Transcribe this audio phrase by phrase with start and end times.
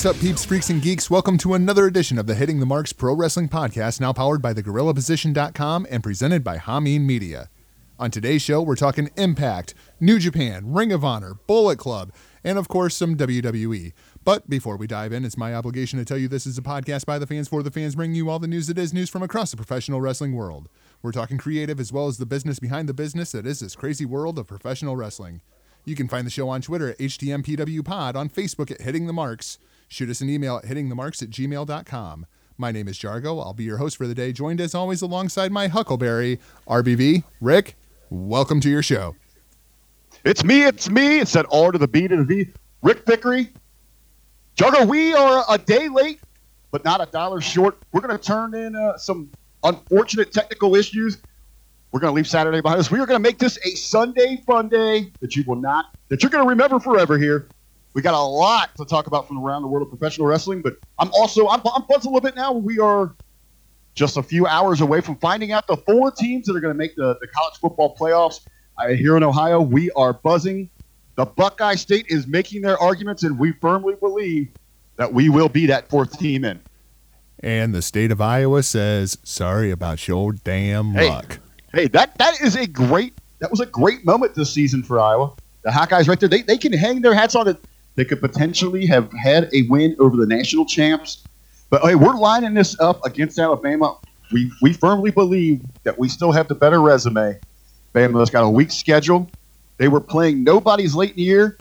[0.00, 1.10] What's up, peeps, freaks, and geeks?
[1.10, 4.54] Welcome to another edition of the Hitting the Marks Pro Wrestling Podcast, now powered by
[4.54, 7.50] thegorillaposition.com and presented by Hameen Media.
[7.98, 12.66] On today's show, we're talking Impact, New Japan, Ring of Honor, Bullet Club, and of
[12.66, 13.92] course, some WWE.
[14.24, 17.04] But before we dive in, it's my obligation to tell you this is a podcast
[17.04, 19.22] by the fans for the fans, bringing you all the news that is news from
[19.22, 20.70] across the professional wrestling world.
[21.02, 24.06] We're talking creative as well as the business behind the business that is this crazy
[24.06, 25.42] world of professional wrestling.
[25.84, 29.58] You can find the show on Twitter at HTMPWPod, on Facebook at Hitting the Marks.
[29.90, 32.26] Shoot us an email at hittingthemarks at gmail.com.
[32.56, 33.44] My name is Jargo.
[33.44, 37.24] I'll be your host for the day, joined as always alongside my Huckleberry, RBV.
[37.40, 37.74] Rick,
[38.08, 39.16] welcome to your show.
[40.24, 41.18] It's me, it's me.
[41.18, 42.48] It's that R to the B to the V.
[42.82, 43.50] Rick Vickery.
[44.56, 46.20] Jargo, we are a day late,
[46.70, 47.76] but not a dollar short.
[47.90, 49.28] We're going to turn in uh, some
[49.64, 51.18] unfortunate technical issues.
[51.90, 52.92] We're going to leave Saturday behind us.
[52.92, 56.22] We are going to make this a Sunday fun day that you will not, that
[56.22, 57.48] you're going to remember forever here.
[57.92, 60.76] We got a lot to talk about from around the world of professional wrestling, but
[60.98, 62.52] I'm also, I'm, I'm buzzed a little bit now.
[62.52, 63.14] We are
[63.94, 66.78] just a few hours away from finding out the four teams that are going to
[66.78, 68.40] make the, the college football playoffs.
[68.78, 70.70] Uh, here in Ohio, we are buzzing.
[71.16, 74.48] The Buckeye State is making their arguments, and we firmly believe
[74.96, 76.60] that we will be that fourth team in.
[77.40, 81.08] And the state of Iowa says, sorry about your damn Hey.
[81.08, 81.40] luck.
[81.72, 85.32] Hey, that that is a great that was a great moment this season for Iowa.
[85.62, 87.58] The Hawkeyes right there, they, they can hang their hats on it.
[88.00, 91.22] They could potentially have had a win over the national champs.
[91.68, 93.98] But hey, we're lining this up against Alabama.
[94.32, 97.38] We we firmly believe that we still have the better resume.
[97.94, 99.30] Bama's got a weak schedule.
[99.76, 101.58] They were playing nobody's late in the year.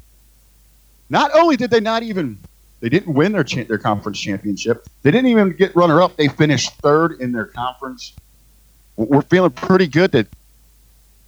[1.09, 2.37] Not only did they not even
[2.79, 6.15] they didn't win their cha- their conference championship, they didn't even get runner up.
[6.15, 8.13] They finished third in their conference
[8.95, 10.27] we're feeling pretty good that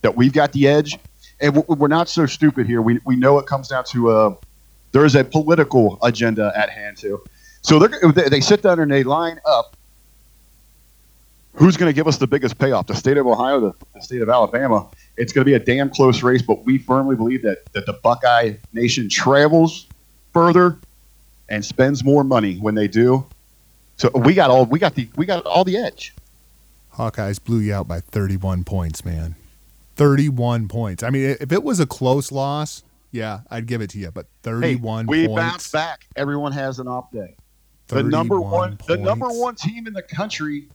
[0.04, 0.98] that we've got the edge,
[1.42, 2.82] and we're not so stupid here.
[2.82, 4.36] We we know it comes down to uh,
[4.92, 7.22] there is a political agenda at hand too.
[7.62, 9.76] So they they sit down and they line up.
[11.54, 12.88] Who's going to give us the biggest payoff?
[12.88, 14.88] The state of Ohio, the, the state of Alabama.
[15.18, 17.94] It's going to be a damn close race, but we firmly believe that that the
[17.94, 19.88] Buckeye Nation travels
[20.34, 20.78] further
[21.50, 23.26] and spends more money when they do.
[23.98, 26.14] So we got all we got the we got all the edge.
[26.96, 29.36] Hawkeyes blew you out by 31 points, man.
[29.96, 31.04] 31 points.
[31.04, 34.12] I mean, if it was a close loss, yeah, I'd give it to you.
[34.12, 35.42] But 31 we points.
[35.42, 36.08] bounce back.
[36.16, 37.36] Everyone has an off day.
[37.88, 40.70] The number 31 one, the number one team in the country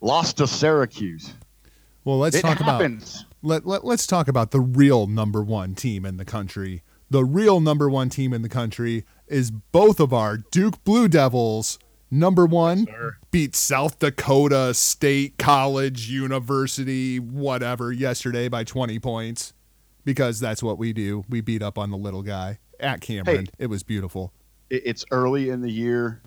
[0.00, 1.32] lost to Syracuse.
[2.04, 3.20] Well, let's it talk happens.
[3.20, 6.82] about let, let let's talk about the real number one team in the country.
[7.08, 11.78] The real number one team in the country is both of our Duke Blue Devils.
[12.10, 13.16] Number one sir.
[13.30, 19.54] beat South Dakota State College University, whatever, yesterday by 20 points
[20.04, 21.24] because that's what we do.
[21.28, 23.46] We beat up on the little guy at Cameron.
[23.58, 24.32] It was beautiful.
[24.70, 26.22] It's early in the year.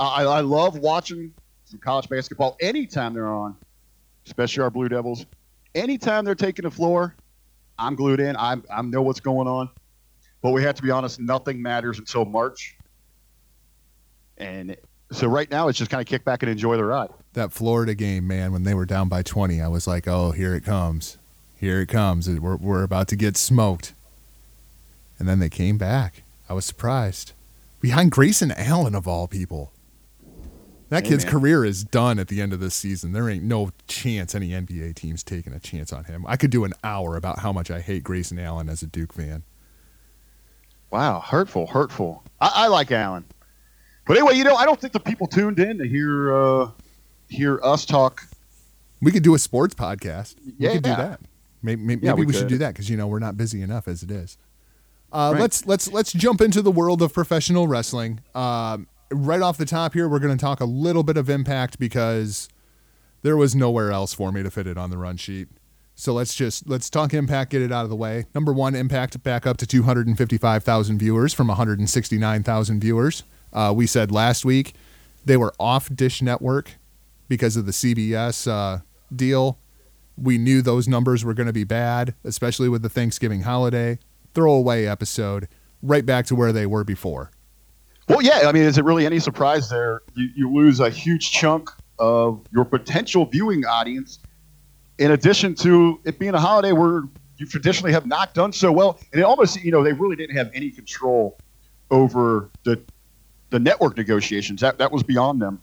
[0.00, 1.32] I, I love watching
[1.64, 3.56] some college basketball anytime they're on,
[4.26, 5.26] especially our Blue Devils.
[5.74, 7.14] Anytime they're taking the floor,
[7.78, 8.36] I'm glued in.
[8.36, 9.68] I I know what's going on.
[10.40, 11.20] But we have to be honest.
[11.20, 12.76] Nothing matters until March.
[14.36, 14.76] And
[15.10, 17.08] so right now, it's just kind of kick back and enjoy the ride.
[17.32, 20.54] that Florida game, man, when they were down by 20, I was like, oh, here
[20.54, 21.18] it comes.
[21.58, 22.28] Here it comes.
[22.28, 23.94] We're, we're about to get smoked.
[25.18, 26.22] And then they came back.
[26.48, 27.32] I was surprised.
[27.80, 29.72] Behind Grayson Allen, of all people.
[30.88, 31.32] That Hey, kid's man.
[31.32, 33.12] career is done at the end of this season.
[33.12, 36.24] There ain't no chance any NBA team's taking a chance on him.
[36.26, 39.12] I could do an hour about how much I hate Grayson Allen as a Duke
[39.12, 39.42] fan.
[40.90, 42.22] Wow, hurtful, hurtful.
[42.40, 43.24] I, I like Allen,
[44.06, 46.70] but anyway, you know, I don't think the people tuned in to hear uh,
[47.28, 48.22] hear us talk.
[49.02, 50.36] We could do a sports podcast.
[50.46, 50.72] We Yeah.
[50.72, 51.20] could do that.
[51.62, 53.62] Maybe, maybe, Yeah, maybe we we, should do that because you know we're not busy
[53.62, 54.36] enough as it is.
[55.12, 55.40] Uh, Right.
[55.40, 58.20] Let's let's let's jump into the world of professional wrestling.
[58.34, 61.78] Um, right off the top here, we're going to talk a little bit of Impact
[61.78, 62.48] because
[63.22, 65.48] there was nowhere else for me to fit it on the run sheet.
[65.94, 68.26] So let's just let's talk Impact, get it out of the way.
[68.34, 73.24] Number one, Impact back up to 255,000 viewers from 169,000 viewers.
[73.52, 74.74] Uh, we said last week
[75.24, 76.76] they were off Dish Network
[77.28, 78.80] because of the CBS uh,
[79.14, 79.58] deal.
[80.20, 83.98] We knew those numbers were going to be bad, especially with the Thanksgiving holiday.
[84.34, 85.48] Throwaway episode,
[85.82, 87.30] right back to where they were before.
[88.08, 90.02] Well, yeah, I mean, is it really any surprise there?
[90.14, 94.18] You, you lose a huge chunk of your potential viewing audience.
[94.98, 97.02] In addition to it being a holiday where
[97.36, 100.36] you traditionally have not done so well, and it almost, you know, they really didn't
[100.36, 101.38] have any control
[101.90, 102.80] over the
[103.50, 104.60] the network negotiations.
[104.60, 105.62] That that was beyond them.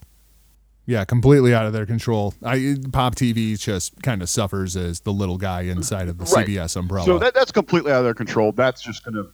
[0.88, 2.34] Yeah, completely out of their control.
[2.44, 6.46] I Pop TV just kind of suffers as the little guy inside of the Right.
[6.46, 7.06] CBS umbrella.
[7.06, 8.52] So that, that's completely out of their control.
[8.52, 9.30] That's just going to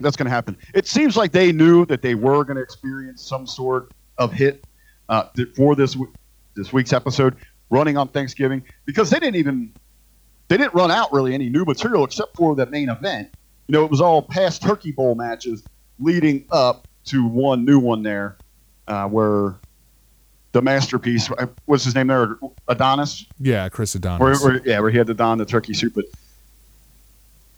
[0.00, 0.56] that's to happen.
[0.74, 4.64] It seems like they knew that they were going to experience some sort of hit
[5.08, 5.24] uh,
[5.56, 5.96] for this
[6.56, 7.36] this week's episode,
[7.70, 9.72] running on Thanksgiving, because they didn't even
[10.48, 13.28] they didn't run out really any new material except for the main event.
[13.66, 15.62] You know, it was all past Turkey Bowl matches
[15.98, 18.36] leading up to one new one there,
[18.88, 19.54] uh, where
[20.54, 23.26] the masterpiece uh, what's his name there Adonis.
[23.40, 24.20] Yeah, Chris Adonis.
[24.20, 26.04] Where, where, yeah, where he had to don the turkey suit, but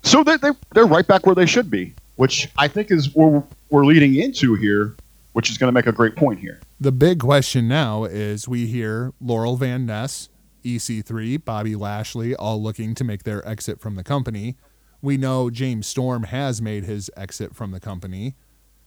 [0.02, 3.44] so they they they're right back where they should be, which I think is where
[3.70, 4.96] we're leading into here,
[5.34, 6.58] which is going to make a great point here.
[6.80, 10.30] The big question now is we hear Laurel Van Ness,
[10.64, 14.56] EC3, Bobby Lashley, all looking to make their exit from the company.
[15.02, 18.34] We know James Storm has made his exit from the company.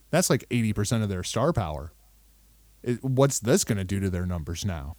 [0.10, 1.94] That's like 80% of their star power.
[3.02, 4.96] What's this going to do to their numbers now?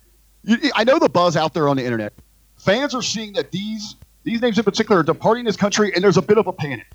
[0.75, 2.12] I know the buzz out there on the internet.
[2.56, 6.19] Fans are seeing that these these names in particular are departing this country, and there's
[6.19, 6.87] a bit of a panic.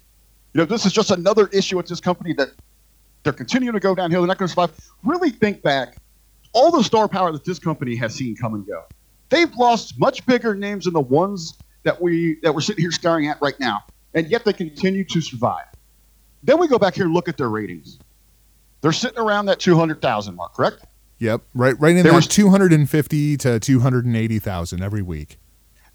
[0.54, 2.50] You know, this is just another issue with this company that
[3.24, 4.22] they're continuing to go downhill.
[4.22, 4.72] They're not going to survive.
[5.04, 5.98] Really think back
[6.54, 8.84] all the star power that this company has seen come and go.
[9.30, 13.28] They've lost much bigger names than the ones that we that we're sitting here staring
[13.28, 13.84] at right now,
[14.14, 15.66] and yet they continue to survive.
[16.44, 18.00] Then we go back here and look at their ratings.
[18.86, 20.86] They're sitting around that 200,000 mark, correct?
[21.18, 25.40] Yep, right, right in there that 250 to 280,000 every week.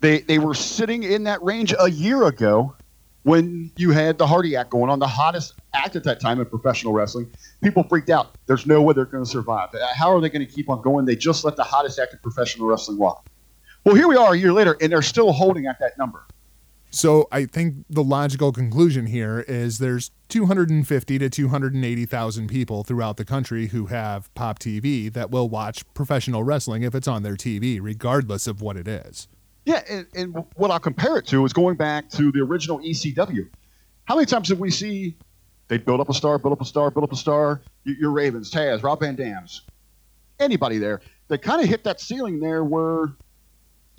[0.00, 2.74] They they were sitting in that range a year ago
[3.22, 6.46] when you had the Hardy Act going on, the hottest act at that time in
[6.46, 7.30] professional wrestling.
[7.62, 8.34] People freaked out.
[8.46, 9.72] There's no way they're going to survive.
[9.72, 11.04] Uh, how are they going to keep on going?
[11.04, 13.24] They just let the hottest act in professional wrestling walk.
[13.84, 16.24] Well, here we are a year later, and they're still holding at that number.
[16.90, 23.24] So I think the logical conclusion here is there's 250 to 280,000 people throughout the
[23.24, 27.78] country who have Pop TV that will watch professional wrestling if it's on their TV,
[27.80, 29.28] regardless of what it is.
[29.64, 33.48] Yeah, and, and what I'll compare it to is going back to the original ECW.
[34.04, 35.16] How many times have we see
[35.68, 37.60] they build up a star, build up a star, build up a star?
[37.84, 39.62] Your Ravens, Taz, Rob Van Dams,
[40.40, 41.00] anybody there.
[41.28, 43.12] They kind of hit that ceiling there where,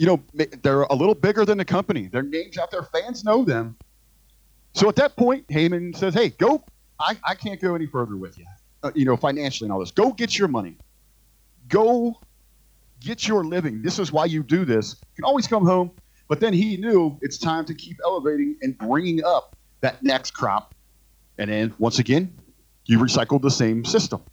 [0.01, 0.19] you know,
[0.63, 2.07] they're a little bigger than the company.
[2.07, 3.77] Their names out there, fans know them.
[4.74, 6.63] So at that point, Heyman says, "Hey, go.
[7.00, 8.45] I, I can't go any further with you.
[8.81, 9.92] Uh, you know, financially and all this.
[9.92, 10.75] Go get your money.
[11.68, 12.19] Go
[13.00, 13.83] get your living.
[13.83, 14.95] This is why you do this.
[15.01, 15.92] You can always come home.
[16.27, 20.74] But then he knew it's time to keep elevating and bringing up that next crop.
[21.38, 22.33] And then once again,
[22.86, 24.24] you recycled the same system.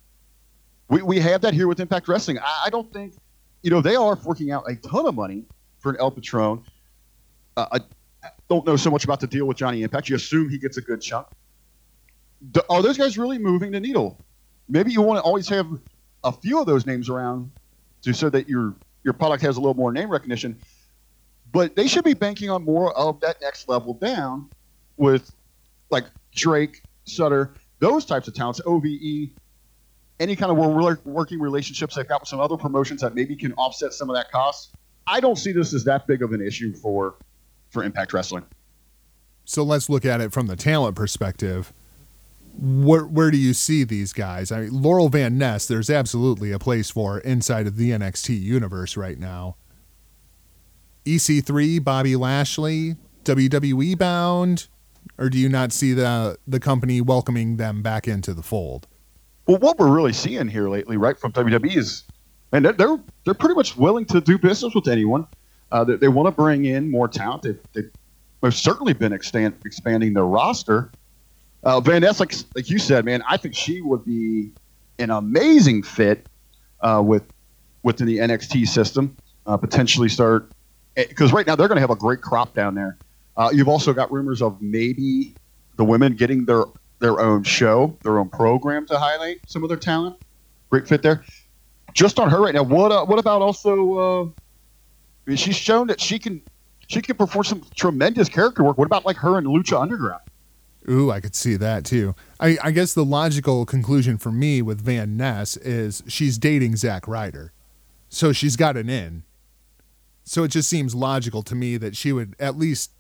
[0.89, 2.39] We, we have that here with Impact Wrestling.
[2.39, 3.17] I, I don't think,
[3.63, 5.45] you know, they are forking out a ton of money
[5.79, 6.63] for an El Patron.
[7.57, 7.81] Uh,
[8.23, 10.09] I don't know so much about the deal with Johnny Impact.
[10.09, 11.27] You assume he gets a good chunk.
[12.69, 14.19] are those guys really moving the needle?
[14.69, 15.67] Maybe you want to always have
[16.25, 17.51] a few of those names around
[18.03, 20.59] to so that your your product has a little more name recognition.
[21.53, 24.51] But they should be banking on more of that next level down
[24.97, 25.33] with
[25.91, 26.05] like
[26.35, 29.31] Drake, Sutter, those types of talents, OVE,
[30.21, 30.59] any kind of
[31.05, 34.31] working relationships they've got with some other promotions that maybe can offset some of that
[34.31, 34.75] cost.
[35.09, 37.17] I don't see this as that big of an issue for
[37.71, 38.45] for Impact Wrestling.
[39.45, 41.73] So let's look at it from the talent perspective
[42.61, 44.51] where where do you see these guys?
[44.51, 48.97] I mean, Laurel Van Ness, there's absolutely a place for inside of the NXT universe
[48.97, 49.57] right now.
[51.05, 54.67] EC3, Bobby Lashley, WWE bound,
[55.17, 58.87] or do you not see the the company welcoming them back into the fold?
[59.47, 62.05] Well, what we're really seeing here lately, right, from WWE is,
[62.53, 65.27] and they're they're, pretty much willing to do business with anyone.
[65.71, 67.43] Uh, they, they want to bring in more talent.
[67.43, 67.91] They've,
[68.41, 70.91] they've certainly been expand, expanding their roster.
[71.63, 74.51] Uh, Van Ness, like, like you said, man, I think she would be
[74.99, 76.27] an amazing fit
[76.81, 77.25] uh, with
[77.83, 79.17] within the NXT system.
[79.47, 80.51] Uh, potentially start
[80.95, 82.99] because eh, right now they're going to have a great crop down there.
[83.37, 85.35] Uh, you've also got rumors of maybe
[85.77, 86.65] the women getting their
[86.99, 90.17] their own show, their own program to highlight some of their talent.
[90.71, 91.25] Great fit there.
[91.99, 92.63] Just on her right now.
[92.63, 94.33] What uh, what about also?
[95.27, 96.41] Uh, she's shown that she can
[96.87, 98.79] she can perform some tremendous character work.
[98.79, 100.23] What about like her and Lucha Underground?
[100.89, 102.15] Ooh, I could see that too.
[102.39, 107.09] I, I guess the logical conclusion for me with Van Ness is she's dating Zack
[107.09, 107.53] Ryder.
[108.09, 109.25] So she's got an in.
[110.23, 112.93] So it just seems logical to me that she would at least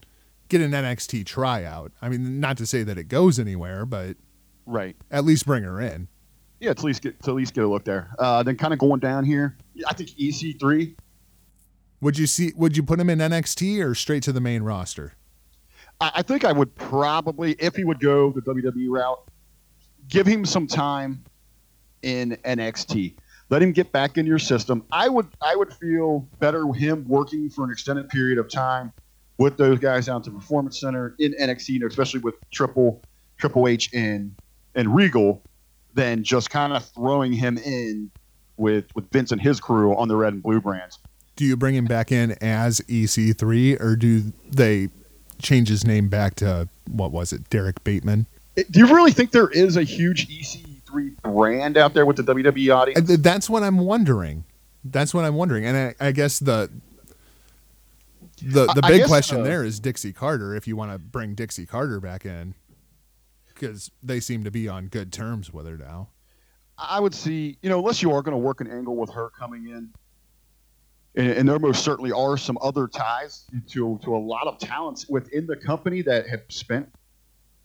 [0.48, 1.92] get an NXT tryout.
[2.02, 4.16] I mean, not to say that it goes anywhere, but
[4.66, 6.08] right, at least bring her in.
[6.60, 8.10] Yeah, to at least get to at least get a look there.
[8.18, 10.94] Uh, then kind of going down here, I think EC3.
[12.00, 12.52] Would you see?
[12.56, 15.14] Would you put him in NXT or straight to the main roster?
[16.00, 19.20] I think I would probably, if he would go the WWE route,
[20.08, 21.24] give him some time
[22.02, 23.14] in NXT.
[23.50, 24.84] Let him get back in your system.
[24.92, 28.92] I would I would feel better him working for an extended period of time
[29.38, 33.02] with those guys down to Performance Center in NXT, especially with Triple
[33.38, 34.34] Triple H and
[34.74, 35.42] and Regal
[35.98, 38.10] than just kind of throwing him in
[38.56, 40.98] with with Vince and his crew on the red and blue brands.
[41.34, 44.88] Do you bring him back in as EC3 or do they
[45.40, 48.26] change his name back to what was it, Derrick Bateman?
[48.70, 52.74] Do you really think there is a huge EC3 brand out there with the WWE
[52.74, 53.16] audience?
[53.18, 54.44] That's what I'm wondering.
[54.84, 56.70] That's what I'm wondering, and I, I guess the
[58.40, 60.54] the the big guess, question uh, there is Dixie Carter.
[60.54, 62.54] If you want to bring Dixie Carter back in,
[63.58, 66.08] because they seem to be on good terms with her now.
[66.78, 69.30] I would see, you know, unless you are going to work an angle with her
[69.30, 69.90] coming in,
[71.16, 75.08] and, and, there most certainly are some other ties to to a lot of talents
[75.08, 76.88] within the company that have spent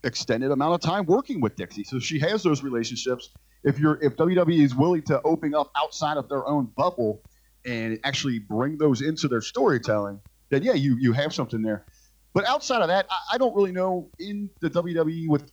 [0.03, 1.83] extended amount of time working with Dixie.
[1.83, 3.29] So she has those relationships.
[3.63, 7.21] If you're if WWE is willing to open up outside of their own bubble
[7.65, 10.19] and actually bring those into their storytelling,
[10.49, 11.85] then yeah, you you have something there.
[12.33, 15.51] But outside of that, I, I don't really know in the WWE with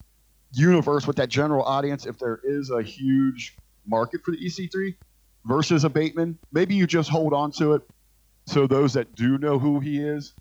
[0.53, 4.95] universe with that general audience if there is a huge market for the EC3
[5.45, 6.39] versus a Bateman.
[6.53, 7.83] Maybe you just hold on to it
[8.47, 10.35] so those that do know who he is,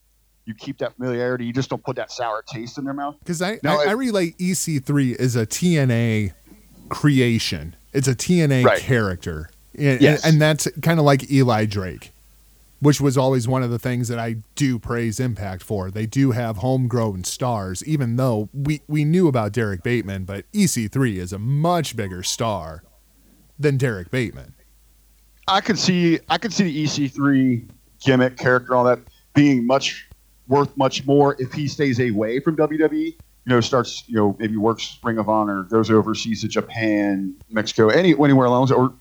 [0.45, 1.45] you keep that familiarity.
[1.45, 3.15] You just don't put that sour taste in their mouth.
[3.19, 6.33] Because I, now, I, I relate EC3 is a TNA
[6.89, 7.75] creation.
[7.93, 8.79] It's a TNA right.
[8.79, 9.49] character.
[9.77, 10.23] And, yes.
[10.23, 12.11] and, and that's kind of like Eli Drake
[12.79, 15.91] which was always one of the things that I do praise Impact for.
[15.91, 21.17] They do have homegrown stars, even though we, we knew about Derrick Bateman, but EC3
[21.17, 22.83] is a much bigger star
[23.57, 24.53] than Derrick Bateman.
[25.47, 27.67] I could see I could see the EC3
[28.01, 28.99] gimmick character all that
[29.33, 30.07] being much
[30.47, 32.91] worth much more if he stays away from WWE.
[32.91, 37.89] You know, starts you know maybe works Ring of Honor, goes overseas to Japan, Mexico,
[37.89, 38.93] any anywhere along, or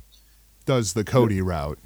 [0.64, 1.78] does the Cody route.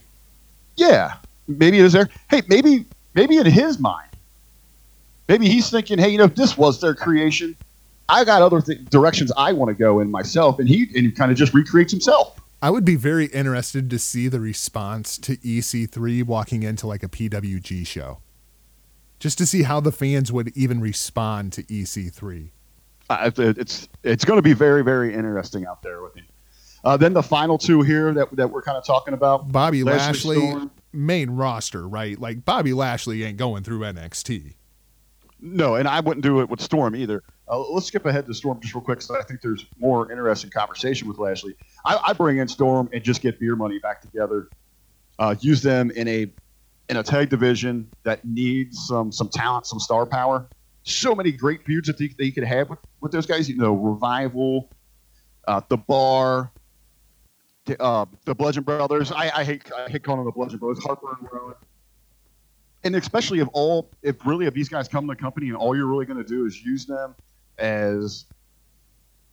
[0.76, 1.14] Yeah,
[1.46, 2.08] maybe it is there.
[2.30, 4.11] Hey, maybe maybe in his mind,
[5.28, 7.56] maybe he's thinking, hey, you know, if this was their creation,
[8.08, 11.12] I got other th- directions I want to go in myself, and he and he
[11.12, 12.38] kind of just recreates himself.
[12.61, 17.08] I would be very interested to see the response to EC3 walking into like a
[17.08, 18.18] PWG show,
[19.18, 22.50] just to see how the fans would even respond to EC3.
[23.11, 26.25] Uh, it's it's going to be very very interesting out there with him.
[26.84, 30.37] Uh, then the final two here that, that we're kind of talking about Bobby Lashley,
[30.38, 32.18] Lashley main roster, right?
[32.18, 34.54] Like Bobby Lashley ain't going through NXT.
[35.40, 37.22] No, and I wouldn't do it with Storm either.
[37.49, 40.50] Uh, let's skip ahead to Storm just real quick, because I think there's more interesting
[40.50, 41.54] conversation with Lashley.
[41.84, 44.49] I, I, bring in Storm and just get Beer Money back together.
[45.18, 46.32] Uh, use them in a
[46.88, 50.49] in a tag division that needs some some talent, some star power.
[50.84, 53.49] So many great feuds that they, they could have with, with those guys.
[53.49, 54.70] You know, Revival,
[55.49, 56.52] uh, The Bar,
[57.81, 59.12] uh, the Bludgeon Brothers.
[59.12, 60.83] I, I, hate I hate calling them the Bludgeon Brothers.
[60.83, 61.54] Harper and Rowan.
[62.85, 65.76] And especially if all if really if these guys come to the company and all
[65.76, 67.14] you're really going to do is use them
[67.59, 68.26] as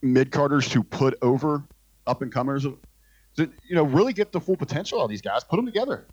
[0.01, 1.63] mid carders to put over
[2.05, 5.43] up and comers, to you know really get the full potential of these guys.
[5.43, 6.05] Put them together.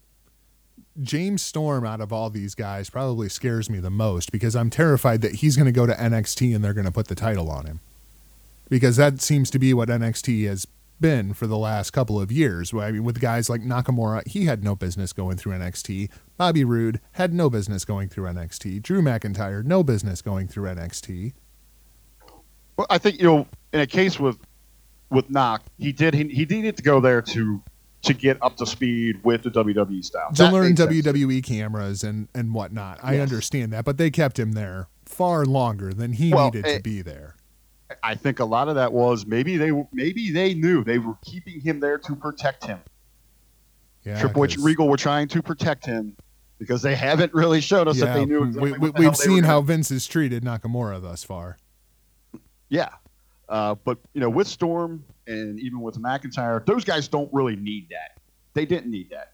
[1.03, 5.21] James Storm out of all these guys probably scares me the most because I'm terrified
[5.21, 7.67] that he's going to go to NXT and they're going to put the title on
[7.67, 7.81] him.
[8.71, 10.67] Because that seems to be what NXT has
[11.01, 12.73] been for the last couple of years.
[12.73, 16.11] I mean, with guys like Nakamura, he had no business going through NXT.
[16.37, 18.83] Bobby Roode had no business going through NXT.
[18.83, 21.33] Drew McIntyre, no business going through NXT.
[22.77, 24.39] Well, I think you know, in a case with
[25.11, 27.63] with Knock, he did he, he needed to go there to
[28.03, 30.31] to get up to speed with the WWE style.
[30.33, 31.49] To that learn WWE sense.
[31.49, 32.99] cameras and and whatnot.
[32.99, 33.05] Yes.
[33.05, 36.75] I understand that, but they kept him there far longer than he well, needed to
[36.75, 37.37] eh, be there.
[38.03, 41.61] I think a lot of that was maybe they maybe they knew they were keeping
[41.61, 42.81] him there to protect him.
[44.05, 46.17] Yeah, Triple H and Regal were trying to protect him
[46.59, 48.45] because they haven't really shown us yeah, that they knew.
[48.45, 51.59] Exactly we, have we, seen how Vince has treated Nakamura thus far.
[52.69, 52.89] Yeah,
[53.49, 57.89] uh, but you know, with Storm and even with McIntyre, those guys don't really need
[57.91, 58.21] that.
[58.55, 59.33] They didn't need that.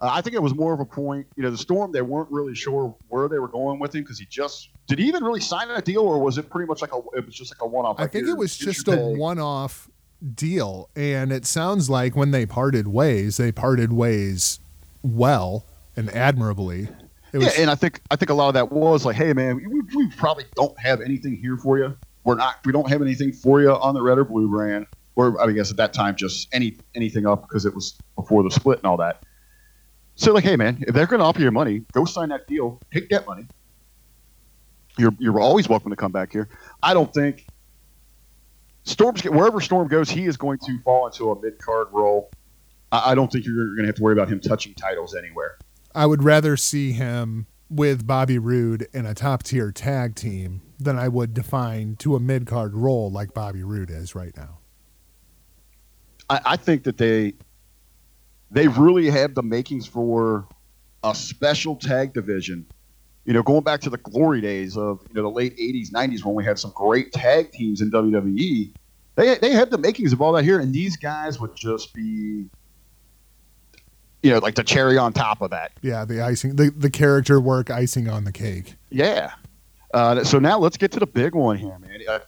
[0.00, 1.26] Uh, I think it was more of a point.
[1.36, 4.18] You know, the Storm they weren't really sure where they were going with him because
[4.18, 6.92] he just did he even really sign a deal or was it pretty much like
[6.92, 7.96] a it was just like a one off?
[7.98, 9.90] I think it was just a one off
[10.34, 14.60] deal, and it sounds like when they parted ways, they parted ways
[15.02, 15.64] well
[15.96, 16.88] and admirably.
[17.32, 19.56] Was, yeah, and I think I think a lot of that was like, hey man,
[19.56, 21.96] we, we probably don't have anything here for you.
[22.24, 24.86] We're not we don't have anything for you on the red or blue brand.
[25.16, 28.50] Or I guess at that time just any anything up because it was before the
[28.50, 29.22] split and all that.
[30.20, 32.78] So like, hey man, if they're going to offer you money, go sign that deal.
[32.92, 33.46] Take that money.
[34.98, 36.50] You're you're always welcome to come back here.
[36.82, 37.46] I don't think
[38.82, 42.30] Storm's wherever Storm goes, he is going to fall into a mid card role.
[42.92, 45.56] I, I don't think you're going to have to worry about him touching titles anywhere.
[45.94, 50.98] I would rather see him with Bobby Roode in a top tier tag team than
[50.98, 54.58] I would define to a mid card role like Bobby Roode is right now.
[56.28, 57.32] I, I think that they
[58.50, 60.46] they really have the makings for
[61.04, 62.66] a special tag division.
[63.24, 66.24] You know, going back to the glory days of you know the late '80s, '90s
[66.24, 68.72] when we had some great tag teams in WWE,
[69.14, 72.48] they they have the makings of all that here, and these guys would just be,
[74.22, 75.72] you know, like the cherry on top of that.
[75.82, 78.76] Yeah, the icing, the, the character work icing on the cake.
[78.90, 79.32] Yeah.
[79.92, 82.00] Uh, so now let's get to the big one here, man.
[82.08, 82.20] Uh,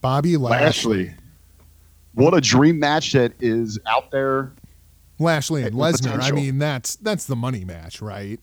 [0.00, 0.96] Bobby Lashley.
[0.96, 1.14] Lashley.
[2.14, 4.52] What a dream match that is out there.
[5.24, 6.22] Lashley and Lesnar.
[6.22, 8.38] I mean, that's that's the money match, right?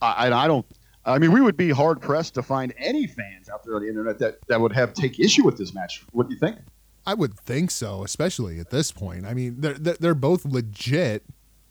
[0.00, 0.66] I, I don't.
[1.04, 3.88] I mean, we would be hard pressed to find any fans out there on the
[3.88, 6.04] internet that, that would have take issue with this match.
[6.12, 6.58] What do you think?
[7.04, 9.26] I would think so, especially at this point.
[9.26, 11.24] I mean, they're they're, they're both legit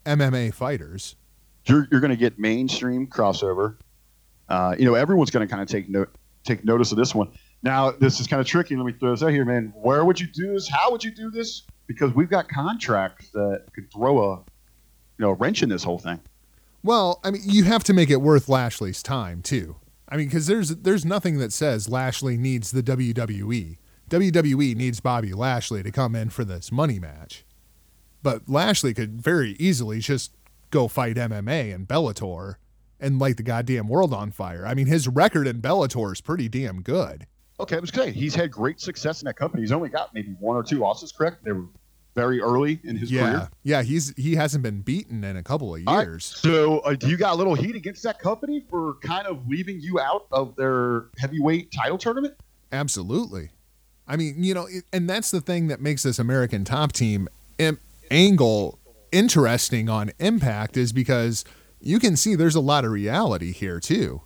[0.05, 1.15] MMA fighters.
[1.65, 3.77] You're you're going to get mainstream crossover.
[4.49, 6.09] Uh, you know, everyone's going to kind of take note
[6.43, 7.31] take notice of this one.
[7.63, 8.75] Now, this is kind of tricky.
[8.75, 9.71] Let me throw this out here, man.
[9.75, 10.67] Where would you do this?
[10.67, 11.63] How would you do this?
[11.93, 14.43] Because we've got contracts that could throw a you
[15.19, 16.19] know a wrench in this whole thing.
[16.83, 19.75] Well, I mean, you have to make it worth Lashley's time too.
[20.09, 23.77] I mean, because there's there's nothing that says Lashley needs the WWE.
[24.09, 27.45] WWE needs Bobby Lashley to come in for this money match,
[28.21, 30.31] but Lashley could very easily just
[30.69, 32.55] go fight MMA and Bellator
[32.99, 34.65] and light the goddamn world on fire.
[34.65, 37.25] I mean, his record in Bellator is pretty damn good.
[37.59, 39.61] Okay, I was saying he's had great success in that company.
[39.61, 41.43] He's only got maybe one or two losses, correct?
[41.43, 41.67] They were
[42.15, 43.49] very early in his yeah, career.
[43.63, 46.25] yeah, he's he hasn't been beaten in a couple of right, years.
[46.25, 49.79] So, uh, do you got a little heat against that company for kind of leaving
[49.79, 52.35] you out of their heavyweight title tournament?
[52.71, 53.49] Absolutely.
[54.07, 57.27] I mean, you know, it, and that's the thing that makes this American top team
[57.57, 58.79] im- angle
[59.11, 61.45] interesting on Impact is because
[61.79, 64.21] you can see there's a lot of reality here too.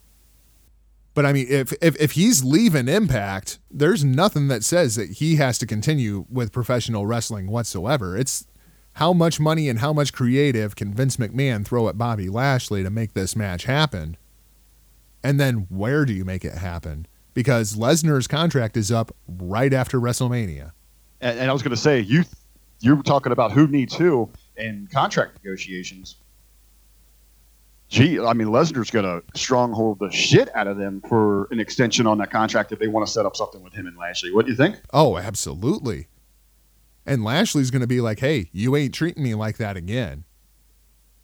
[1.15, 5.37] But I mean, if if if he's leaving Impact, there's nothing that says that he
[5.37, 8.17] has to continue with professional wrestling whatsoever.
[8.17, 8.45] It's
[8.93, 12.89] how much money and how much creative can Vince McMahon throw at Bobby Lashley to
[12.89, 14.17] make this match happen?
[15.23, 17.07] And then where do you make it happen?
[17.33, 20.71] Because Lesnar's contract is up right after WrestleMania.
[21.21, 22.23] And, and I was going to say, you
[22.81, 26.17] you're talking about who needs who in contract negotiations.
[27.89, 32.07] Gee, I mean, Lesnar's going to stronghold the shit out of them for an extension
[32.07, 34.31] on that contract if they want to set up something with him and Lashley.
[34.31, 34.77] What do you think?
[34.91, 36.07] Oh, absolutely.
[37.05, 40.25] And Lashley's going to be like, hey, you ain't treating me like that again.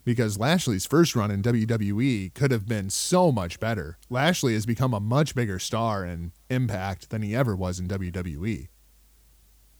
[0.04, 3.98] Because Lashley's first run in WWE could have been so much better.
[4.08, 8.68] Lashley has become a much bigger star in Impact than he ever was in WWE.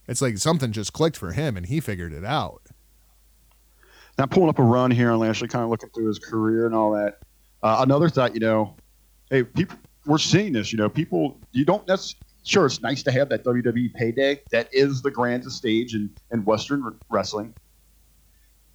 [0.08, 2.61] It's like something just clicked for him and he figured it out.
[4.18, 6.74] Now, pulling up a run here on Lashley, kind of looking through his career and
[6.74, 7.18] all that.
[7.62, 8.74] Uh, another thought, you know,
[9.30, 10.72] hey, people, we're seeing this.
[10.72, 12.18] You know, people, you don't necessarily.
[12.44, 14.40] Sure, it's nice to have that WWE payday.
[14.50, 17.54] That is the grandest stage in, in Western wrestling.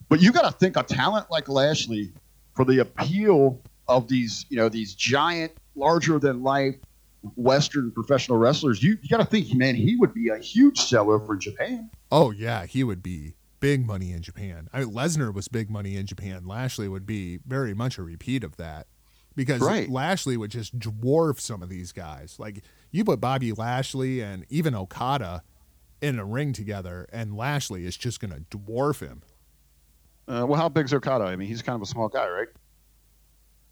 [0.08, 2.14] But you got to think a talent like Lashley
[2.56, 6.76] for the appeal of these, you know, these giant, larger than life
[7.36, 8.82] Western professional wrestlers.
[8.82, 11.90] You, you got to think, man, he would be a huge seller for Japan.
[12.12, 14.70] Oh yeah, he would be big money in Japan.
[14.74, 16.46] I mean, Lesnar was big money in Japan.
[16.46, 18.88] Lashley would be very much a repeat of that
[19.36, 19.90] because Right.
[19.90, 22.36] Lashley would just dwarf some of these guys.
[22.40, 25.44] Like you put Bobby Lashley and even Okada
[26.02, 29.22] in a ring together, and Lashley is just going to dwarf him.
[30.28, 31.24] Uh, well, how big's Okada?
[31.26, 32.48] I mean, he's kind of a small guy, right?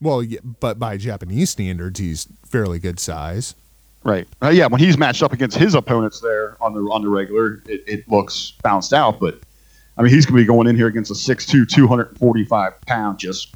[0.02, 3.56] Well, yeah, but by Japanese standards, he's fairly good size.
[4.04, 4.28] Right.
[4.42, 7.64] Uh, yeah, when he's matched up against his opponents there on the on the regular,
[7.68, 9.20] it, it looks bounced out.
[9.20, 9.40] But
[9.98, 13.54] I mean, he's going to be going in here against a 6'2", 245 pound, just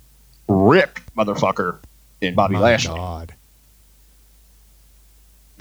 [0.47, 1.80] rip motherfucker
[2.21, 2.95] in Bobby My Lashley.
[2.95, 3.36] God.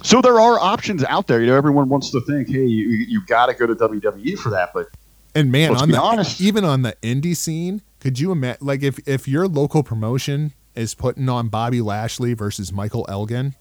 [0.02, 1.40] So there are options out there.
[1.40, 4.50] You know, everyone wants to think, hey, you you got to go to WWE for
[4.50, 4.86] that, but
[5.34, 6.40] And man, Let's on be the honest.
[6.40, 8.64] even on the indie scene, could you imagine?
[8.64, 13.56] Like if if your local promotion is putting on Bobby Lashley versus Michael Elgin,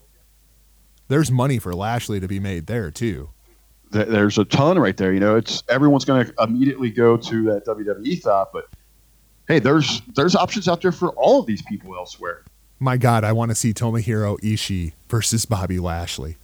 [1.07, 3.31] there's money for Lashley to be made there too.
[3.91, 5.13] Th- there's a ton right there.
[5.13, 8.67] You know, it's everyone's going to immediately go to that WWE thought, but
[9.47, 12.43] hey, there's there's options out there for all of these people elsewhere.
[12.79, 16.37] My God, I want to see Tomohiro Ishii versus Bobby Lashley.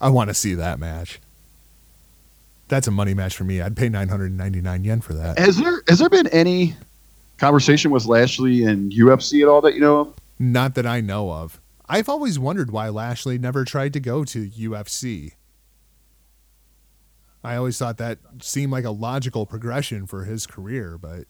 [0.00, 1.20] I want to see that match.
[2.68, 3.60] That's a money match for me.
[3.60, 5.38] I'd pay 999 yen for that.
[5.38, 6.74] Has there has there been any
[7.38, 10.14] conversation with Lashley and UFC at all that you know of?
[10.38, 11.60] Not that I know of.
[11.88, 15.32] I've always wondered why Lashley never tried to go to UFC.
[17.44, 21.24] I always thought that seemed like a logical progression for his career, but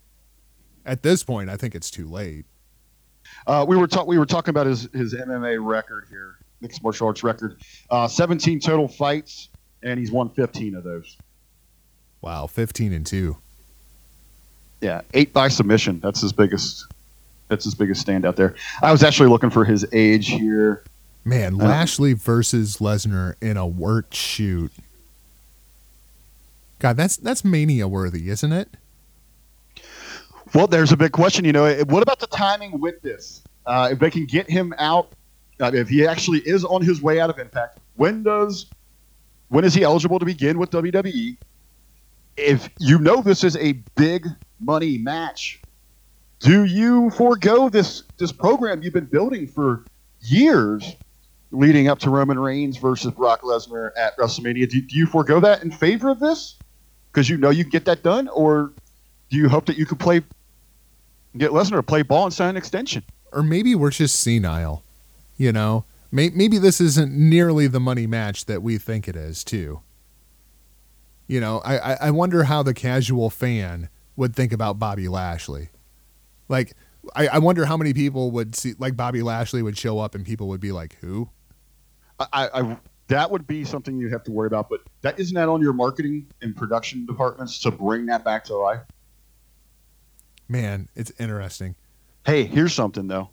[0.86, 2.46] at this point, I think it's too late.
[3.46, 7.06] Uh, we were talk- we were talking about his his MMA record here, mixed martial
[7.08, 7.58] arts record.
[7.90, 9.48] Uh, 17 total fights,
[9.82, 11.16] and he's won 15 of those.
[12.22, 13.36] Wow, 15 and 2.
[14.80, 16.00] Yeah, eight by submission.
[16.00, 16.86] That's his biggest.
[17.48, 18.54] That's his biggest standout there.
[18.82, 20.82] I was actually looking for his age here.
[21.24, 24.72] Man, Uh, Lashley versus Lesnar in a work shoot.
[26.78, 28.76] God, that's that's mania worthy, isn't it?
[30.54, 31.44] Well, there's a big question.
[31.44, 33.42] You know, eh, what about the timing with this?
[33.66, 35.12] Uh, if they can get him out,
[35.60, 38.66] uh, if he actually is on his way out of Impact, when does
[39.48, 41.36] when is he eligible to begin with WWE?
[42.36, 44.26] If you know this is a big
[44.60, 45.60] money match,
[46.38, 49.84] do you forego this this program you've been building for
[50.20, 50.94] years,
[51.50, 54.70] leading up to Roman Reigns versus Brock Lesnar at WrestleMania?
[54.70, 56.57] Do, do you forego that in favor of this
[57.12, 58.72] because you know you can get that done, or
[59.30, 60.22] do you hope that you could play
[61.36, 63.02] get Lesnar to play ball and sign an extension?
[63.32, 64.82] Or maybe we're just senile.
[65.36, 69.44] You know, May- maybe this isn't nearly the money match that we think it is,
[69.44, 69.82] too.
[71.26, 75.68] You know, I, I I wonder how the casual fan would think about Bobby Lashley.
[76.48, 76.72] Like,
[77.14, 80.24] I, I wonder how many people would see, like, Bobby Lashley would show up and
[80.24, 81.28] people would be like, who?
[82.18, 82.76] I, I
[83.08, 85.72] that would be something you have to worry about, but that isn't that on your
[85.72, 88.80] marketing and production departments to bring that back to life.
[90.48, 91.74] Man, it's interesting.
[92.24, 93.30] Hey, here's something though.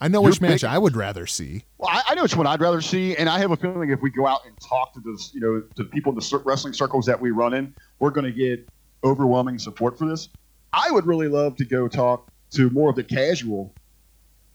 [0.00, 1.64] I know You're which match big- I would rather see.
[1.78, 4.00] Well, I, I know which one I'd rather see, and I have a feeling if
[4.00, 7.04] we go out and talk to this, you know, to people in the wrestling circles
[7.06, 8.66] that we run in, we're going to get
[9.04, 10.30] overwhelming support for this.
[10.72, 13.74] I would really love to go talk to more of the casual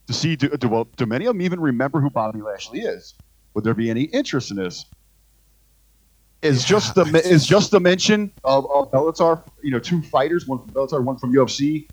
[0.08, 3.14] to see do, do, well, do many of them even remember who Bobby Lashley is?
[3.56, 4.86] Would there be any interest in this?
[6.42, 10.46] Is Yeah, just the is just the mention of, of Bellator, you know, two fighters,
[10.46, 11.88] one from Bellator, one from UFC.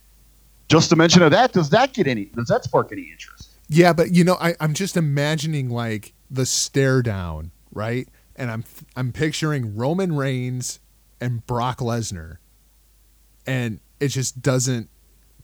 [0.68, 2.26] Just the mention of that, does that get any?
[2.26, 3.50] Does that spark any interest?
[3.68, 8.08] Yeah, but you know, I, I'm just imagining like the stare down, right?
[8.36, 8.64] And I'm
[8.96, 10.80] I'm picturing Roman Reigns
[11.20, 12.38] and Brock Lesnar,
[13.46, 14.90] and it just doesn't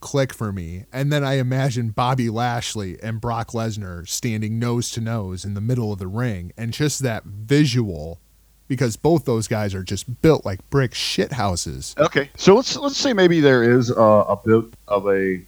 [0.01, 0.85] click for me.
[0.93, 5.61] And then I imagine Bobby Lashley and Brock Lesnar standing nose to nose in the
[5.61, 8.21] middle of the ring, and just that visual,
[8.67, 11.95] because both those guys are just built like brick shit houses.
[11.99, 15.43] Okay, so let's let's say maybe there is a, a bit of a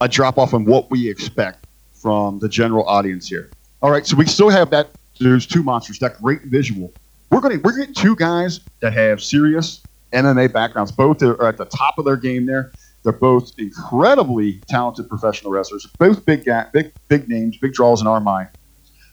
[0.00, 3.50] a drop off in what we expect from the general audience here.
[3.82, 4.90] All right, so we still have that.
[5.18, 5.98] There's two monsters.
[5.98, 6.92] That great visual.
[7.30, 9.80] We're gonna we're getting two guys that have serious
[10.12, 10.92] MMA backgrounds.
[10.92, 12.46] Both are at the top of their game.
[12.46, 12.72] There,
[13.06, 15.86] they're both incredibly talented professional wrestlers.
[15.96, 18.48] Both big ga- big big names, big draws in our mind.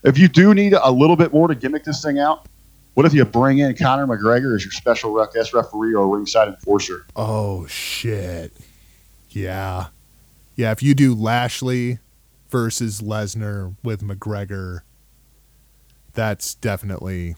[0.04, 2.48] If you do need a little bit more to gimmick this thing out,
[2.96, 6.48] what if you bring in Conor McGregor as your special rec- guest referee or ringside
[6.48, 7.06] enforcer?
[7.16, 8.52] Oh shit.
[9.30, 9.88] Yeah.
[10.56, 12.00] Yeah, if you do Lashley
[12.50, 14.80] versus Lesnar with McGregor,
[16.14, 17.36] that's definitely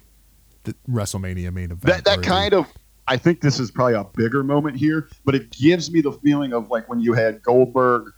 [0.63, 1.81] the WrestleMania main event.
[1.81, 2.65] That that kind of
[3.07, 6.53] I think this is probably a bigger moment here, but it gives me the feeling
[6.53, 8.13] of like when you had Goldberg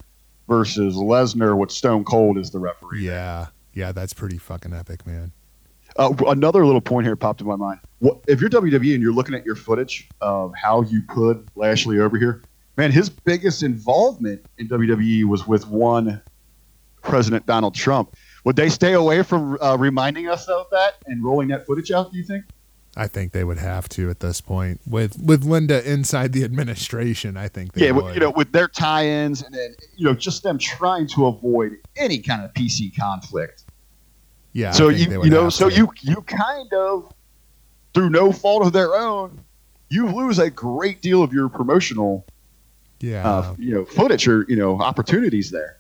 [0.48, 3.06] versus Lesnar with Stone Cold as the referee.
[3.06, 3.48] Yeah.
[3.74, 5.32] Yeah, that's pretty fucking epic, man.
[5.98, 7.80] Uh, another little point here popped in my mind.
[8.00, 12.00] What, if you're WWE and you're looking at your footage of how you put Lashley
[12.00, 12.42] over here,
[12.76, 16.22] man, his biggest involvement in WWE was with one
[17.02, 18.16] President Donald Trump.
[18.46, 22.12] Would they stay away from uh, reminding us of that and rolling that footage out?
[22.12, 22.46] Do you think?
[22.98, 24.82] I think they would have to at this point.
[24.88, 28.14] With with Linda inside the administration, I think they yeah, would.
[28.16, 32.20] you know, with their tie-ins and then you know just them trying to avoid any
[32.20, 33.64] kind of PC conflict.
[34.54, 34.72] yeah.
[34.72, 35.76] So you you know, so to.
[35.76, 37.14] you you kind of
[37.94, 39.40] through no fault of their own,
[39.90, 42.26] you lose a great deal of your promotional
[43.00, 43.28] Yeah.
[43.30, 45.78] uh, you know footage or you know opportunities there.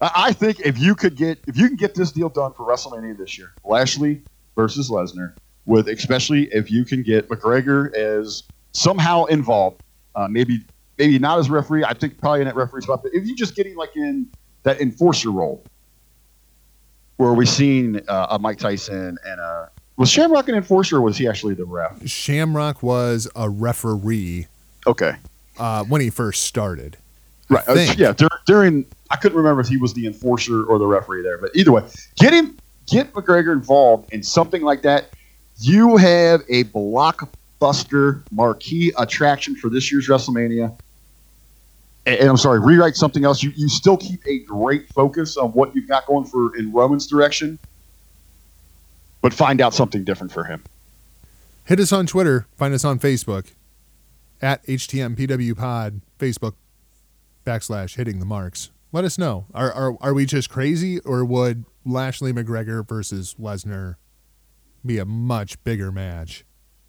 [0.00, 2.66] I, I think if you could get if you can get this deal done for
[2.66, 4.22] WrestleMania this year, Lashley
[4.56, 5.34] versus Lesnar,
[5.66, 9.82] with especially if you can get McGregor as somehow involved,
[10.14, 10.60] uh, maybe
[10.98, 11.84] maybe not as referee.
[11.84, 14.28] I think probably in that referee spot, but if you just getting like in
[14.64, 15.62] that enforcer role,
[17.16, 21.16] where we've seen uh, a Mike Tyson and a was Shamrock an enforcer or was
[21.16, 22.06] he actually the ref?
[22.08, 24.46] Shamrock was a referee
[24.86, 25.14] Okay.
[25.58, 26.96] uh, when he first started.
[27.50, 27.68] Right.
[27.68, 28.12] uh, yeah.
[28.12, 31.50] Dur- during, I couldn't remember if he was the enforcer or the referee there, but
[31.54, 31.82] either way,
[32.16, 35.10] get him, get McGregor involved in something like that.
[35.58, 40.76] You have a blockbuster marquee attraction for this year's WrestleMania.
[42.06, 43.42] And, and I'm sorry, rewrite something else.
[43.42, 47.06] You, you still keep a great focus on what you've got going for in Roman's
[47.06, 47.58] direction,
[49.20, 50.62] but find out something different for him.
[51.64, 52.46] Hit us on Twitter.
[52.56, 53.52] Find us on Facebook
[54.40, 56.00] at HTMPW Pod.
[56.18, 56.54] Facebook.
[57.46, 58.70] backslash hitting the marks.
[58.92, 59.46] Let us know.
[59.54, 63.96] Are, are, are we just crazy or would Lashley McGregor versus Lesnar
[64.84, 66.44] be a much bigger match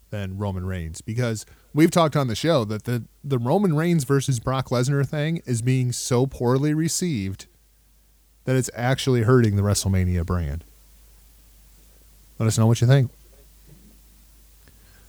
[0.09, 1.01] than Roman Reigns?
[1.01, 5.41] Because we've talked on the show that the, the Roman Reigns versus Brock Lesnar thing
[5.45, 7.47] is being so poorly received
[8.45, 10.63] that it's actually hurting the WrestleMania brand.
[12.39, 13.11] Let us know what you think.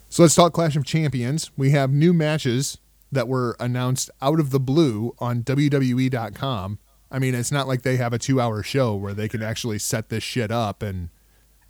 [0.09, 1.51] So let's talk Clash of Champions.
[1.57, 2.79] We have new matches
[3.11, 6.79] that were announced out of the blue on WWE.com.
[7.11, 9.79] I mean, it's not like they have a two hour show where they can actually
[9.79, 11.09] set this shit up and.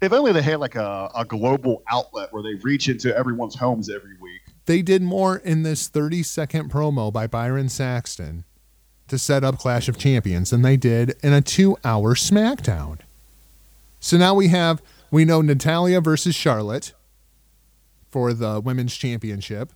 [0.05, 3.89] If only they had like a, a global outlet where they reach into everyone's homes
[3.89, 4.43] every week.
[4.67, 8.45] They did more in this 30 second promo by Byron Saxton
[9.09, 12.99] to set up Clash of Champions than they did in a two hour SmackDown.
[13.99, 16.93] So now we have, we know Natalya versus Charlotte
[18.11, 19.73] for the Women's Championship.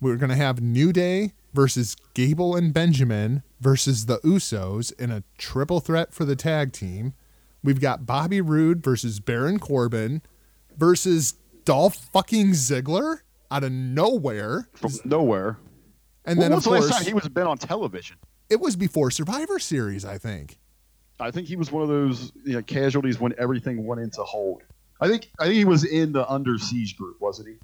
[0.00, 5.22] We're going to have New Day versus Gable and Benjamin versus the Usos in a
[5.36, 7.12] triple threat for the tag team.
[7.66, 10.22] We've got Bobby Roode versus Baron Corbin
[10.76, 13.18] versus Dolph fucking Ziggler
[13.50, 14.68] out of nowhere.
[14.74, 15.58] From nowhere.
[16.24, 18.16] And When then, of the course, last time he was been on television?
[18.48, 20.58] it was before Survivor Series, I think.
[21.18, 24.62] I think he was one of those you know, casualties when everything went into hold.
[25.00, 27.54] I think I think he was in the Under Siege group, wasn't he?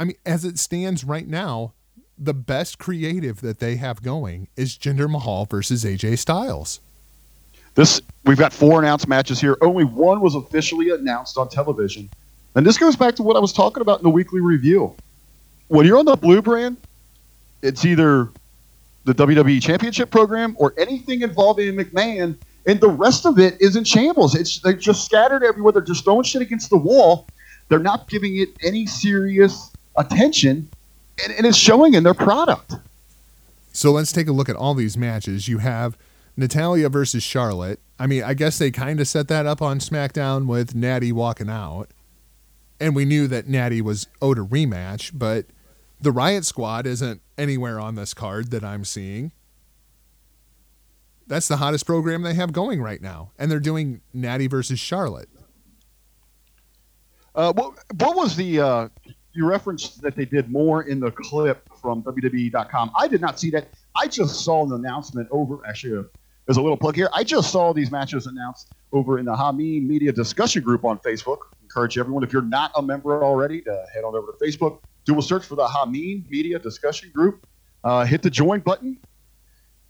[0.00, 1.74] I mean, as it stands right now,
[2.16, 6.80] the best creative that they have going is Jinder Mahal versus AJ Styles.
[7.74, 9.56] This we've got four announced matches here.
[9.60, 12.08] Only one was officially announced on television.
[12.54, 14.94] And this goes back to what I was talking about in the weekly review.
[15.68, 16.76] When you're on the blue brand,
[17.62, 18.28] it's either
[19.04, 23.84] the WWE Championship program or anything involving McMahon, and the rest of it is in
[23.84, 24.34] shambles.
[24.34, 25.72] It's they're just scattered everywhere.
[25.72, 27.26] They're just throwing shit against the wall.
[27.68, 30.68] They're not giving it any serious attention,
[31.22, 32.74] and, and it's showing in their product.
[33.72, 35.48] So let's take a look at all these matches.
[35.48, 35.96] You have
[36.36, 37.80] Natalya versus Charlotte.
[37.98, 41.48] I mean, I guess they kind of set that up on SmackDown with Natty walking
[41.48, 41.90] out.
[42.80, 45.46] And we knew that Natty was owed a rematch, but
[46.00, 49.32] the Riot Squad isn't anywhere on this card that I'm seeing.
[51.26, 53.30] That's the hottest program they have going right now.
[53.38, 55.28] And they're doing Natty versus Charlotte.
[57.34, 58.88] Uh, what, what was the uh,
[59.32, 62.92] you referenced that they did more in the clip from WWE.com?
[62.96, 63.68] I did not see that.
[63.96, 65.58] I just saw an announcement over.
[65.66, 66.04] Actually,
[66.46, 67.08] there's a little plug here.
[67.12, 71.38] I just saw these matches announced over in the Hameen Media discussion group on Facebook.
[71.62, 75.18] Encourage everyone if you're not a member already to head on over to Facebook, do
[75.18, 77.46] a search for the Hameen Media discussion group,
[77.82, 78.98] uh, hit the join button,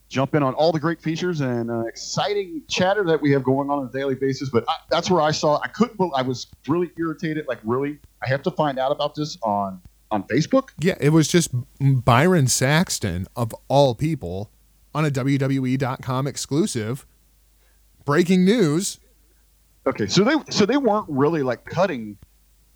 [0.08, 3.68] jump in on all the great features and uh, exciting chatter that we have going
[3.68, 4.48] on on a daily basis.
[4.48, 5.60] But I, that's where I saw.
[5.62, 6.00] I couldn't.
[6.14, 7.46] I was really irritated.
[7.48, 10.68] Like, really, I have to find out about this on on Facebook.
[10.78, 14.50] Yeah, it was just Byron Saxton, of all people,
[14.94, 17.06] on a WWE.com exclusive.
[18.04, 18.98] Breaking news.
[19.86, 22.16] Okay, so they so they weren't really like cutting.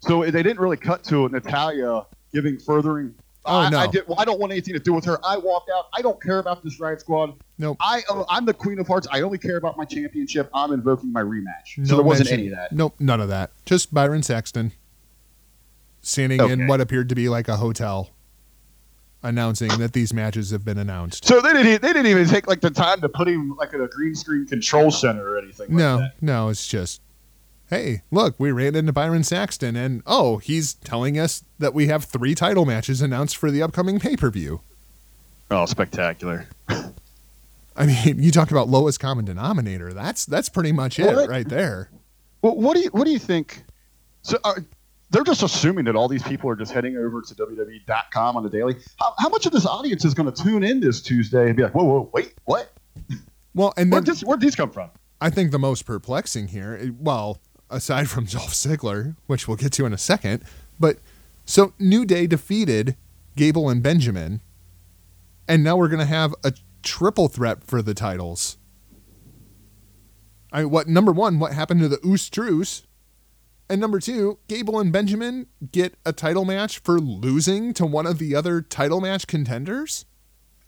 [0.01, 3.15] So they didn't really cut to Natalya giving furthering.
[3.45, 3.79] Oh, I, no.
[3.79, 4.07] I did.
[4.07, 5.19] Well, I don't want anything to do with her.
[5.25, 5.87] I walked out.
[5.95, 7.35] I don't care about this Riot Squad.
[7.57, 7.79] Nope.
[7.81, 9.07] I uh, I'm the Queen of Hearts.
[9.11, 10.51] I only care about my championship.
[10.53, 11.77] I'm invoking my rematch.
[11.77, 12.73] so No there wasn't mention- any of that.
[12.73, 13.53] Nope, none of that.
[13.65, 14.73] Just Byron Saxton
[16.03, 18.11] standing in what appeared to be like a hotel
[19.23, 21.25] announcing that these matches have been announced.
[21.25, 21.83] So they didn't.
[21.83, 24.47] They didn't even take like the time to put him like in a green screen
[24.47, 25.69] control center or anything.
[25.69, 26.15] Like No, that.
[26.23, 27.01] no, it's just,
[27.71, 32.05] hey, look, we ran into Byron Saxton, and oh, he's telling us that we have
[32.05, 34.61] three title matches announced for the upcoming pay per view.
[35.51, 36.47] Oh, spectacular!
[37.77, 39.93] I mean, you talk about lowest common denominator.
[39.93, 41.91] That's that's pretty much it Well, that- right there.
[42.43, 43.65] Well, what do you what do you think?
[44.23, 44.55] So uh,
[45.11, 48.51] they're just assuming that all these people are just heading over to WWE.com on the
[48.51, 48.77] daily.
[48.99, 51.63] How, how much of this audience is going to tune in this Tuesday and be
[51.63, 52.73] like, "Whoa, whoa, wait, what?
[53.55, 54.91] Well, and Where'd this, where'd these come from?"
[55.21, 57.39] I think the most perplexing here, well,
[57.71, 60.45] aside from Dolph Ziggler, which we'll get to in a second,
[60.79, 60.99] but
[61.45, 62.97] so New Day defeated
[63.37, 64.43] Gable and Benjamin,
[65.49, 68.59] and now we're going to have a triple threat for the titles.
[70.53, 71.39] I mean, what number one?
[71.39, 72.85] What happened to the Oos Truce?
[73.71, 78.19] And number two, Gable and Benjamin get a title match for losing to one of
[78.19, 80.07] the other title match contenders.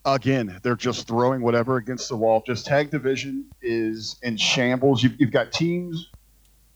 [0.05, 2.43] Again, they're just throwing whatever against the wall.
[2.45, 5.01] Just tag division is in shambles.
[5.03, 6.09] You've, you've got teams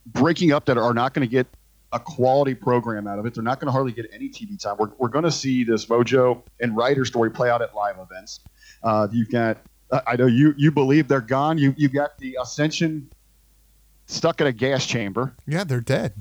[0.08, 1.48] breaking up that are not going to get
[1.92, 3.34] a quality program out of it.
[3.34, 4.78] They're not going to hardly get any TV time.
[4.78, 8.42] We're, we're going to see this Mojo and Ryder story play out at live events.
[8.84, 9.58] Uh, you've got,
[9.92, 11.58] I I know you you believe they're gone.
[11.58, 13.10] You you've got the Ascension
[14.08, 15.34] stuck in a gas chamber.
[15.48, 16.14] Yeah, they're dead.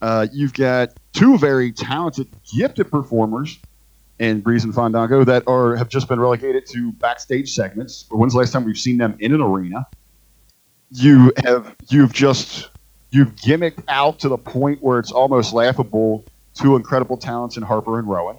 [0.00, 3.58] Uh, you've got two very talented, gifted performers
[4.20, 8.04] and Breeze and Fandango that are have just been relegated to backstage segments.
[8.10, 9.86] When's the last time we've seen them in an arena?
[10.90, 12.70] You have you've just
[13.10, 16.24] you've gimmicked out to the point where it's almost laughable.
[16.54, 18.36] Two incredible talents in Harper and Rowan.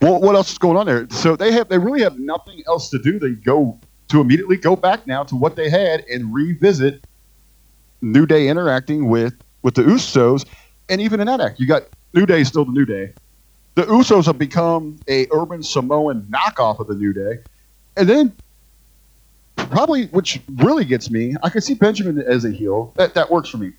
[0.00, 1.08] Well, what else is going on there?
[1.10, 3.18] So they have they really have nothing else to do.
[3.18, 7.04] They go to immediately go back now to what they had and revisit
[8.02, 10.44] New Day interacting with with the Usos,
[10.88, 13.12] and even in that act, you got New Day still the New Day.
[13.76, 17.38] The Usos have become a urban Samoan knockoff of the New Day,
[17.96, 18.32] and then
[19.56, 22.92] probably which really gets me, I can see Benjamin as a heel.
[22.96, 23.72] That that works for me.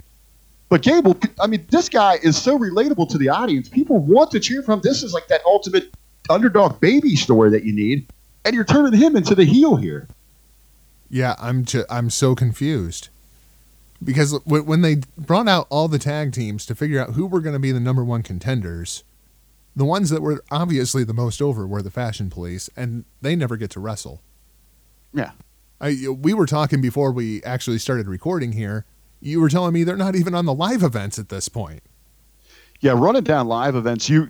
[0.69, 3.69] But Gable, I mean, this guy is so relatable to the audience.
[3.69, 4.81] People want to cheer for him.
[4.81, 5.91] This is like that ultimate
[6.29, 8.07] underdog baby story that you need,
[8.45, 10.07] and you're turning him into the heel here.
[11.09, 13.09] Yeah, I'm ju- I'm so confused
[14.03, 17.41] because w- when they brought out all the tag teams to figure out who were
[17.41, 19.03] going to be the number one contenders,
[19.75, 23.57] the ones that were obviously the most over were the Fashion Police, and they never
[23.57, 24.21] get to wrestle.
[25.13, 25.31] Yeah.
[25.81, 28.85] I, we were talking before we actually started recording here.
[29.21, 31.83] You were telling me they're not even on the live events at this point.
[32.79, 34.29] Yeah, running down live events, you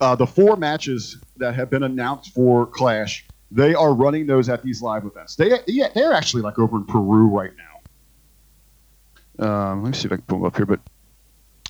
[0.00, 4.62] uh, the four matches that have been announced for Clash, they are running those at
[4.62, 5.36] these live events.
[5.36, 7.64] They yeah, they're actually like over in Peru right now.
[9.46, 10.80] Um, let me see if I can pull them up here, but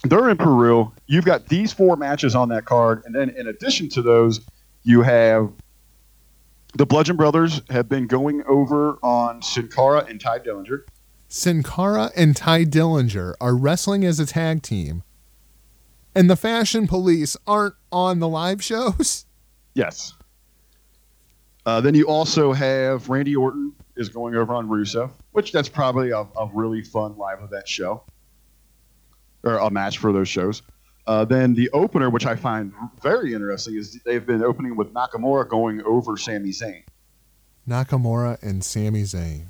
[0.03, 0.91] they're in Peru.
[1.07, 4.41] You've got these four matches on that card, and then in addition to those,
[4.83, 5.51] you have
[6.73, 10.83] the Bludgeon Brothers have been going over on Sin Cara and Tye Dillinger.
[11.27, 15.03] Sin Cara and Tye Dillinger are wrestling as a tag team,
[16.15, 19.25] and the Fashion Police aren't on the live shows.
[19.75, 20.13] Yes.
[21.65, 26.11] Uh, then you also have Randy Orton is going over on Rusev, which that's probably
[26.11, 28.03] a, a really fun live event show
[29.43, 30.61] or a match for those shows.
[31.05, 35.47] Uh, then the opener, which I find very interesting, is they've been opening with Nakamura
[35.47, 36.83] going over Sami Zayn.
[37.67, 39.45] Nakamura and Sami Zayn.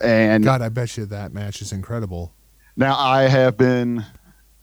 [0.00, 2.32] And God, I bet you that match is incredible.
[2.76, 4.04] now I have been,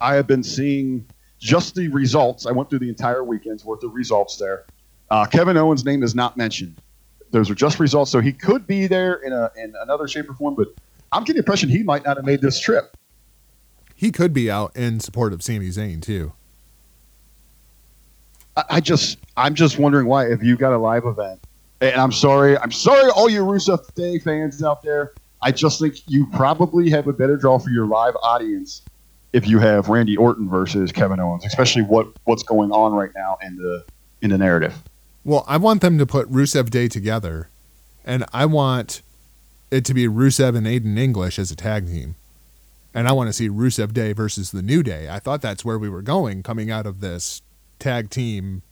[0.01, 1.05] I have been seeing
[1.39, 2.45] just the results.
[2.45, 4.65] I went through the entire weekend's worth of results there.
[5.10, 6.82] Uh, Kevin Owens' name is not mentioned.
[7.32, 10.34] Those are just results, so he could be there in a in another shape or
[10.34, 10.56] form.
[10.56, 10.67] But
[11.12, 12.95] I'm getting the impression he might not have made this trip.
[13.95, 16.34] He could be out in support of Sami Zayn too.
[18.56, 21.41] I, I just I'm just wondering why if you got a live event.
[21.82, 25.13] And I'm sorry, I'm sorry, all you Rusev Day fans out there.
[25.41, 28.82] I just think you probably have a better draw for your live audience
[29.32, 33.38] if you have Randy Orton versus Kevin Owens, especially what what's going on right now
[33.41, 33.86] in the
[34.22, 34.74] in the narrative.
[35.29, 37.49] Well, I want them to put Rusev Day together,
[38.03, 39.03] and I want
[39.69, 42.15] it to be Rusev and Aiden English as a tag team.
[42.95, 45.07] And I want to see Rusev Day versus the New Day.
[45.07, 47.43] I thought that's where we were going coming out of this
[47.77, 48.63] tag team,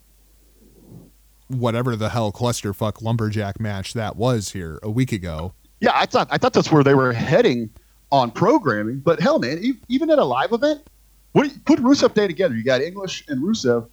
[1.47, 5.53] whatever the hell clusterfuck lumberjack match that was here a week ago.
[5.79, 7.69] Yeah, I thought I thought that's where they were heading
[8.11, 8.97] on programming.
[9.01, 10.87] But hell, man, even at a live event,
[11.33, 12.55] what put Rusev Day together?
[12.55, 13.87] You got English and Rusev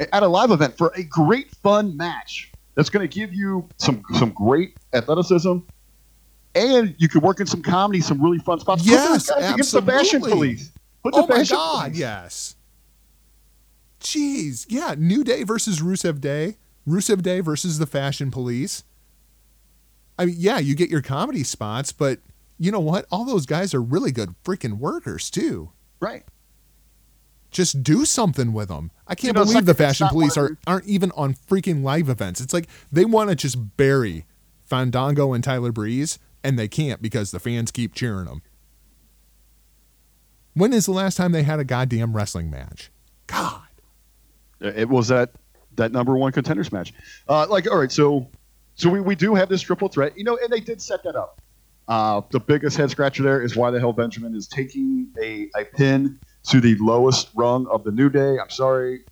[0.00, 4.02] at a live event for a great fun match that's going to give you some
[4.18, 5.58] some great athleticism,
[6.54, 8.82] and you could work in some comedy, some really fun spots.
[8.82, 10.20] Put Yes, guys against the Fashion.
[10.20, 10.70] Police.
[11.02, 11.98] Put the Oh my Fashion god, Police.
[11.98, 12.56] yes.
[14.00, 18.84] Jeez, yeah, New Day versus Rusev Day, Rusev Day versus the Fashion Police.
[20.18, 22.20] I mean, yeah, you get your comedy spots, but
[22.58, 23.06] you know what?
[23.10, 25.72] All those guys are really good freaking workers too.
[26.00, 26.22] Right.
[27.54, 28.90] Just do something with them.
[29.06, 32.40] I can't know, believe like- the Fashion Police are, aren't even on freaking live events.
[32.40, 34.26] It's like they want to just bury
[34.64, 38.42] Fandango and Tyler Breeze, and they can't because the fans keep cheering them.
[40.54, 42.90] When is the last time they had a goddamn wrestling match?
[43.28, 43.62] God.
[44.60, 45.30] It was that
[45.76, 46.92] that number one contenders match.
[47.28, 48.28] Uh, like, all right, so
[48.74, 51.14] so we, we do have this triple threat, you know, and they did set that
[51.14, 51.40] up.
[51.86, 55.64] Uh, the biggest head scratcher there is why the hell Benjamin is taking a, a
[55.64, 58.38] pin to the lowest rung of the New Day.
[58.38, 59.04] I'm sorry,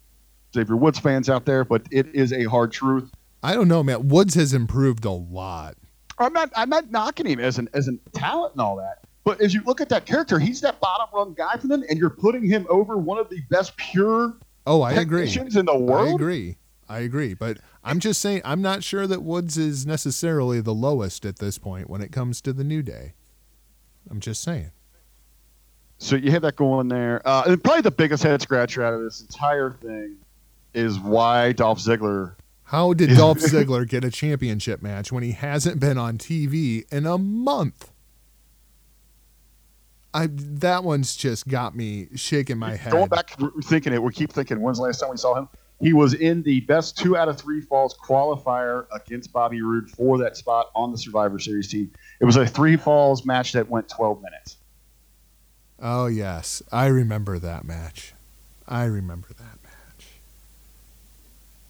[0.54, 3.10] Xavier Woods fans out there, but it is a hard truth.
[3.42, 4.08] I don't know, man.
[4.08, 5.76] Woods has improved a lot.
[6.18, 8.98] I'm not I'm not knocking him as an as an talent and all that.
[9.24, 11.98] But as you look at that character, he's that bottom rung guy for them, and
[11.98, 14.34] you're putting him over one of the best pure
[14.66, 15.32] Oh, I agree.
[15.32, 16.08] in the world.
[16.08, 16.56] I agree.
[16.88, 17.34] I agree.
[17.34, 21.58] But I'm just saying, I'm not sure that Woods is necessarily the lowest at this
[21.58, 23.14] point when it comes to the New Day.
[24.10, 24.70] I'm just saying.
[26.02, 27.22] So you have that going there.
[27.24, 30.16] Uh, and probably the biggest head scratcher out of this entire thing
[30.74, 32.34] is why Dolph Ziggler.
[32.64, 37.06] How did Dolph Ziggler get a championship match when he hasn't been on TV in
[37.06, 37.92] a month?
[40.12, 42.92] I that one's just got me shaking my head.
[42.92, 44.02] Going back, thinking it.
[44.02, 45.48] We keep thinking, when's the last time we saw him?
[45.80, 50.18] He was in the best two out of three falls qualifier against Bobby Roode for
[50.18, 51.92] that spot on the Survivor Series team.
[52.20, 54.56] It was a three falls match that went 12 minutes.
[55.82, 58.14] Oh yes, I remember that match.
[58.68, 60.06] I remember that match.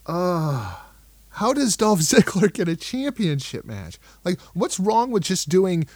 [0.07, 0.77] Uh,
[1.31, 3.99] how does Dolph Ziggler get a championship match?
[4.25, 5.87] Like, what's wrong with just doing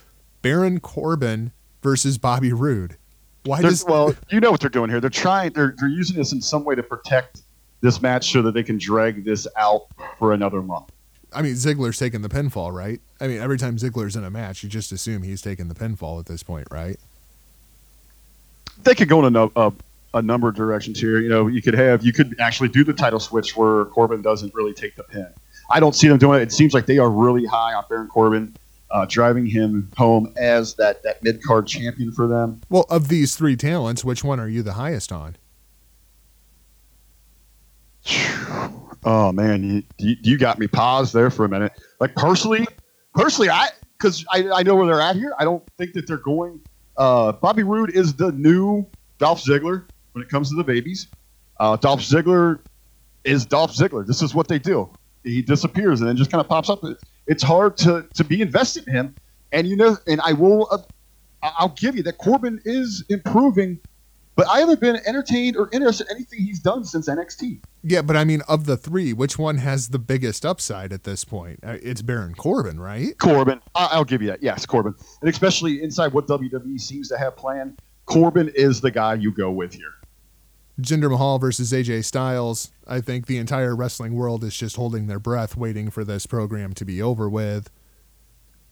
[0.41, 1.53] Baron Corbin
[1.83, 2.97] versus Bobby Roode?
[3.45, 5.01] Why They're- does well, you know what they're doing here.
[5.01, 5.53] They're trying.
[5.53, 7.43] They're they're using this in some way to protect
[7.83, 9.87] this match so that they can drag this out
[10.19, 10.91] for another month.
[11.33, 12.99] I mean Ziggler's taking the pinfall, right?
[13.21, 16.19] I mean, every time Ziggler's in a match, you just assume he's taking the pinfall
[16.19, 16.97] at this point, right?
[18.83, 19.73] They could go in a, a,
[20.15, 21.21] a number of directions here.
[21.21, 24.55] You know, you could have you could actually do the title switch where Corbin doesn't
[24.55, 25.29] really take the pin.
[25.71, 26.45] I don't see them doing it.
[26.45, 28.57] It seems like they are really high on Baron Corbin,
[28.91, 32.61] uh, driving him home as that that mid card champion for them.
[32.69, 35.37] Well, of these three talents, which one are you the highest on?
[39.09, 41.71] Oh man, you, you, you got me paused there for a minute.
[42.01, 42.67] Like personally,
[43.15, 45.33] personally, I because I, I know where they're at here.
[45.39, 46.61] I don't think that they're going.
[46.97, 48.87] Uh, Bobby Roode is the new
[49.19, 51.09] Dolph Ziggler when it comes to the babies.
[51.59, 52.61] Uh, Dolph Ziggler
[53.25, 54.07] is Dolph Ziggler.
[54.07, 54.89] This is what they do.
[55.25, 56.83] He disappears and then just kind of pops up.
[57.27, 59.15] It's hard to to be invested in him.
[59.53, 60.79] And you know, and I will, uh,
[61.43, 63.81] I'll give you that Corbin is improving,
[64.37, 67.63] but I haven't been entertained or interested in anything he's done since NXT.
[67.83, 71.25] Yeah, but I mean, of the three, which one has the biggest upside at this
[71.25, 71.61] point?
[71.65, 73.17] Uh, It's Baron Corbin, right?
[73.19, 73.61] Corbin.
[73.75, 74.43] I'll give you that.
[74.43, 74.95] Yes, Corbin.
[75.23, 79.51] And especially inside what WWE seems to have planned, Corbin is the guy you go
[79.51, 79.95] with here.
[80.81, 82.71] Jinder Mahal versus AJ Styles.
[82.87, 86.75] I think the entire wrestling world is just holding their breath, waiting for this program
[86.75, 87.71] to be over with.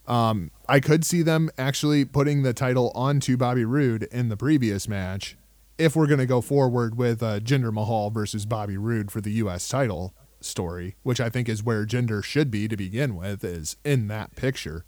[0.06, 4.86] Um, I could see them actually putting the title onto Bobby Roode in the previous
[4.86, 5.36] match,
[5.78, 9.32] if we're going to go forward with uh, Jinder Mahal versus Bobby Roode for the
[9.32, 9.66] U.S.
[9.68, 14.08] title story, which I think is where Jinder should be to begin with, is in
[14.08, 14.84] that picture.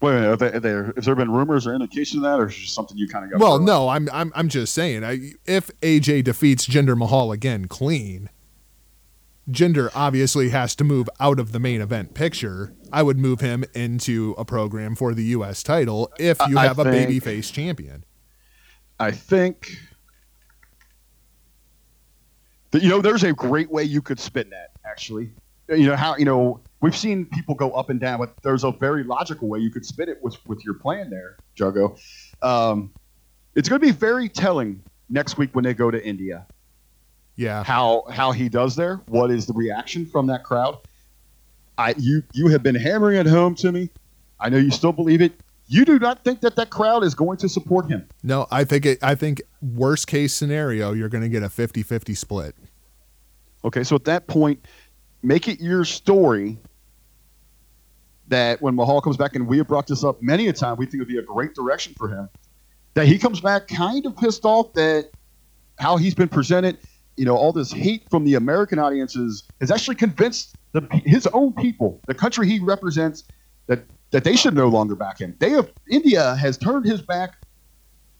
[0.00, 0.28] Wait a minute.
[0.30, 2.74] Are there, are there, has there been rumors or indication of that, or is just
[2.74, 3.40] something you kind of got?
[3.40, 5.02] Well, no, I'm I'm I'm just saying.
[5.04, 8.28] I, if AJ defeats Jinder Mahal again clean,
[9.50, 12.74] Jinder obviously has to move out of the main event picture.
[12.92, 15.62] I would move him into a program for the U.S.
[15.62, 18.04] title if you I- I have a think- babyface champion.
[19.00, 19.78] I think
[22.72, 24.70] you know there's a great way you could spin that.
[24.84, 25.32] Actually,
[25.68, 28.70] you know how you know we've seen people go up and down, but there's a
[28.72, 31.96] very logical way you could spin it with with your plan there, Jago.
[32.42, 32.92] Um,
[33.54, 36.46] it's going to be very telling next week when they go to India.
[37.36, 39.02] Yeah, how how he does there.
[39.06, 40.78] What is the reaction from that crowd?
[41.78, 43.90] I you you have been hammering it home to me.
[44.40, 45.32] I know you still believe it.
[45.68, 48.06] You do not think that that crowd is going to support him.
[48.22, 48.98] no, I think it.
[49.02, 52.54] I think worst case scenario, you're going to get a 50-50 split.
[53.64, 54.64] Okay, so at that point,
[55.22, 56.56] make it your story
[58.28, 60.86] that when Mahal comes back, and we have brought this up many a time, we
[60.86, 62.28] think it would be a great direction for him.
[62.94, 65.10] That he comes back kind of pissed off that
[65.78, 66.78] how he's been presented,
[67.16, 71.52] you know, all this hate from the American audiences has actually convinced the, his own
[71.52, 73.24] people, the country he represents,
[73.66, 75.34] that that they should no longer back him.
[75.38, 77.34] They have India has turned his back,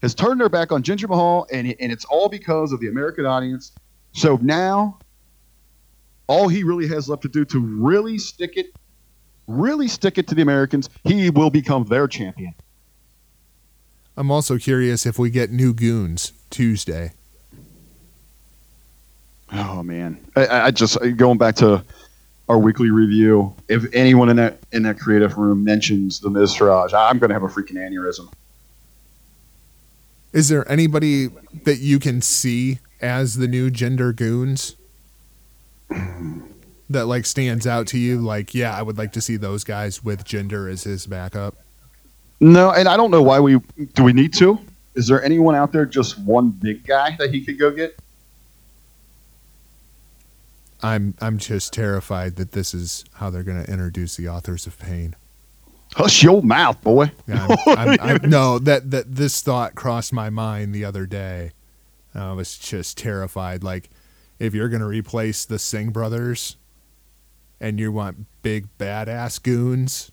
[0.01, 3.25] has turned their back on Jinder Mahal, and and it's all because of the American
[3.25, 3.71] audience.
[4.11, 4.99] So now
[6.27, 8.67] all he really has left to do to really stick it,
[9.47, 12.53] really stick it to the Americans, he will become their champion.
[14.17, 17.13] I'm also curious if we get new goons Tuesday.
[19.53, 21.83] Oh man, I, I just going back to
[22.49, 23.53] our weekly review.
[23.67, 27.43] If anyone in that in that creative room mentions the Miztourage, I'm going to have
[27.43, 28.31] a freaking aneurysm.
[30.33, 31.29] Is there anybody
[31.63, 34.75] that you can see as the new Jinder goons
[36.89, 38.19] that like stands out to you?
[38.19, 41.55] Like, yeah, I would like to see those guys with Jinder as his backup.
[42.39, 43.59] No, and I don't know why we
[43.93, 44.03] do.
[44.03, 44.59] We need to.
[44.95, 47.99] Is there anyone out there just one big guy that he could go get?
[50.81, 54.77] I'm I'm just terrified that this is how they're going to introduce the authors of
[54.77, 55.15] pain.
[55.95, 57.11] Hush your mouth, boy.
[57.27, 61.51] Yeah, I'm, I'm, I'm, no, that that this thought crossed my mind the other day.
[62.13, 63.63] I was just terrified.
[63.63, 63.89] Like,
[64.39, 66.57] if you're going to replace the Singh brothers,
[67.59, 70.11] and you want big badass goons,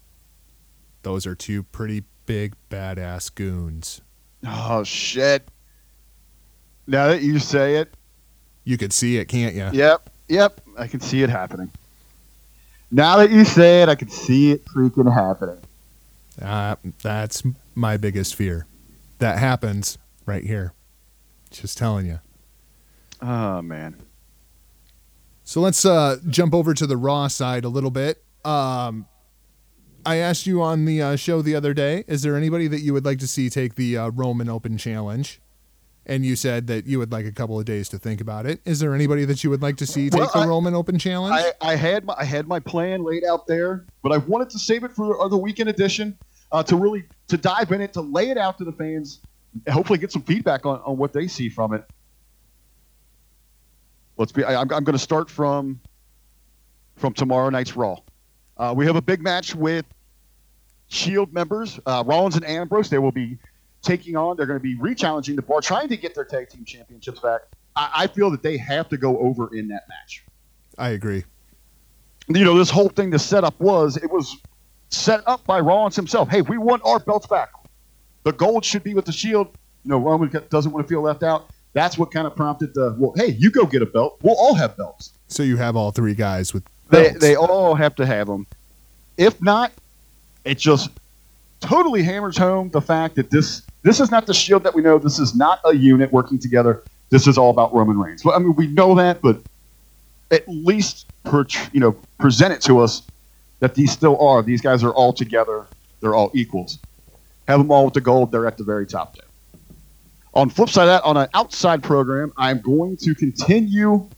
[1.02, 4.00] those are two pretty big badass goons.
[4.46, 5.48] Oh shit!
[6.86, 7.94] Now that you say it,
[8.64, 9.68] You could see it, can't you?
[9.72, 10.60] Yep, yep.
[10.78, 11.70] I can see it happening.
[12.90, 15.58] Now that you say it, I can see it freaking happening.
[16.40, 17.42] Uh, that's
[17.74, 18.66] my biggest fear.
[19.18, 20.72] That happens right here.
[21.50, 22.20] Just telling you.
[23.22, 23.96] Oh man.
[25.44, 28.22] So let's uh, jump over to the Raw side a little bit.
[28.44, 29.06] Um,
[30.06, 32.92] I asked you on the uh, show the other day, is there anybody that you
[32.92, 35.40] would like to see take the uh, Roman Open Challenge?
[36.06, 38.60] And you said that you would like a couple of days to think about it.
[38.66, 40.98] Is there anybody that you would like to see take Well, the I- Roman Open
[40.98, 41.34] Challenge?
[41.62, 44.58] I, I had my I had my plan laid out there, but I wanted to
[44.58, 46.16] save it for the weekend edition
[46.52, 49.20] uh, to really to dive in it, to lay it out to the fans,
[49.64, 51.84] and hopefully get some feedback on, on what they see from it.
[54.18, 54.44] Let's be.
[54.44, 55.80] I, I'm, I'm going to start from
[56.96, 57.96] from tomorrow night's Raw.
[58.56, 59.84] Uh, we have a big match with
[60.88, 62.90] Shield members, uh, Rollins and Ambrose.
[62.90, 63.38] They will be
[63.84, 64.36] taking on.
[64.36, 67.42] They're going to be re-challenging the bar, trying to get their tag team championships back.
[67.76, 70.24] I, I feel that they have to go over in that match
[70.76, 71.24] I agree.
[72.28, 74.36] you know, this whole thing, the setup was it was
[74.88, 76.28] set up by Rollins himself.
[76.28, 77.50] Hey, we want our belts back.
[78.24, 79.48] The gold should be with the Shield.
[79.84, 81.48] You know, Roman doesn't want to feel left out.
[81.74, 83.12] That's what kind of prompted the well.
[83.16, 84.18] Hey, you go get a belt.
[84.22, 85.12] We'll all have belts.
[85.28, 88.46] So you have all three guys with They they all have to have them.
[89.16, 89.72] If not,
[90.44, 90.90] it just
[91.60, 94.98] totally hammers home the fact that this this is not the Shield that we know.
[94.98, 96.82] This is not a unit working together.
[97.10, 98.24] This is all about Roman Reigns.
[98.24, 99.40] Well, I mean, we know that, but
[100.30, 103.02] at least per, you know present it to us
[103.60, 104.42] that these still are.
[104.42, 105.66] These guys are all together.
[106.00, 106.78] They're all equals.
[107.46, 108.32] Have them all with the gold.
[108.32, 109.24] They're at the very top there.
[110.32, 114.08] On flip side of that, on an outside program, I'm going to continue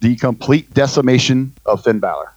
[0.00, 2.32] the complete decimation of Finn Balor.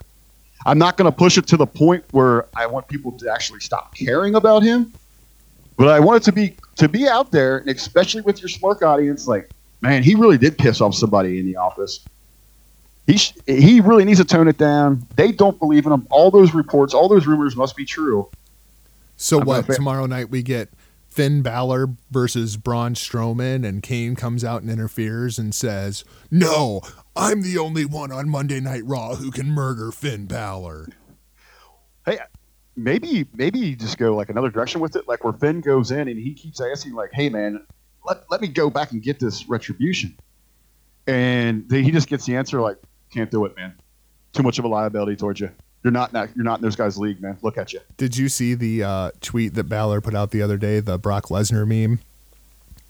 [0.65, 3.59] I'm not going to push it to the point where I want people to actually
[3.59, 4.93] stop caring about him,
[5.77, 8.81] but I want it to be to be out there, and especially with your smark
[8.81, 9.27] audience.
[9.27, 9.49] Like,
[9.81, 11.99] man, he really did piss off somebody in the office.
[13.07, 15.05] He sh- he really needs to tone it down.
[15.15, 16.07] They don't believe in him.
[16.09, 18.29] All those reports, all those rumors must be true.
[19.17, 19.65] So I'm what?
[19.67, 20.69] Tomorrow night we get
[21.09, 26.81] Finn Balor versus Braun Strowman, and Kane comes out and interferes and says, "No,
[27.15, 30.87] I'm the only one on Monday Night Raw who can murder Finn Balor."
[32.75, 36.07] Maybe maybe you just go like another direction with it, like where Finn goes in
[36.07, 37.63] and he keeps asking, like, "Hey, man,
[38.05, 40.17] let let me go back and get this retribution,"
[41.07, 42.77] and he just gets the answer like,
[43.11, 43.73] "Can't do it, man.
[44.33, 45.51] Too much of a liability towards you.
[45.83, 47.37] You're not, not you're not in those guys' league, man.
[47.43, 50.57] Look at you." Did you see the uh, tweet that Balor put out the other
[50.57, 51.99] day, the Brock Lesnar meme,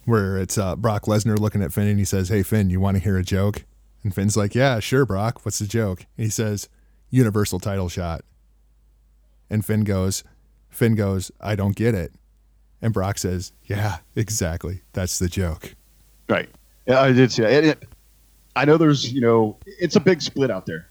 [0.06, 2.96] where it's uh, Brock Lesnar looking at Finn and he says, "Hey Finn, you want
[2.96, 3.66] to hear a joke?"
[4.04, 5.44] And Finn's like, "Yeah, sure, Brock.
[5.44, 6.70] What's the joke?" And he says,
[7.10, 8.24] "Universal title shot."
[9.54, 10.24] And Finn goes,
[10.72, 12.12] Finn goes, "I don't get it."
[12.82, 14.82] And Brock says, "Yeah, exactly.
[14.94, 15.76] That's the joke."
[16.28, 16.50] Right.
[16.88, 17.46] Yeah, I did see.
[17.46, 17.84] And it,
[18.56, 20.88] I know there's, you know, it's a big split out there.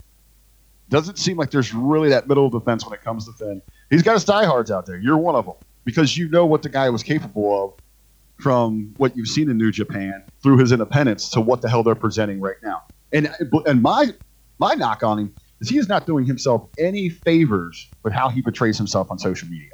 [0.90, 3.60] Doesn't seem like there's really that middle of the fence when it comes to Finn.
[3.90, 4.96] He's got his diehards out there.
[4.96, 7.74] You're one of them because you know what the guy was capable of
[8.38, 11.96] from what you've seen in New Japan through his independence to what the hell they're
[11.96, 12.84] presenting right now.
[13.12, 13.28] And
[13.66, 14.14] and my
[14.60, 18.42] my knock on him is he is not doing himself any favors with how he
[18.42, 19.70] portrays himself on social media.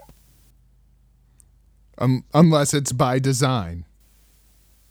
[1.99, 3.84] Um, unless it's by design.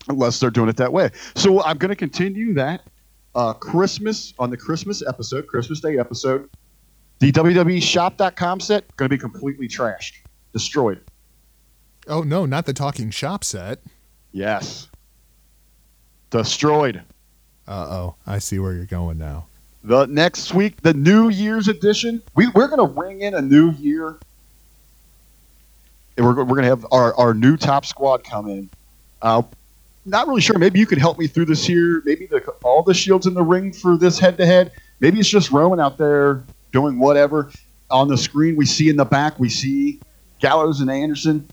[0.10, 1.10] unless they're doing it that way.
[1.36, 2.82] So I'm going to continue that
[3.36, 6.50] uh, Christmas on the Christmas episode, Christmas Day episode.
[7.20, 10.14] The WWE Shop.com set going to be completely trashed,
[10.54, 11.02] destroyed.
[12.08, 13.80] Oh no, not the talking shop set.
[14.32, 14.88] Yes,
[16.30, 17.02] destroyed.
[17.68, 19.48] Uh oh, I see where you're going now.
[19.88, 23.72] The next week, the New Year's edition, we, we're going to ring in a new
[23.72, 24.18] year.
[26.18, 28.70] And we're, we're going to have our, our new top squad come in.
[29.22, 29.44] Uh,
[30.04, 30.58] not really sure.
[30.58, 32.02] Maybe you could help me through this here.
[32.04, 34.74] Maybe the, all the shields in the ring for this head to head.
[35.00, 37.50] Maybe it's just Roman out there doing whatever.
[37.90, 40.02] On the screen, we see in the back, we see
[40.42, 41.48] Gallows and Anderson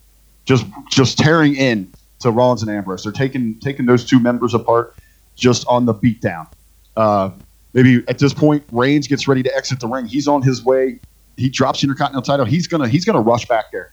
[0.44, 3.04] just just tearing in to Rollins and Ambrose.
[3.04, 4.96] They're taking taking those two members apart
[5.36, 6.48] just on the beatdown.
[6.96, 7.30] Uh,
[7.74, 10.06] maybe at this point, Reigns gets ready to exit the ring.
[10.06, 10.98] He's on his way.
[11.36, 12.46] He drops the Intercontinental title.
[12.46, 13.92] He's gonna he's gonna rush back there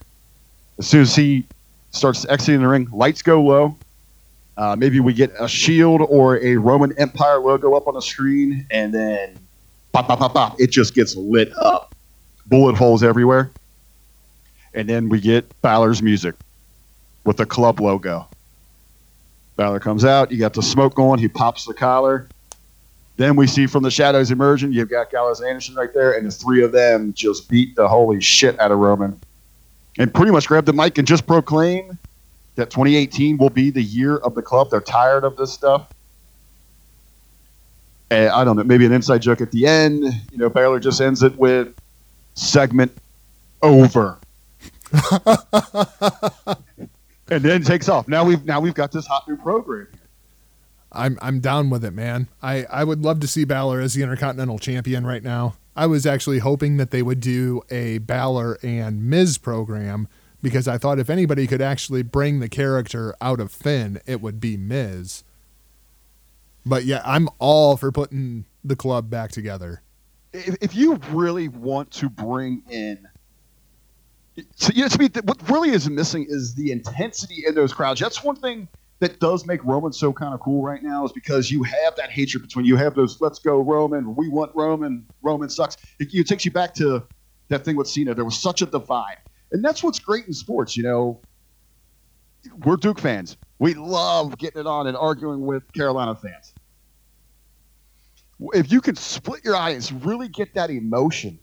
[0.77, 1.43] as soon as he
[1.91, 2.87] starts exiting the ring.
[2.91, 3.75] Lights go low.
[4.57, 8.65] Uh, maybe we get a shield or a Roman Empire logo up on the screen,
[8.69, 9.37] and then
[9.91, 10.59] pop, pop, pop, pop.
[10.59, 11.95] It just gets lit up.
[12.47, 13.49] Bullet holes everywhere.
[14.73, 16.35] And then we get Balor's music
[17.23, 18.27] with the club logo.
[19.55, 20.31] Balor comes out.
[20.31, 21.19] You got the smoke going.
[21.19, 22.27] He pops the collar.
[23.21, 24.73] Then we see from the shadows emerging.
[24.73, 27.87] You've got Gallows and Anderson right there, and the three of them just beat the
[27.87, 29.21] holy shit out of Roman,
[29.99, 31.99] and pretty much grab the mic and just proclaim
[32.55, 34.71] that 2018 will be the year of the club.
[34.71, 35.93] They're tired of this stuff.
[38.09, 40.03] And I don't know, maybe an inside joke at the end.
[40.31, 41.75] You know, Balor just ends it with
[42.33, 42.91] segment
[43.61, 44.17] over.
[47.29, 48.07] and then takes off.
[48.07, 49.87] Now we've now we've got this hot new program.
[50.91, 52.27] I'm I'm down with it, man.
[52.41, 55.55] I I would love to see Balor as the Intercontinental Champion right now.
[55.75, 60.07] I was actually hoping that they would do a Balor and Miz program
[60.41, 64.39] because I thought if anybody could actually bring the character out of Finn, it would
[64.39, 65.23] be Miz.
[66.65, 69.81] But yeah, I'm all for putting the club back together.
[70.33, 73.07] If, if you really want to bring in,
[74.55, 77.99] so, you know, to me, what really is missing is the intensity in those crowds.
[77.99, 78.67] That's one thing
[79.01, 82.11] that does make Roman so kind of cool right now is because you have that
[82.11, 85.75] hatred between you have those let's go Roman, we want Roman, Roman sucks.
[85.99, 87.03] It, it takes you back to
[87.49, 88.13] that thing with Cena.
[88.13, 89.17] There was such a divide,
[89.51, 90.77] and that's what's great in sports.
[90.77, 91.19] You know,
[92.63, 93.37] we're Duke fans.
[93.57, 96.53] We love getting it on and arguing with Carolina fans.
[98.53, 101.39] If you can split your audience, really get that emotion.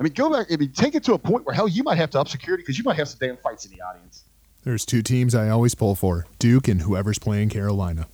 [0.00, 0.48] I mean, go back.
[0.52, 2.62] I mean, take it to a point where hell, you might have to up security
[2.62, 4.23] because you might have some damn fights in the audience.
[4.64, 8.06] There's two teams I always pull for Duke and whoever's playing Carolina.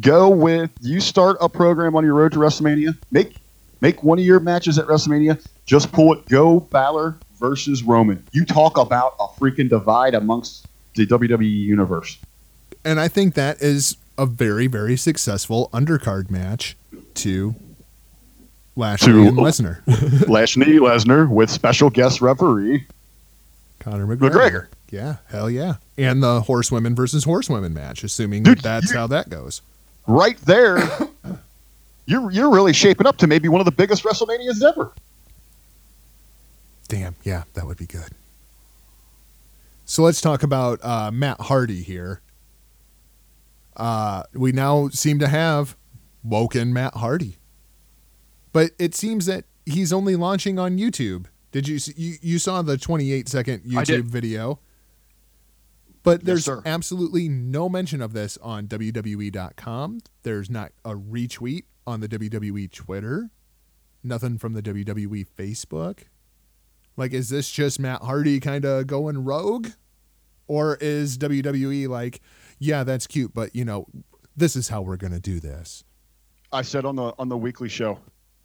[0.00, 2.96] Go with you start a program on your road to WrestleMania.
[3.10, 3.36] Make
[3.80, 5.44] make one of your matches at WrestleMania.
[5.66, 6.24] Just pull it.
[6.28, 8.24] Go Balor versus Roman.
[8.32, 12.18] You talk about a freaking divide amongst the WWE universe.
[12.84, 16.76] And I think that is a very, very successful undercard match
[17.14, 17.54] to
[18.76, 20.28] Lashley To- and Lesnar.
[20.28, 22.86] Lashley Lesnar with special guest referee.
[23.80, 24.30] Conor McGregor.
[24.30, 24.66] McGregor.
[24.90, 25.74] Yeah, hell yeah.
[25.96, 29.62] And the horsewomen versus horsewomen match, assuming Dude, that that's how that goes.
[30.06, 30.78] Right there,
[32.06, 34.92] you're you're really shaping up to maybe one of the biggest WrestleManias ever.
[36.88, 38.10] Damn, yeah, that would be good.
[39.84, 42.20] So let's talk about uh, Matt Hardy here.
[43.76, 45.76] Uh, we now seem to have
[46.24, 47.38] woken Matt Hardy,
[48.52, 51.26] but it seems that he's only launching on YouTube.
[51.52, 54.58] Did you see, you, you saw the 28 second YouTube video?
[56.02, 56.62] But there's sir.
[56.64, 60.00] absolutely no mention of this on WWE.com.
[60.22, 63.30] There's not a retweet on the WWE Twitter.
[64.02, 66.04] Nothing from the WWE Facebook.
[66.96, 69.68] Like, is this just Matt Hardy kind of going rogue?
[70.46, 72.20] Or is WWE like,
[72.58, 73.86] yeah, that's cute, but you know,
[74.36, 75.84] this is how we're going to do this?
[76.52, 77.98] I said on the on the weekly show,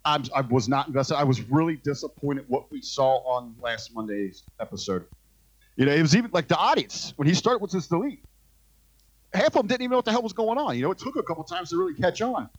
[0.06, 1.16] I'm, I was not invested.
[1.16, 5.06] I was really disappointed what we saw on last Monday's episode.
[5.76, 8.24] You know, it was even like the audience when he started with this delete.
[9.34, 10.76] Half of them didn't even know what the hell was going on.
[10.78, 12.50] You know, it took a couple times to really catch on,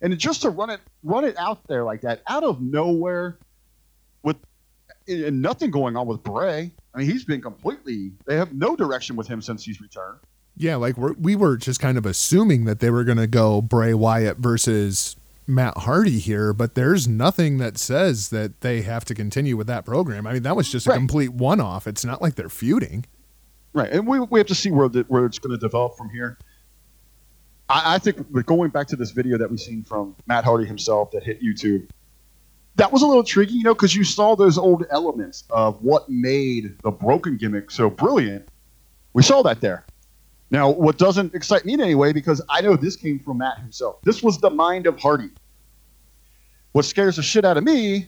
[0.00, 3.38] and just to run it run it out there like that, out of nowhere,
[4.22, 4.36] with
[5.08, 6.70] and nothing going on with Bray.
[6.94, 8.12] I mean, he's been completely.
[8.24, 10.20] They have no direction with him since he's returned.
[10.56, 13.60] Yeah, like we're, we were just kind of assuming that they were going to go
[13.60, 15.16] Bray Wyatt versus
[15.46, 19.84] Matt Hardy here, but there's nothing that says that they have to continue with that
[19.84, 20.26] program.
[20.26, 20.96] I mean, that was just a Right.
[20.96, 21.86] complete one off.
[21.86, 23.04] It's not like they're feuding.
[23.72, 26.08] Right, and we, we have to see where the, where it's going to develop from
[26.10, 26.38] here.
[27.68, 31.10] I, I think going back to this video that we've seen from Matt Hardy himself
[31.12, 31.88] that hit YouTube.
[32.76, 36.08] That was a little tricky, you know, because you saw those old elements of what
[36.10, 38.48] made the broken gimmick so brilliant.
[39.14, 39.84] We saw that there.
[40.50, 43.58] Now, what doesn't excite me in any way, because I know this came from Matt
[43.58, 43.96] himself.
[44.02, 45.30] This was the mind of Hardy.
[46.72, 48.06] What scares the shit out of me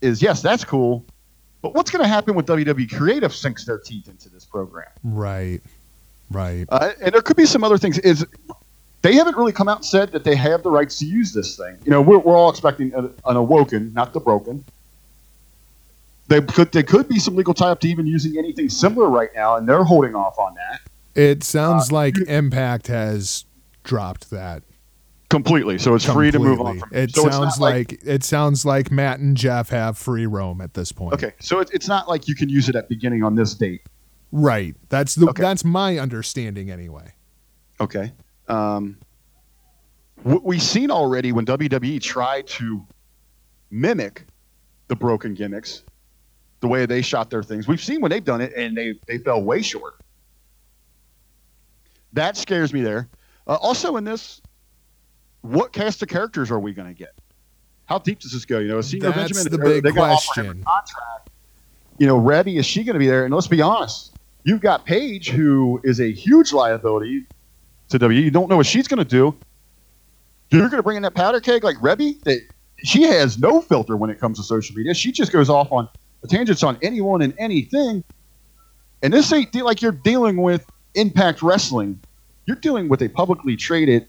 [0.00, 1.04] is yes, that's cool,
[1.62, 4.88] but what's going to happen when WWE Creative sinks their teeth into this program?
[5.04, 5.60] Right.
[6.30, 6.66] Right.
[6.68, 7.98] Uh, and there could be some other things.
[7.98, 8.26] Is
[9.02, 11.56] they haven't really come out and said that they have the rights to use this
[11.56, 11.76] thing.
[11.84, 14.64] You know, we're, we're all expecting an, an awoken, not the broken.
[16.26, 19.28] They could there could be some legal tie up to even using anything similar right
[19.34, 20.80] now, and they're holding off on that
[21.14, 23.44] It sounds Uh, like Impact has
[23.84, 24.62] dropped that.
[25.30, 25.78] completely.
[25.78, 28.92] So it's free to move on from It so sounds not like, it sounds like
[28.92, 31.12] Matt and Jeff have free roam at this point.
[31.14, 31.32] okay.
[31.40, 33.80] So it, it's not like you can use it at beginning on this date.
[34.30, 34.76] Right.
[34.90, 35.42] That's the Okay.
[35.42, 37.14] that's my understanding anyway.
[37.80, 38.12] Okay.
[38.48, 38.96] Um,
[40.22, 42.86] what we've seen already when WWE tried to
[43.70, 44.26] mimic
[44.88, 45.82] the broken gimmicks,
[46.60, 47.66] the way they shot their things.
[47.66, 49.94] We've seen when they've done it and they, they fell way short.
[52.14, 53.08] That scares me there.
[53.46, 54.40] Uh, also, in this,
[55.42, 57.14] what cast of characters are we going to get?
[57.84, 58.60] How deep does this go?
[58.60, 60.64] You know, is Senor That's Benjamin, the big they a question.
[60.64, 61.30] contract?
[61.98, 63.24] You know, Reby, is she going to be there?
[63.24, 67.26] And let's be honest, you've got Paige, who is a huge liability
[67.90, 68.20] to W.
[68.20, 69.36] You don't know what she's going to do.
[70.50, 72.22] You're going to bring in that powder keg like Reby?
[72.22, 72.38] That
[72.78, 74.94] she has no filter when it comes to social media.
[74.94, 75.88] She just goes off on
[76.28, 78.04] tangents on anyone and anything.
[79.02, 80.64] And this ain't de- like you're dealing with
[80.94, 82.00] Impact Wrestling.
[82.46, 84.06] You're dealing with a publicly traded,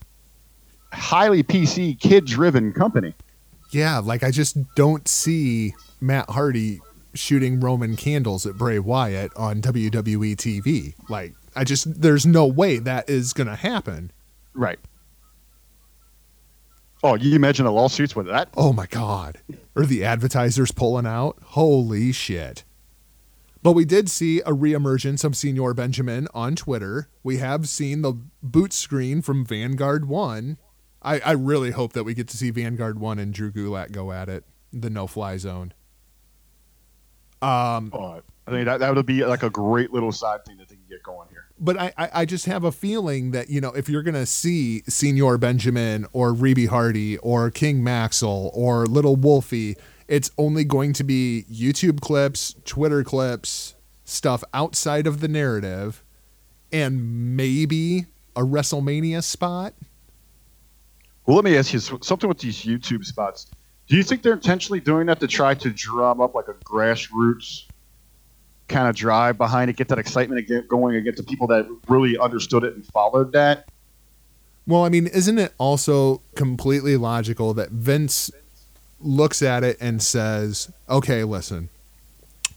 [0.91, 3.13] highly PC, kid-driven company.
[3.71, 6.79] Yeah, like I just don't see Matt Hardy
[7.13, 10.93] shooting Roman candles at Bray Wyatt on WWE TV.
[11.09, 14.11] Like I just there's no way that is going to happen.
[14.53, 14.79] Right.
[17.03, 18.49] Oh, you imagine the lawsuits with that?
[18.57, 19.39] Oh my god.
[19.75, 21.38] Or the advertisers pulling out.
[21.43, 22.63] Holy shit.
[23.66, 27.09] But we did see a reemergence of Senor Benjamin on Twitter.
[27.24, 28.13] We have seen the
[28.43, 30.59] boot screen from Vanguard 1.
[31.01, 34.11] I, I really hope that we get to see Vanguard 1 and Drew Gulak go
[34.11, 35.74] at it, the no fly zone.
[37.41, 40.70] Um, oh, I think that, that would be like a great little side thing that
[40.70, 41.45] they can get going here.
[41.59, 44.28] But I, I, I just have a feeling that, you know, if you're going to
[44.28, 49.76] see Senor Benjamin or Reby Hardy or King Maxel or Little Wolfie,
[50.07, 56.03] it's only going to be YouTube clips, Twitter clips, stuff outside of the narrative,
[56.71, 59.73] and maybe a WrestleMania spot.
[61.25, 63.47] Well, let me ask you something with these YouTube spots.
[63.87, 67.63] Do you think they're intentionally doing that to try to drum up like a grassroots
[68.67, 72.63] kind of drive behind it, get that excitement going against the people that really understood
[72.63, 73.69] it and followed that?
[74.67, 78.31] Well, I mean, isn't it also completely logical that Vince
[79.05, 81.69] looks at it and says, okay, listen,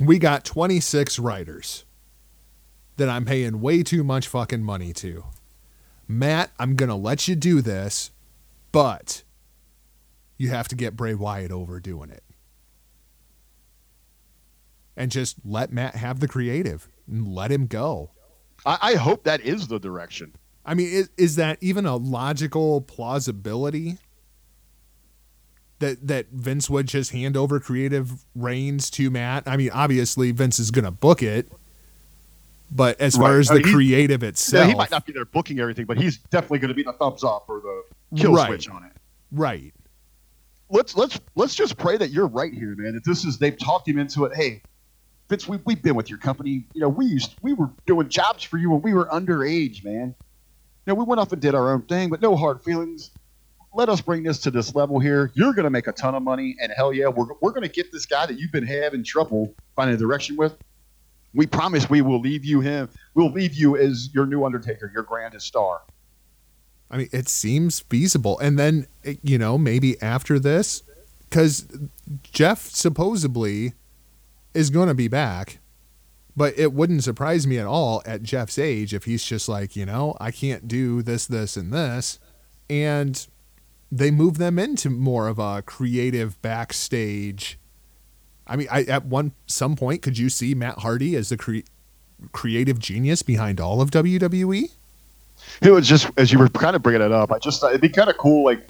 [0.01, 1.85] we got 26 writers
[2.97, 5.25] that I'm paying way too much fucking money to.
[6.07, 8.11] Matt, I'm going to let you do this,
[8.73, 9.23] but
[10.37, 12.25] you have to get Bray Wyatt over doing it.
[14.97, 18.11] And just let Matt have the creative and let him go.
[18.67, 20.35] I, I hope that is the direction.
[20.65, 23.99] I mean, is, is that even a logical plausibility?
[25.79, 29.45] That that Vince would just hand over creative reins to Matt.
[29.47, 31.51] I mean, obviously Vince is going to book it,
[32.71, 33.25] but as right.
[33.25, 35.97] far as the uh, creative itself, yeah, he might not be there booking everything, but
[35.97, 38.49] he's definitely going to be the thumbs up or the kill right.
[38.49, 38.93] switch on it.
[39.31, 39.73] Right.
[40.71, 42.95] Let's let's let's just pray that you're right here, man.
[42.95, 44.35] That this is they've talked him into it.
[44.35, 44.63] Hey,
[45.29, 46.65] Vince, we we've been with your company.
[46.75, 50.15] You know, we used we were doing jobs for you when we were underage, man.
[50.87, 53.11] You know, we went off and did our own thing, but no hard feelings
[53.75, 55.31] let us bring this to this level here.
[55.35, 57.69] You're going to make a ton of money, and hell yeah, we're, we're going to
[57.69, 60.57] get this guy that you've been having trouble finding a direction with.
[61.35, 62.89] We promise we will leave you him.
[63.15, 65.83] We'll leave you as your new Undertaker, your grandest star.
[66.91, 68.39] I mean, it seems feasible.
[68.39, 70.83] And then, eh, you know, maybe after this,
[71.29, 71.69] because
[72.23, 73.75] Jeff supposedly
[74.55, 75.59] is going to be back,
[76.35, 79.85] but it wouldn't surprise me at all at Jeff's age if he's just like, you
[79.85, 82.19] know, I can't do this, this, and this.
[82.71, 83.27] And
[83.91, 87.59] they move them into more of a creative backstage.
[88.47, 91.59] I mean, I, at one some point, could you see Matt Hardy as the cre-
[92.33, 94.71] creative genius behind all of WWE?
[95.63, 97.33] It was just as you were kind of bringing it up.
[97.33, 98.67] I just thought it'd be kind of cool, like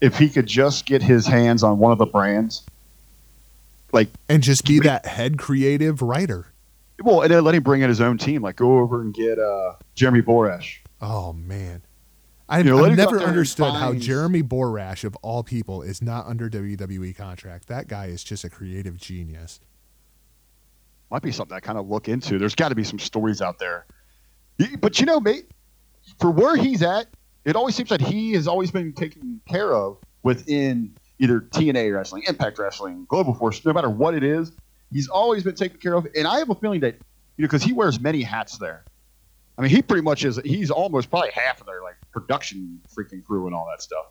[0.00, 2.62] if he could just get his hands on one of the brands,
[3.92, 6.52] like and just be that head creative writer.
[7.02, 8.42] Well, and then let him bring in his own team.
[8.42, 10.78] Like go over and get uh, Jeremy Borash.
[11.00, 11.82] Oh man,
[12.48, 16.48] I've, you know, I've never understood how Jeremy Borash, of all people, is not under
[16.48, 17.66] WWE contract.
[17.66, 19.58] That guy is just a creative genius.
[21.10, 22.38] Might be something I kind of look into.
[22.38, 23.86] There's got to be some stories out there.
[24.80, 25.50] But you know, mate,
[26.20, 27.06] for where he's at,
[27.44, 32.24] it always seems that he has always been taken care of within either TNA wrestling,
[32.28, 34.52] Impact Wrestling, Global Force, no matter what it is.
[34.92, 36.06] He's always been taken care of.
[36.16, 36.94] And I have a feeling that,
[37.36, 38.84] you know, because he wears many hats there.
[39.58, 40.38] I mean, he pretty much is.
[40.44, 44.06] He's almost probably half of their like production freaking crew and all that stuff.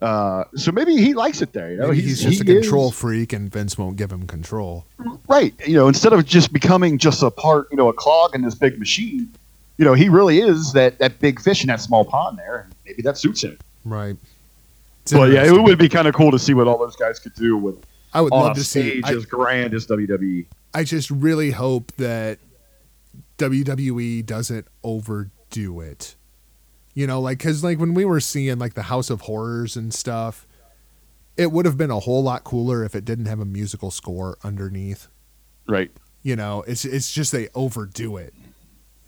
[0.00, 1.72] Uh, so maybe he likes it there.
[1.72, 4.26] You know, he's, he's, just he a control is, freak, and Vince won't give him
[4.26, 4.86] control.
[5.28, 5.54] Right.
[5.66, 8.54] You know, instead of just becoming just a part, you know, a clog in this
[8.54, 9.30] big machine,
[9.76, 12.74] you know, he really is that that big fish in that small pond there, and
[12.86, 13.58] maybe that suits him.
[13.84, 14.16] Right.
[15.12, 17.34] Well, yeah, it would be kind of cool to see what all those guys could
[17.34, 17.84] do with.
[18.12, 20.46] I would love to see as grand as WWE.
[20.74, 22.38] I just really hope that
[23.40, 26.16] WWE doesn't overdo it.
[26.94, 29.92] You know, like cuz like when we were seeing like the House of Horrors and
[29.94, 30.46] stuff,
[31.36, 34.36] it would have been a whole lot cooler if it didn't have a musical score
[34.44, 35.08] underneath.
[35.66, 35.90] Right.
[36.22, 38.34] You know, it's it's just they overdo it.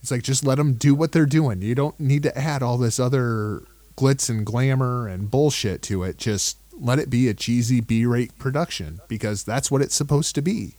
[0.00, 1.60] It's like just let them do what they're doing.
[1.60, 3.62] You don't need to add all this other
[3.96, 6.16] glitz and glamour and bullshit to it.
[6.16, 10.76] Just let it be a cheesy B-rate production because that's what it's supposed to be.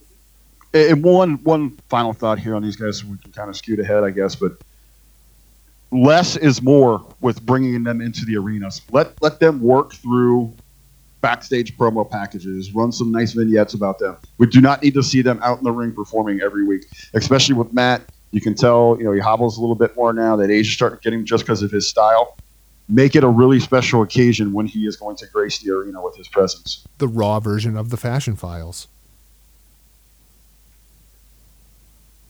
[0.74, 3.80] And one one final thought here on these guys, so we can kind of scoot
[3.80, 4.54] ahead, I guess, but
[5.92, 8.82] less is more with bringing them into the arenas.
[8.92, 10.54] Let let them work through
[11.22, 14.18] backstage promo packages, run some nice vignettes about them.
[14.40, 17.56] We do not need to see them out in the ring performing every week, especially
[17.56, 18.02] with Matt.
[18.32, 20.36] You can tell, you know, he hobbles a little bit more now.
[20.36, 22.36] That age starting to get him just because of his style.
[22.90, 26.18] Make it a really special occasion when he is going to grace the arena with
[26.18, 26.86] his presence.
[26.98, 28.88] The raw version of the Fashion Files.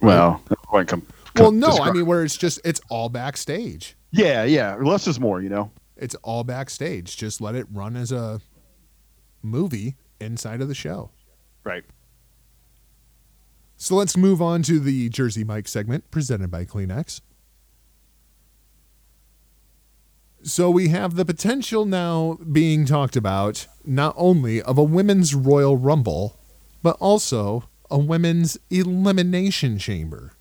[0.03, 0.43] Well,
[0.85, 1.89] come, well, no, describe.
[1.89, 3.95] I mean where it's just it's all backstage.
[4.11, 4.75] Yeah, yeah.
[4.75, 5.71] Less is more, you know.
[5.95, 7.17] It's all backstage.
[7.17, 8.41] Just let it run as a
[9.41, 11.11] movie inside of the show.
[11.63, 11.83] Right.
[13.77, 17.21] So let's move on to the Jersey Mike segment presented by Kleenex.
[20.43, 25.77] So we have the potential now being talked about not only of a women's Royal
[25.77, 26.37] Rumble,
[26.81, 27.63] but also
[27.93, 30.33] a women's elimination chamber.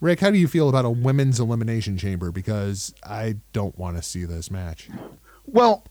[0.00, 2.32] Rick, how do you feel about a women's elimination chamber?
[2.32, 4.88] Because I don't want to see this match.
[5.46, 5.86] Well,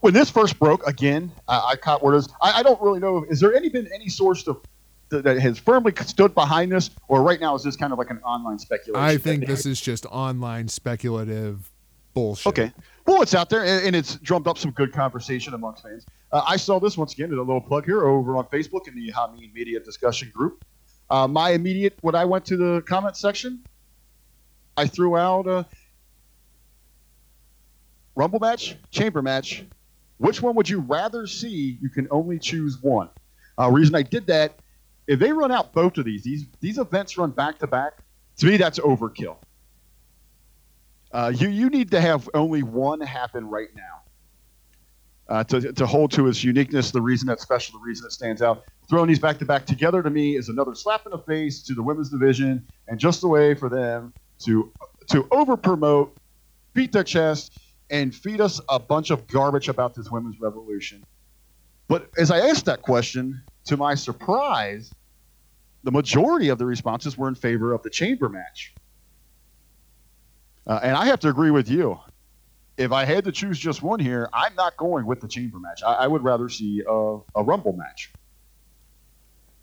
[0.00, 2.22] when this first broke, again, I, I caught word.
[2.42, 3.24] I, I don't really know.
[3.30, 4.60] Is there any been any source to,
[5.08, 8.10] that, that has firmly stood behind this, or right now is this kind of like
[8.10, 9.02] an online speculation?
[9.02, 11.70] I think this is just online speculative
[12.12, 12.46] bullshit.
[12.48, 12.72] Okay.
[13.10, 16.06] Well, it's out there, and, and it's drummed up some good conversation amongst fans.
[16.30, 18.94] Uh, I saw this once again, in a little plug here over on Facebook in
[18.94, 20.64] the Hameen Media discussion group.
[21.10, 23.64] Uh, my immediate, when I went to the comment section,
[24.76, 25.66] I threw out a
[28.14, 29.64] Rumble match, Chamber match.
[30.18, 31.78] Which one would you rather see?
[31.82, 33.08] You can only choose one.
[33.58, 34.60] Uh, reason I did that,
[35.08, 37.94] if they run out both of these, these these events run back to back.
[38.36, 39.34] To me, that's overkill.
[41.12, 44.02] Uh, you you need to have only one happen right now
[45.30, 48.42] uh, to to hold to its uniqueness, the reason that's special, the reason it stands
[48.42, 48.64] out.
[48.88, 51.74] Throwing these back to back together to me is another slap in the face to
[51.74, 54.72] the women's division, and just a way for them to
[55.08, 56.16] to over promote,
[56.74, 57.58] beat their chest,
[57.90, 61.04] and feed us a bunch of garbage about this women's revolution.
[61.86, 64.92] But as I asked that question, to my surprise,
[65.82, 68.74] the majority of the responses were in favor of the chamber match.
[70.70, 71.98] Uh, and I have to agree with you.
[72.76, 75.82] If I had to choose just one here, I'm not going with the chamber match.
[75.84, 78.12] I, I would rather see a, a rumble match.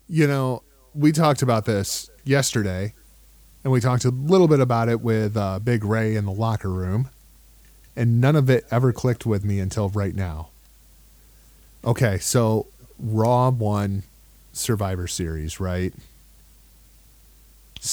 [0.06, 0.62] You know,
[0.94, 2.92] we talked about this yesterday,
[3.64, 6.68] and we talked a little bit about it with uh, Big Ray in the locker
[6.68, 7.08] room,
[7.96, 10.50] and none of it ever clicked with me until right now.
[11.86, 12.66] Okay, so
[12.98, 14.02] Raw won
[14.52, 15.94] Survivor Series, right?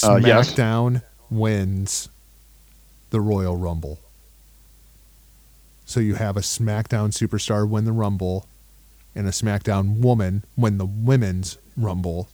[0.04, 0.52] Uh, yes.
[0.52, 2.10] SmackDown wins
[3.10, 4.00] the Royal Rumble.
[5.86, 8.48] So you have a SmackDown superstar win the Rumble
[9.14, 12.28] and a SmackDown woman win the Women's Rumble.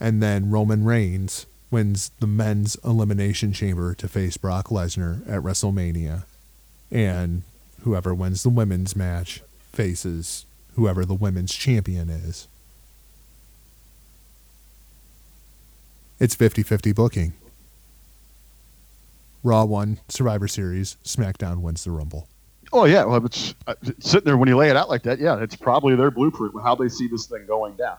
[0.00, 6.24] And then Roman Reigns wins the men's elimination chamber to face Brock Lesnar at WrestleMania.
[6.90, 7.42] And
[7.82, 9.42] whoever wins the women's match
[9.72, 12.48] faces whoever the women's champion is.
[16.20, 17.32] It's 50 50 booking.
[19.44, 22.26] Raw won Survivor Series, SmackDown wins the Rumble.
[22.72, 25.20] Oh yeah, well, it's, uh, sitting there when you lay it out like that.
[25.20, 27.98] Yeah, it's probably their blueprint of how they see this thing going down.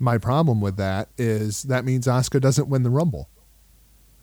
[0.00, 3.28] My problem with that is that means Asuka doesn't win the Rumble,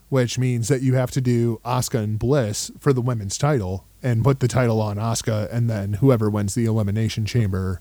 [0.09, 4.24] which means that you have to do Asuka and Bliss for the women's title and
[4.24, 7.80] put the title on Asuka, and then whoever wins the Elimination Chamber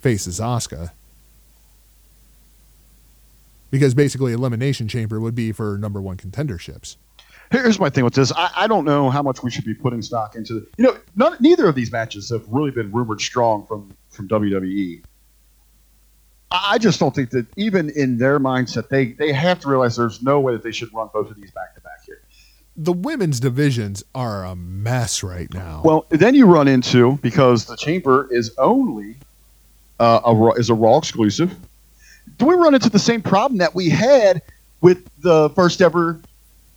[0.00, 0.92] faces Asuka.
[3.70, 6.96] Because basically, Elimination Chamber would be for number one contenderships.
[7.54, 8.32] Here's my thing with this.
[8.32, 10.66] I, I don't know how much we should be putting stock into.
[10.76, 15.02] You know, none, neither of these matches have really been rumored strong from from WWE.
[16.50, 19.94] I I just don't think that even in their mindset, they they have to realize
[19.94, 22.20] there's no way that they should run both of these back to back here.
[22.76, 25.82] The women's divisions are a mess right now.
[25.84, 29.14] Well, then you run into because the chamber is only
[30.00, 31.54] uh, a Raw- is a Raw exclusive.
[32.36, 34.42] Do we run into the same problem that we had
[34.80, 36.20] with the first ever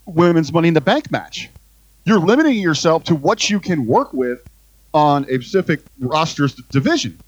[0.07, 1.49] women's Money in the Bank match?
[2.05, 4.39] You're limiting yourself to what you can work with
[4.93, 7.19] on a specific roster's division.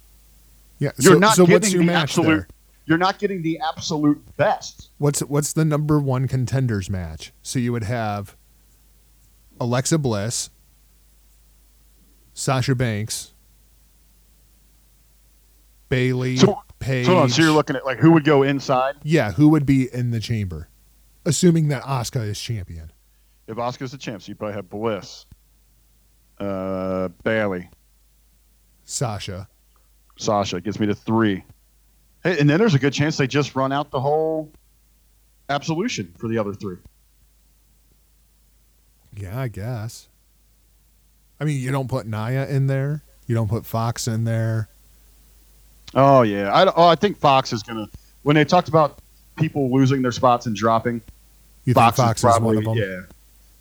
[0.79, 2.27] yeah, You're so, not so getting what's your the match absolute.
[2.27, 2.47] there?
[2.85, 4.87] You're not getting the absolute best.
[4.97, 7.31] What's what's the number one contenders match?
[7.43, 8.35] So you would have
[9.59, 10.49] Alexa Bliss,
[12.33, 13.33] Sasha Banks,
[15.89, 17.05] Bayley, So- Paige.
[17.07, 19.65] So, hold on, so you're looking at like who would go inside yeah, who would
[19.65, 20.68] be in the chamber,
[21.29, 22.91] assuming that Asuka is champion?
[23.49, 24.21] if Asuka's the champ.
[24.21, 25.25] So you probably have Bliss,
[26.39, 27.69] uh, Bayley,
[28.85, 29.49] Sasha.
[30.17, 31.43] Sasha gets me to three.
[32.23, 34.51] Hey, and then there's a good chance they just run out the whole
[35.49, 36.77] absolution for the other three.
[39.15, 40.07] Yeah, I guess.
[41.39, 43.01] I mean, you don't put Nia in there.
[43.25, 44.67] You don't put Fox in there.
[45.95, 47.87] Oh yeah, I, oh, I think Fox is gonna.
[48.21, 48.99] When they talked about
[49.37, 51.01] people losing their spots and dropping,
[51.69, 52.91] You Fox, think Fox is probably is one of them?
[52.91, 53.01] yeah.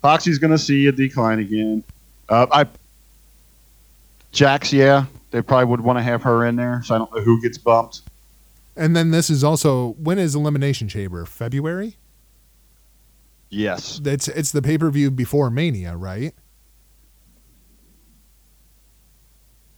[0.01, 1.83] Foxy's gonna see a decline again.
[2.27, 2.65] Uh, I
[4.31, 6.81] Jax, yeah, they probably would want to have her in there.
[6.83, 8.01] So I don't know who gets bumped.
[8.75, 11.25] And then this is also when is Elimination Chamber?
[11.25, 11.97] February?
[13.49, 13.99] Yes.
[14.05, 16.33] It's it's the pay per view before Mania, right?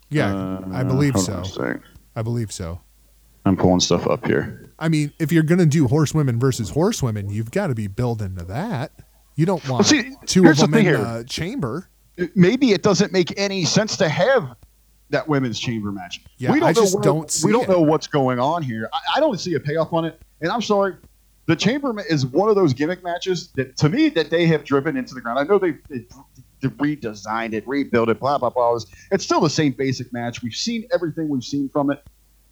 [0.10, 1.34] Yeah, I Uh, believe so.
[1.36, 1.82] on a sec.
[2.16, 2.82] I believe so.
[3.46, 4.70] I'm pulling stuff up here.
[4.80, 8.46] I mean, if you're gonna do horsewomen versus horsewomen, you've got to be building to
[8.46, 8.92] that.
[9.36, 11.04] You don't want see, two of them thing in here.
[11.06, 11.90] a chamber.
[12.36, 14.56] Maybe it doesn't make any sense to have
[15.10, 16.22] that women's chamber match.
[16.38, 17.70] Yeah, we don't I know just where- don't see We don't it.
[17.70, 18.90] know what's going on here.
[18.94, 20.22] I, I don't see a payoff on it.
[20.42, 20.96] And I'm sorry,
[21.48, 24.96] the chamber is one of those gimmick matches that, to me, that they have driven
[24.98, 25.40] into the ground.
[25.40, 26.06] I know they, they,
[26.62, 28.78] they redesigned it, rebuilt it, blah blah blah.
[29.12, 30.42] It's still the same basic match.
[30.44, 32.04] We've seen everything we've seen from it.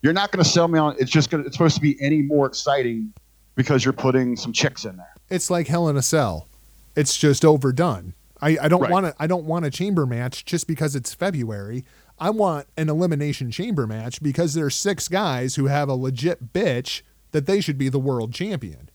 [0.01, 0.95] You're not going to sell me on.
[0.99, 1.43] It's just going.
[1.43, 3.13] to It's supposed to be any more exciting
[3.55, 5.13] because you're putting some chicks in there.
[5.29, 6.47] It's like Hell in a Cell.
[6.95, 8.13] It's just overdone.
[8.41, 8.91] I, I don't Right.
[8.91, 9.15] want to.
[9.19, 11.83] I don't want a chamber match just because it's February.
[12.17, 17.01] I want an elimination chamber match because there's six guys who have a legit bitch
[17.31, 18.89] that they should be the world champion.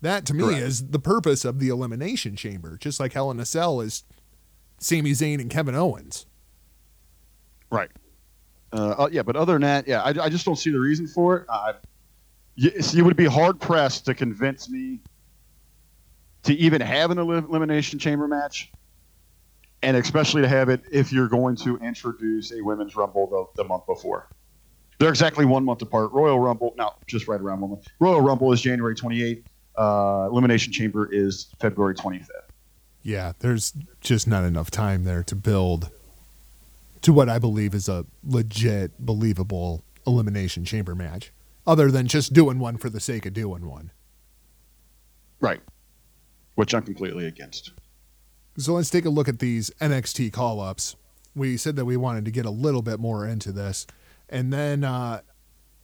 [0.00, 0.60] That to me Correct.
[0.60, 2.76] is the purpose of the elimination chamber.
[2.78, 4.04] Just like Hell in a Cell is
[4.78, 6.26] Sami Zayn and Kevin Owens.
[7.70, 7.90] Right.
[8.74, 11.06] Uh, uh, yeah, but other than that, yeah, I, I just don't see the reason
[11.06, 11.76] for it.
[12.56, 15.00] You, you would be hard pressed to convince me
[16.42, 18.72] to even have an elim- elimination chamber match,
[19.82, 23.68] and especially to have it if you're going to introduce a women's rumble the, the
[23.68, 24.28] month before.
[24.98, 26.12] They're exactly one month apart.
[26.12, 27.86] Royal Rumble, now just right around one month.
[28.00, 29.44] Royal Rumble is January 28th.
[29.76, 32.28] Uh, Elimination Chamber is February 25th.
[33.02, 35.90] Yeah, there's just not enough time there to build
[37.04, 41.32] to what I believe is a legit, believable elimination chamber match,
[41.66, 43.90] other than just doing one for the sake of doing one.
[45.38, 45.60] Right.
[46.54, 47.72] Which I'm completely against.
[48.56, 50.96] So let's take a look at these NXT call ups.
[51.34, 53.86] We said that we wanted to get a little bit more into this.
[54.30, 55.20] And then uh,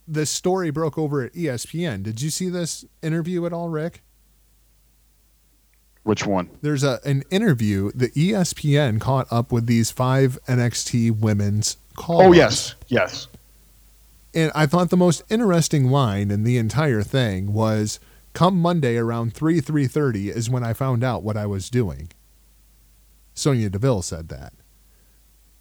[0.08, 2.02] this story broke over at ESPN.
[2.02, 4.02] Did you see this interview at all, Rick?
[6.02, 6.48] Which one?
[6.62, 12.22] there's a an interview the E ESPN caught up with these five NXT women's call.
[12.22, 12.74] Oh, yes.
[12.88, 13.28] Yes.
[14.34, 18.00] And I thought the most interesting line in the entire thing was
[18.32, 22.10] come Monday around 3 3:30 is when I found out what I was doing.
[23.34, 24.52] Sonya Deville said that.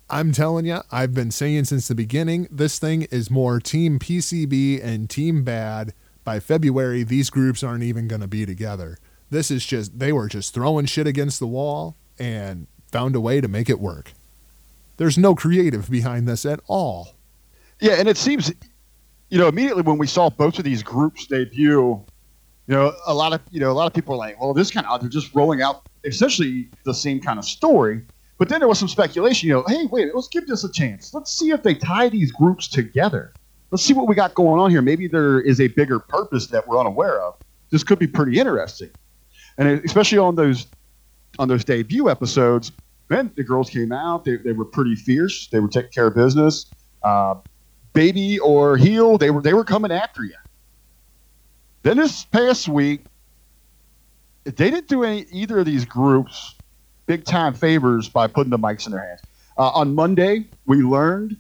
[0.10, 4.84] I'm telling you, I've been saying since the beginning, this thing is more team PCB
[4.84, 5.94] and team bad.
[6.24, 8.98] By February, these groups aren't even going to be together.
[9.30, 13.42] This is just, they were just throwing shit against the wall and found a way
[13.42, 14.14] to make it work.
[14.98, 17.16] There's no creative behind this at all.
[17.80, 18.52] Yeah, and it seems,
[19.30, 22.04] you know, immediately when we saw both of these groups debut,
[22.70, 24.70] you know, a lot of you know a lot of people are like, well, this
[24.70, 28.02] kind of they're just rolling out essentially the same kind of story.
[28.38, 31.14] But then there was some speculation, you know, hey, wait, let's give this a chance.
[31.14, 33.34] Let's see if they tie these groups together.
[33.72, 34.82] Let's see what we got going on here.
[34.82, 37.36] Maybe there is a bigger purpose that we're unaware of.
[37.70, 38.92] This could be pretty interesting,
[39.60, 40.66] and especially on those
[41.38, 42.72] on those debut episodes.
[43.10, 44.26] Man, the girls came out.
[44.26, 45.48] They, they were pretty fierce.
[45.48, 46.66] They were taking care of business.
[47.04, 47.36] Uh,
[47.94, 50.36] baby or heel, they were they were coming after you.
[51.84, 53.06] Then this past week,
[54.44, 56.56] they didn't do any either of these groups
[57.06, 59.22] big time favors by putting the mics in their hands.
[59.58, 61.36] Uh, on Monday, we learned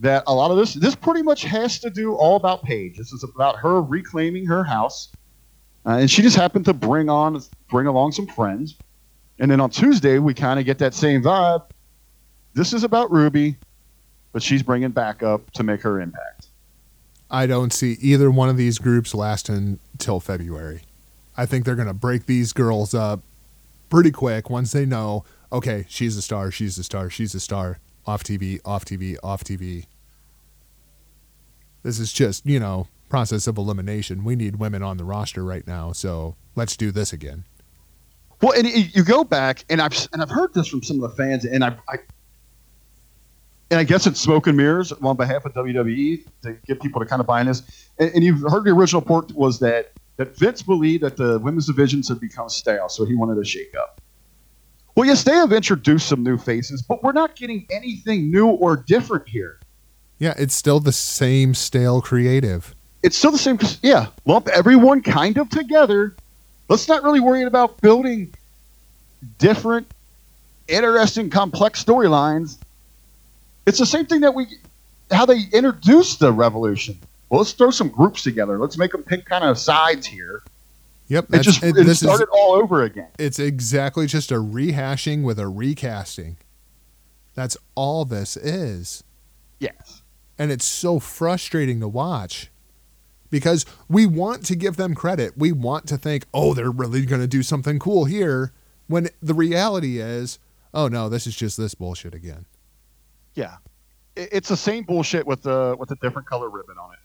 [0.00, 2.96] that a lot of this this pretty much has to do all about Paige.
[2.96, 5.12] This is about her reclaiming her house,
[5.86, 8.76] uh, and she just happened to bring on bring along some friends.
[9.38, 11.64] And then on Tuesday, we kind of get that same vibe.
[12.54, 13.56] This is about Ruby,
[14.32, 16.48] but she's bringing back up to make her impact.
[17.30, 20.82] I don't see either one of these groups lasting till February.
[21.36, 23.20] I think they're going to break these girls up
[23.88, 27.78] pretty quick once they know, okay, she's a star, she's a star, she's a star.
[28.06, 29.86] Off TV, off TV, off TV.
[31.82, 34.24] This is just, you know, process of elimination.
[34.24, 37.44] We need women on the roster right now, so let's do this again.
[38.40, 41.14] Well, and you go back, and I've and I've heard this from some of the
[41.14, 41.98] fans, and I, I
[43.70, 47.06] and I guess it's smoke and mirrors on behalf of WWE to get people to
[47.06, 47.90] kind of buy in this.
[47.98, 51.66] And, and you've heard the original report was that that Vince believed that the women's
[51.66, 54.00] divisions had become stale, so he wanted to shake up.
[54.96, 58.74] Well, yes, they have introduced some new faces, but we're not getting anything new or
[58.74, 59.60] different here.
[60.18, 62.74] Yeah, it's still the same stale creative.
[63.02, 63.58] It's still the same.
[63.82, 66.14] Yeah, lump everyone kind of together.
[66.68, 68.32] Let's not really worry about building
[69.38, 69.86] different,
[70.68, 72.58] interesting, complex storylines.
[73.66, 74.46] It's the same thing that we,
[75.10, 76.98] how they introduced the revolution.
[77.28, 78.58] Well, let's throw some groups together.
[78.58, 80.42] Let's make them pick kind of sides here.
[81.08, 83.08] Yep, It just it, it started is all over again.
[83.18, 86.36] it's exactly just a rehashing with a recasting.
[87.34, 89.02] That's all this is.
[89.58, 90.02] Yes.
[90.38, 92.50] and it's so frustrating to watch
[93.32, 95.32] because we want to give them credit.
[95.38, 98.52] We want to think, oh, they're really going to do something cool here.
[98.86, 100.38] When the reality is,
[100.74, 102.44] oh no, this is just this bullshit again.
[103.34, 103.56] Yeah,
[104.14, 106.98] it's the same bullshit with the with a different color ribbon on it.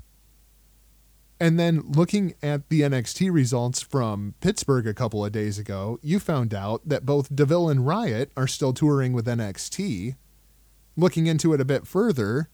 [1.40, 6.20] And then looking at the NXT results from Pittsburgh a couple of days ago, you
[6.20, 10.16] found out that both DeVille and Riott are still touring with NXT.
[10.98, 12.50] Looking into it a bit further,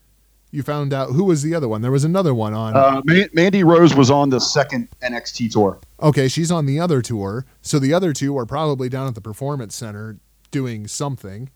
[0.53, 1.81] you found out who was the other one.
[1.81, 2.75] There was another one on.
[2.75, 5.79] Uh, Ma- Mandy Rose was on the second NXT tour.
[6.01, 7.45] okay, she's on the other tour.
[7.63, 10.17] So the other two are probably down at the Performance Center
[10.51, 11.49] doing something.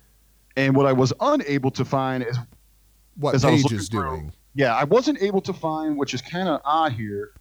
[0.55, 2.37] And what I was unable to find is,
[3.17, 4.33] What As Paige is through- doing.
[4.55, 7.33] yeah, I wasn't able to find, which is kind of odd here,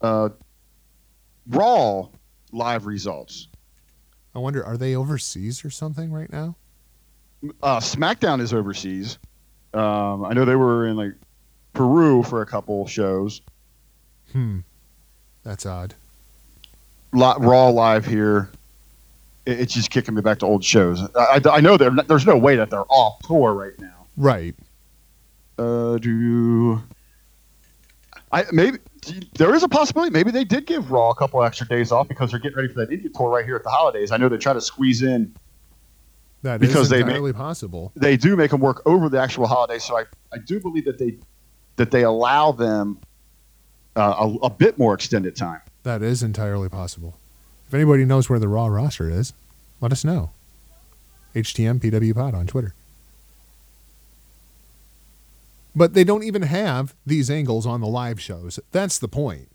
[0.00, 0.30] uh,
[1.50, 2.08] Raw
[2.52, 3.48] live results.
[4.34, 6.56] I wonder, are they overseas or something right now?
[7.62, 9.18] Uh, SmackDown is overseas.
[9.74, 11.12] Um, I know they were in like
[11.72, 13.40] Peru for a couple shows.
[14.32, 14.60] Hmm.
[15.42, 15.94] That's odd.
[17.12, 18.50] Raw live here.
[19.46, 21.02] It- it's just kicking me back to old shows.
[21.16, 24.06] I, I, I know they're not- there's no way that they're off tour right now.
[24.16, 24.54] Right.
[25.58, 26.82] Uh, do
[28.32, 28.78] I maybe
[29.38, 32.30] there is a possibility maybe they did give Raw a couple extra days off because
[32.32, 34.10] they're getting ready for that India tour right here at the holidays.
[34.10, 35.32] I know they try to squeeze in.
[36.44, 37.90] That is Because they entirely possible.
[37.96, 40.98] They do make them work over the actual holiday, so I, I do believe that
[40.98, 41.16] they
[41.76, 42.98] that they allow them
[43.96, 45.62] uh, a, a bit more extended time.
[45.84, 47.16] That is entirely possible.
[47.66, 49.32] If anybody knows where the Raw roster is,
[49.80, 50.32] let us know.
[51.34, 52.74] HTM PW Pod on Twitter.
[55.74, 58.60] But they don't even have these angles on the live shows.
[58.70, 59.48] That's the point.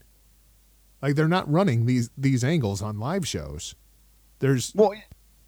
[1.04, 3.76] Like they're not running these these angles on live shows.
[4.40, 4.96] There's Well,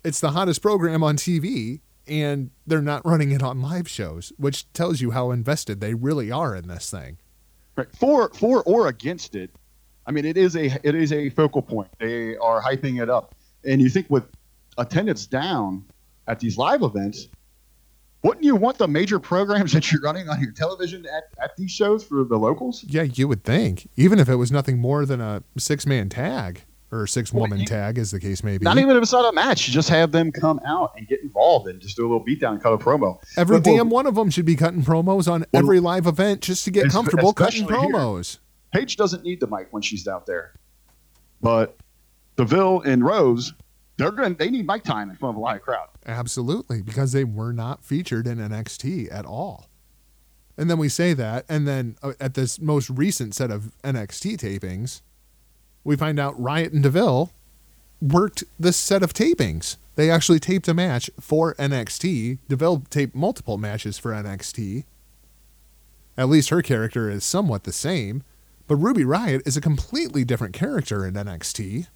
[0.03, 4.71] it's the hottest program on TV and they're not running it on live shows, which
[4.73, 7.17] tells you how invested they really are in this thing.
[7.75, 7.87] Right.
[7.97, 9.51] For for or against it,
[10.05, 11.89] I mean it is a it is a focal point.
[11.99, 14.25] They are hyping it up, and you think with
[14.77, 15.85] attendance down
[16.27, 17.29] at these live events,
[18.23, 21.71] wouldn't you want the major programs that you're running on your television at, at these
[21.71, 22.83] shows for the locals?
[22.83, 23.89] Yeah, you would think.
[23.95, 27.59] Even if it was nothing more than a six man tag or six woman Well,
[27.61, 28.63] you- tag, as the case may be.
[28.65, 31.67] Not even if it's not a match, just have them come out and get involved
[31.67, 33.19] and just do a little beatdown, cut a promo.
[33.37, 36.05] every But, well, damn one of them should be cutting promos on Well, every live
[36.07, 37.93] event just to get comfortable cutting especially here.
[37.95, 38.39] promos.
[38.73, 40.53] Paige doesn't need the mic when she's out there,
[41.41, 41.77] but
[42.37, 43.53] Deville and Rose,
[43.97, 44.35] they're going.
[44.35, 45.87] They need mic time in front of a live crowd.
[46.05, 49.67] Absolutely, because they were not featured in NXT at all.
[50.57, 54.37] And then we say that, and then uh, at this most recent set of NXT
[54.37, 55.01] tapings,
[55.83, 57.31] we find out Riott and DeVille
[58.01, 59.77] worked this set of tapings.
[59.95, 62.39] They actually taped a match for NXT.
[62.47, 64.85] DeVille taped multiple matches for NXT.
[66.17, 68.23] At least her character is somewhat the same,
[68.67, 71.87] but Ruby Riott is a completely different character in NXT.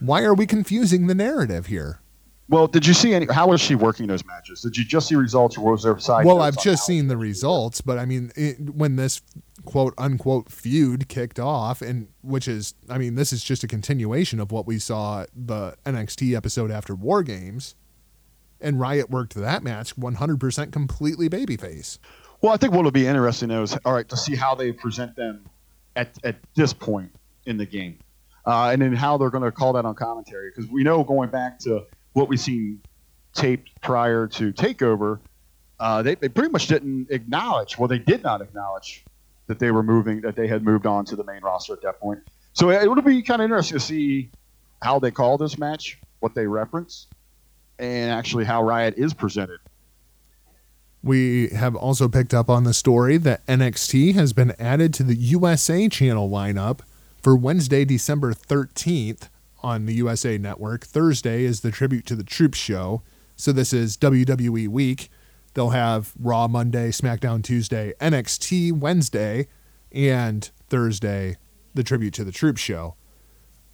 [0.00, 2.00] Why are we confusing the narrative here?
[2.48, 3.26] Well, did you see any?
[3.32, 4.62] How was she working those matches?
[4.62, 6.26] Did you just see results, or was there side?
[6.26, 9.22] well, I've just seen the results, but I mean, it, when this
[9.64, 14.40] quote unquote feud kicked off, and which is, I mean, this is just a continuation
[14.40, 17.74] of what we saw the NXT episode after War Games,
[18.60, 21.98] and Riott worked that match 100% completely babyface.
[22.40, 25.46] Well, I think what'll be interesting is all right to see how they present them
[25.94, 27.12] at at this point
[27.46, 27.98] in the game,
[28.44, 31.30] uh, and then how they're going to call that on commentary because we know going
[31.30, 32.80] back to what we've seen
[33.32, 35.20] taped prior to Takeover,
[35.80, 37.78] uh, they they pretty much didn't acknowledge.
[37.78, 39.04] Well, they did not acknowledge
[39.46, 42.00] that they were moving that they had moved on to the main roster at that
[42.00, 42.20] point.
[42.52, 44.30] So it would be kind of interesting to see
[44.82, 47.06] how they call this match, what they reference,
[47.78, 49.58] and actually how Riott is presented.
[51.02, 55.16] We have also picked up on the story that NXT has been added to the
[55.16, 56.80] USA channel lineup
[57.20, 59.28] for Wednesday, December 13th
[59.62, 60.84] on the USA Network.
[60.84, 63.02] Thursday is the tribute to the Troops show.
[63.36, 65.10] So this is WWE week.
[65.54, 69.48] They'll have Raw Monday, SmackDown Tuesday, NXT Wednesday,
[69.90, 71.36] and Thursday,
[71.74, 72.96] the tribute to the Troops show.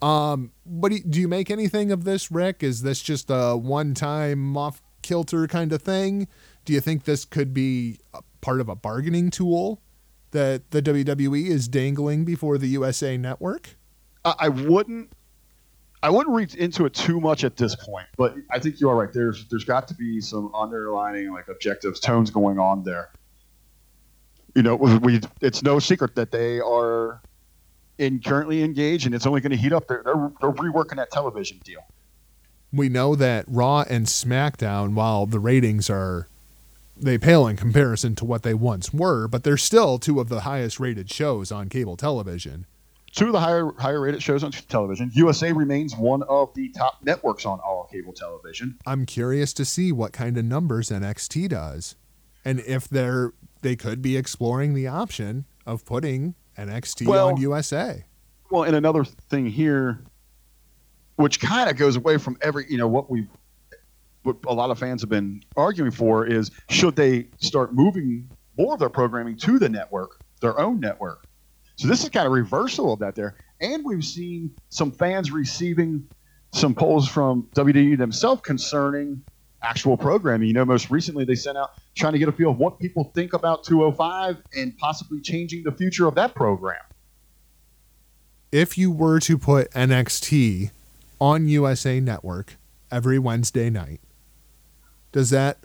[0.01, 2.63] Um, what do you, make anything of this, Rick?
[2.63, 6.29] Is this just a one-time off kilter kind of thing?
[6.65, 7.99] Do you think this could be
[8.41, 9.81] part of a bargaining tool
[10.31, 13.77] that the WWE is dangling before the USA Network?
[14.25, 15.13] I wouldn't
[16.03, 18.97] I wouldn't read into it too much at this point, but I think you are
[18.97, 19.13] right.
[19.13, 23.11] There's there's got to be some underlining like objectives, tones going on there.
[24.55, 27.21] You know, we it's no secret that they are
[27.99, 29.89] in currently engaged, and it's only going to heat up.
[29.89, 31.85] They're, they're they're reworking that television deal.
[32.73, 36.29] We know that Raw and SmackDown, while the ratings are
[36.97, 40.41] they pale in comparison to what they once were, but they're still two of the
[40.41, 42.67] highest rated shows on cable television.
[43.13, 45.11] Two of the higher higher rated shows on television.
[45.15, 48.79] USA remains one of the top networks on all cable television.
[48.87, 51.97] I'm curious to see what kind of numbers NXT does,
[52.45, 53.33] and if they're
[53.63, 58.05] they could be exploring the option of putting NXT Well- on USA.
[58.51, 60.01] Well, and another thing here,
[61.17, 63.27] which kind of goes away from every, you know, what we,
[64.23, 68.73] what a lot of fans have been arguing for is should they start moving more
[68.73, 71.27] of their programming to the network, their own network.
[71.79, 76.09] So this is kind of reversal of that there, and we've seen some fans receiving
[76.53, 79.23] some polls from WWE themselves concerning
[79.63, 80.49] actual programming.
[80.49, 83.13] You know, most recently they sent out trying to get a feel of what people
[83.15, 86.81] think about 205 and possibly changing the future of that program.
[88.51, 90.73] If you were to put NXT
[91.21, 92.57] on USA Network
[92.91, 94.01] every Wednesday night,
[95.13, 95.59] does that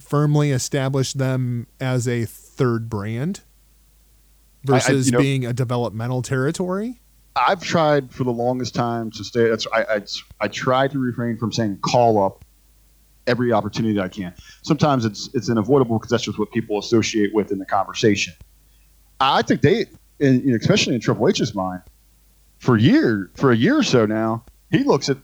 [0.00, 3.42] firmly establish them as a third brand
[4.66, 7.00] I- I- versus you know- being a developmental territory?
[7.36, 9.48] I've tried for the longest time to stay.
[9.48, 10.00] That's I, I
[10.40, 12.44] I try to refrain from saying call up
[13.28, 14.34] every opportunity that I can.
[14.62, 18.34] Sometimes it's it's unavoidable because that's just what people associate with in the conversation.
[19.20, 19.86] I think they,
[20.18, 21.82] in, you know, especially in Triple H's mind,
[22.58, 25.18] for year for a year or so now, he looks at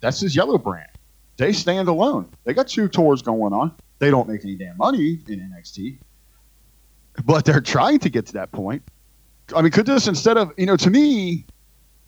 [0.00, 0.90] that's his yellow brand.
[1.36, 2.28] They stand alone.
[2.44, 3.72] They got two tours going on.
[3.98, 5.98] They don't make any damn money in NXT,
[7.24, 8.82] but they're trying to get to that point.
[9.54, 11.46] I mean, could this instead of you know to me,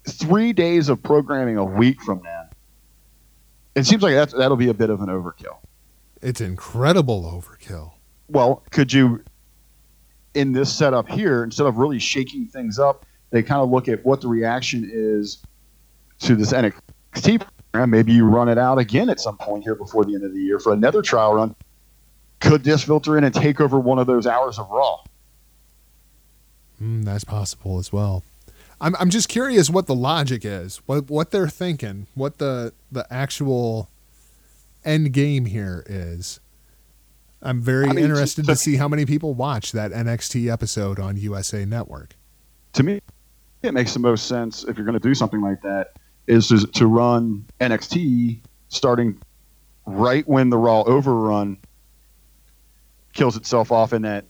[0.06, 2.48] three days of programming a week from now,
[3.74, 5.58] it seems like that's, that'll be a bit of an overkill.
[6.20, 7.92] It's incredible overkill.
[8.28, 9.22] Well, could you,
[10.34, 14.04] in this setup here, instead of really shaking things up, they kind of look at
[14.04, 15.38] what the reaction is
[16.20, 17.90] to this NXT program.
[17.90, 20.40] Maybe you run it out again at some point here before the end of the
[20.40, 21.54] year for another trial run.
[22.40, 25.00] Could this filter in and take over one of those hours of Raw?
[26.82, 28.22] Mm, that's possible as well.
[28.80, 33.06] I'm I'm just curious what the logic is, what what they're thinking, what the the
[33.12, 33.88] actual
[34.84, 36.38] end game here is.
[37.42, 40.98] I'm very I mean, interested so- to see how many people watch that NXT episode
[41.00, 42.14] on USA Network.
[42.74, 43.00] to me,
[43.62, 45.92] it makes the most sense if you're going to do something like that
[46.28, 49.18] is to, to run NXT starting
[49.86, 51.56] right when the Raw overrun
[53.12, 54.24] kills itself off in that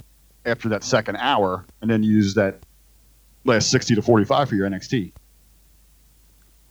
[0.46, 2.60] after that second hour, and then use that
[3.44, 5.12] last 60 to 45 for your NXT.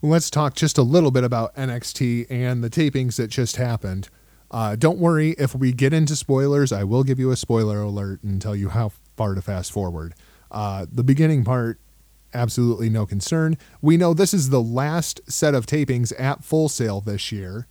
[0.01, 4.09] Let's talk just a little bit about NXT and the tapings that just happened.
[4.49, 8.23] Uh, don't worry, if we get into spoilers, I will give you a spoiler alert
[8.23, 10.13] and tell you how far to fast forward.
[10.51, 11.79] Uh, the beginning part,
[12.33, 13.57] absolutely no concern.
[13.81, 17.67] We know this is the last set of tapings at Full Sail this year,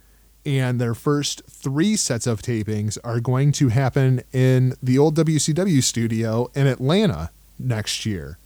[0.47, 5.82] and their first three sets of tapings are going to happen in the old WCW
[5.82, 8.39] studio in Atlanta next year.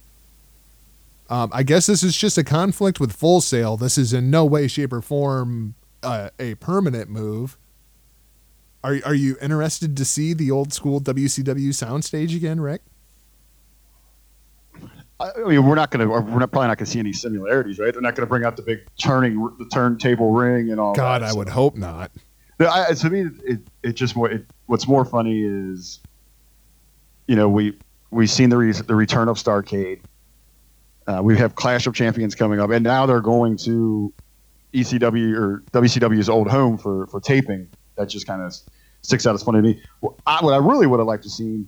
[1.29, 3.77] Um, I guess this is just a conflict with Full Sail.
[3.77, 7.55] This is in no way, shape, or form uh, a permanent move.
[8.83, 12.81] Are are you interested to see the old school WCW soundstage again, Rick?
[15.21, 17.79] I mean, we're not going to, we're not, probably not going to see any similarities,
[17.79, 17.93] right?
[17.93, 21.21] They're not going to bring out the big turning, the turntable ring and all God,
[21.21, 21.27] that.
[21.27, 22.11] I so- would hope not.
[22.59, 24.29] No, I, to me, it, it just more.
[24.29, 25.99] It, what's more funny is,
[27.25, 27.75] you know, we
[28.11, 30.01] we've seen the re- the return of Starcade.
[31.07, 34.13] Uh, we have Clash of Champions coming up, and now they're going to
[34.75, 37.67] ECW or WCW's old home for for taping.
[37.95, 38.55] That just kind of
[39.01, 39.81] sticks out as funny to me.
[40.01, 41.65] Well, I, what I really would have liked to see,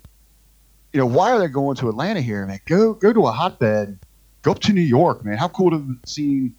[0.94, 2.60] you know, why are they going to Atlanta here, man?
[2.66, 4.00] Go go to a hotbed.
[4.44, 5.38] Go up to New York, man.
[5.38, 6.56] How cool to have seen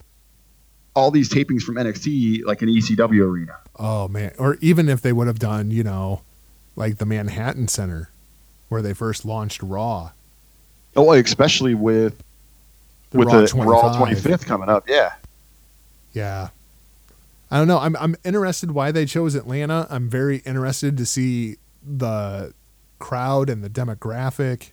[0.94, 3.56] all these tapings from NXT like an ECW arena.
[3.78, 6.22] Oh man, or even if they would have done, you know,
[6.76, 8.10] like the Manhattan Center,
[8.68, 10.10] where they first launched Raw.
[10.96, 12.22] Oh, especially with
[13.10, 13.72] The with Raw the 25.
[13.72, 14.88] Raw 25th coming up.
[14.88, 15.14] Yeah.
[16.12, 16.48] Yeah.
[17.50, 17.78] I don't know.
[17.78, 19.86] I'm I'm interested why they chose Atlanta.
[19.90, 22.52] I'm very interested to see the
[23.04, 24.70] crowd and the demographic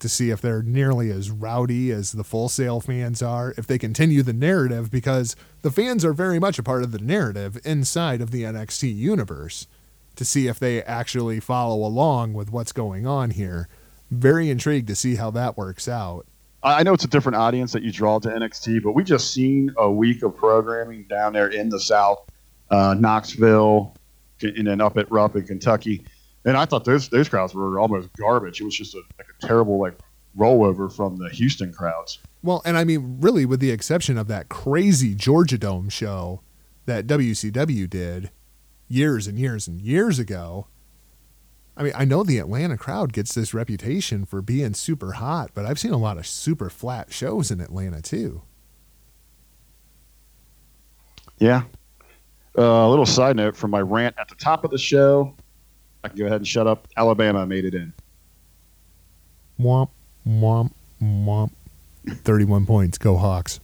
[0.00, 3.78] to see if they're nearly as rowdy as the Full Sail fans are, if they
[3.78, 8.20] continue the narrative because the fans are very much a part of the narrative inside
[8.20, 9.68] of the NXT universe
[10.16, 13.68] to see if they actually follow along with what's going on here.
[14.10, 16.26] Very intrigued to see how that works out.
[16.64, 19.72] I know it's a different audience that you draw to NXT, but we just seen
[19.78, 22.28] a week of programming down there in the South,
[22.68, 23.94] uh, Knoxville,
[24.42, 26.04] and then up at Rupp in Kentucky.
[26.44, 28.60] And I thought those those crowds were almost garbage.
[28.60, 29.98] It was just a, like a terrible like
[30.36, 32.18] rollover from the Houston crowds.
[32.42, 36.40] Well, and I mean, really, with the exception of that crazy Georgia Dome show
[36.86, 38.30] that WCW did
[38.88, 40.66] years and years and years ago,
[41.76, 45.66] I mean, I know the Atlanta crowd gets this reputation for being super hot, but
[45.66, 48.42] I've seen a lot of super flat shows in Atlanta too.
[51.38, 51.62] Yeah.
[52.56, 55.34] Uh, a little side note from my rant at the top of the show.
[56.02, 56.88] I can go ahead and shut up.
[56.96, 57.92] Alabama made it in.
[59.58, 59.90] Womp,
[60.26, 60.72] womp,
[61.02, 61.50] womp.
[62.06, 62.98] 31 points.
[62.98, 63.60] Go Hawks.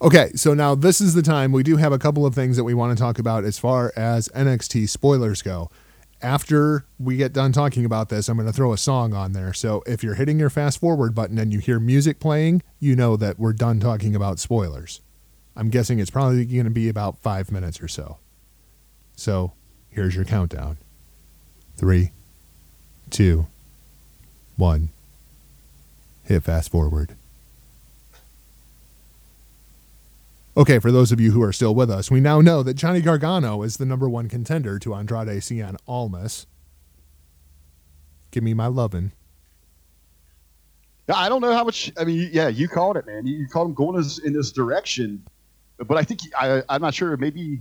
[0.00, 2.64] Okay, so now this is the time we do have a couple of things that
[2.64, 5.70] we want to talk about as far as NXT spoilers go.
[6.20, 9.52] After we get done talking about this, I'm going to throw a song on there.
[9.52, 13.16] So if you're hitting your fast forward button and you hear music playing, you know
[13.16, 15.00] that we're done talking about spoilers.
[15.54, 18.18] I'm guessing it's probably going to be about five minutes or so.
[19.16, 19.52] So
[19.90, 20.78] here's your countdown
[21.76, 22.12] three,
[23.10, 23.46] two,
[24.56, 24.90] one.
[26.24, 27.16] Hit fast forward.
[30.56, 33.00] Okay, for those of you who are still with us, we now know that Johnny
[33.00, 36.46] Gargano is the number one contender to Andrade Cien Almas.
[38.30, 39.12] Give me my lovin'.
[41.12, 41.90] I don't know how much.
[41.98, 43.26] I mean, yeah, you called it, man.
[43.26, 45.24] You called him going in this direction,
[45.78, 47.16] but I think I, I'm not sure.
[47.16, 47.60] Maybe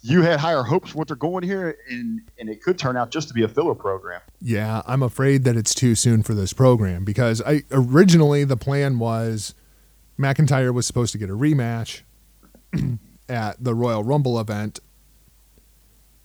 [0.00, 3.10] you had higher hopes for what they're going here, and and it could turn out
[3.10, 4.20] just to be a filler program.
[4.40, 8.98] Yeah, I'm afraid that it's too soon for this program because I originally the plan
[8.98, 9.54] was
[10.18, 12.02] McIntyre was supposed to get a rematch
[13.28, 14.80] at the Royal Rumble event.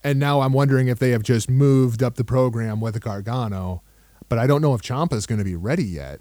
[0.03, 3.81] And now I'm wondering if they have just moved up the program with Gargano,
[4.27, 6.19] but I don't know if Ciampa is going to be ready yet.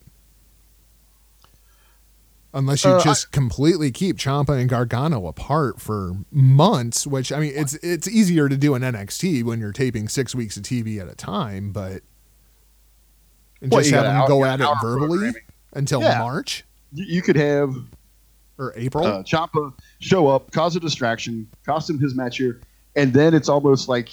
[2.54, 7.52] Unless you Uh, just completely keep Ciampa and Gargano apart for months, which I mean,
[7.54, 11.08] it's it's easier to do in NXT when you're taping six weeks of TV at
[11.08, 12.02] a time, but
[13.62, 15.32] and Well, just have them hour- go at it verbally
[15.72, 16.18] until Yeah.
[16.18, 17.74] March You, could have
[18.58, 19.04] or April.
[19.06, 22.60] uh, Ciampa show up, cause a distraction, cost him his match here,
[22.96, 24.10] and then it's almost like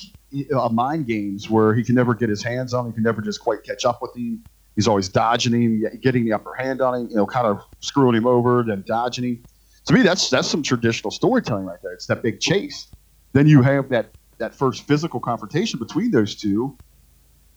[0.56, 2.91] a mind games where he can never get his hands on him.
[2.91, 4.44] He can never just quite catch up with him.
[4.80, 8.15] He's always dodging him, getting the upper hand on him, you know, kind of screwing
[8.15, 9.43] him over, then dodging him.
[9.88, 11.91] To me, that's that's some traditional storytelling right there.
[11.91, 12.88] It's that big chase.
[13.34, 16.77] Then you have that that first physical confrontation between those two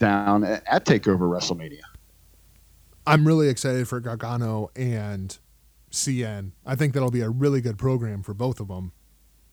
[0.00, 1.82] down at, at Takeover WrestleMania.
[3.06, 5.38] I'm really excited for Gargano and
[5.92, 6.50] Cien.
[6.66, 8.90] I think that'll be a really good program for both of them,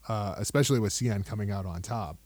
[0.08, 2.18] uh, especially with Cien coming out on top.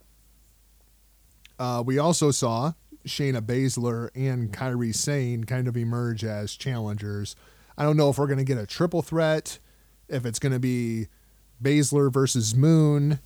[1.60, 2.72] Uh, we also saw
[3.06, 7.36] Shayna Baszler and Kairi Sane kind of emerge as challengers.
[7.78, 9.60] I don't know if we're going to get a triple threat,
[10.08, 11.08] if it's going to be
[11.62, 13.20] Baszler versus Moon.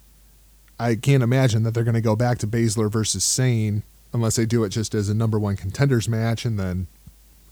[0.79, 3.83] I can't imagine that they're going to go back to Baszler versus Sane
[4.13, 6.87] unless they do it just as a number one contenders match and then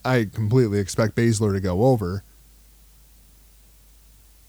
[0.06, 2.24] I completely expect Baszler to go over.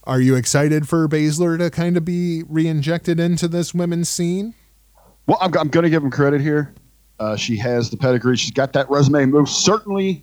[0.05, 4.55] Are you excited for Baszler to kind of be re-injected into this women's scene?
[5.27, 6.73] Well, I'm, I'm going to give him credit here.
[7.19, 8.37] Uh, she has the pedigree.
[8.37, 9.27] She's got that resume.
[9.27, 10.23] Most certainly,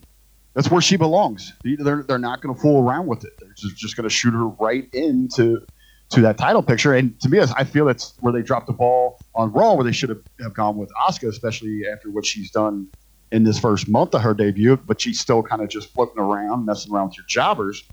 [0.54, 1.54] that's where she belongs.
[1.64, 3.34] They're, they're not going to fool around with it.
[3.40, 5.66] They're just, just going to shoot her right into
[6.10, 6.94] to that title picture.
[6.94, 9.92] And to me, I feel that's where they dropped the ball on Raw, where they
[9.92, 12.88] should have, have gone with Asuka, especially after what she's done
[13.32, 14.78] in this first month of her debut.
[14.78, 17.84] But she's still kind of just floating around, messing around with your jobbers.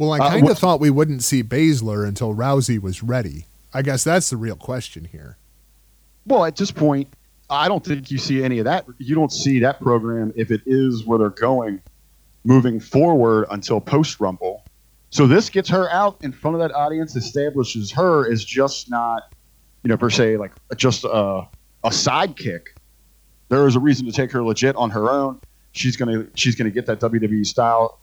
[0.00, 3.46] Well, I Uh, kind of what- thought we wouldn't see Baszler until Rousey was ready.
[3.72, 5.36] I guess that's the real question here.
[6.26, 7.12] Well, at this point,
[7.50, 8.86] I don't think you see any of that.
[8.98, 11.82] You don't see that program if it is where they're going
[12.44, 14.64] moving forward until post Rumble.
[15.10, 19.34] So this gets her out in front of that audience, establishes her as just not,
[19.82, 21.08] you know, per se like just a,
[21.82, 22.68] a sidekick.
[23.48, 25.40] There is a reason to take her legit on her own.
[25.72, 27.98] She's gonna she's gonna get that WWE style,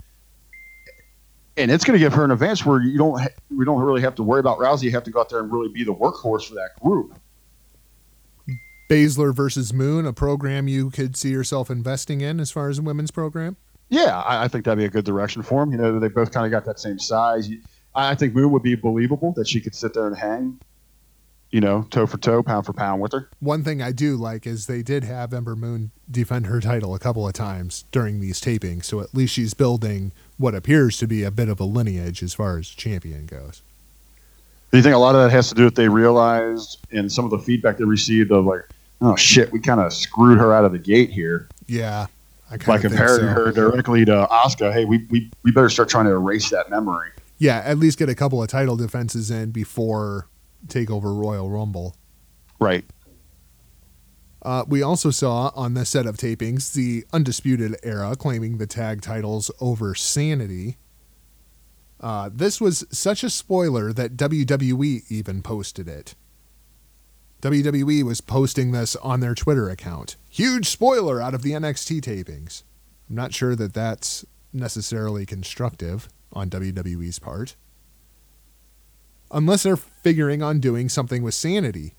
[1.56, 4.16] and it's gonna give her an advantage where you don't ha- we don't really have
[4.16, 4.84] to worry about Rousey.
[4.84, 7.18] You have to go out there and really be the workhorse for that group.
[8.90, 12.82] Baszler versus Moon, a program you could see yourself investing in as far as a
[12.82, 13.58] women's program?
[13.90, 15.72] Yeah, I, I think that'd be a good direction for them.
[15.72, 17.50] You know, they both kind of got that same size.
[17.96, 20.60] I I think Moon would be believable that she could sit there and hang,
[21.52, 23.30] you know, toe for toe, pound for pound with her.
[23.40, 27.00] One thing I do like is they did have Ember Moon defend her title a
[27.00, 31.24] couple of times during these tapings, so at least she's building what appears to be
[31.24, 33.64] a bit of a lineage as far as champion goes.
[34.72, 37.26] Do you think a lot of that has to do with they realized and some
[37.26, 38.62] of the feedback they received of like,
[39.02, 42.08] oh shit, we kind of screwed her out of the gate here Yeah,
[42.50, 43.28] I by comparing so.
[43.28, 47.10] her directly to Asuka, Hey, we, we we better start trying to erase that memory.
[47.38, 50.28] Yeah, at least get a couple of title defenses in before
[50.68, 51.96] Takeover Royal Rumble.
[52.60, 52.84] Right.
[54.42, 59.02] Uh, we also saw on the set of tapings the Undisputed Era claiming the tag
[59.02, 60.78] titles over Sanity.
[62.00, 66.16] Uh, this was such a spoiler that WWE even posted it.
[67.42, 70.16] WWE was posting this on their Twitter account.
[70.30, 72.64] Huge spoiler out of the NXT tapings.
[73.10, 77.56] I'm not sure that that's necessarily constructive on WWE's part.
[79.30, 81.94] Unless they're figuring on doing something with Sanity.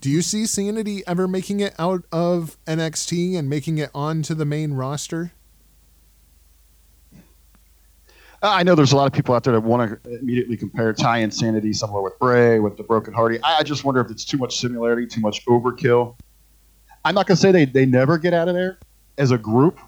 [0.00, 4.46] Do you see Sanity ever making it out of NXT and making it onto the
[4.46, 5.32] main roster?
[7.12, 7.18] Uh,
[8.42, 10.92] Uh, I know there's a lot of people out there that want to immediately compare
[10.94, 13.38] Ty Insanity somewhere with Bray, with the Broken Hardy.
[13.42, 16.16] I just wonder if it's too much similarity, too much overkill.
[17.04, 18.78] I'm not going to say they, they never get out of there
[19.18, 19.78] as a group,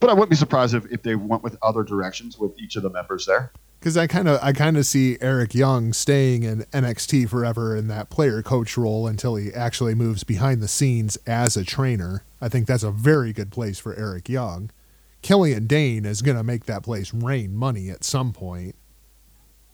[0.00, 2.82] but I wouldn't be surprised if, if they went with other directions with each of
[2.82, 3.52] the members there.
[3.78, 7.86] Because I kind of I kind of see Eric Young staying in NXT forever in
[7.88, 12.24] that player coach role until he actually moves behind the scenes as a trainer.
[12.40, 14.70] I think that's a very good place for Eric Young.
[15.22, 18.76] Killian Dain is going to make that place rain money at some point.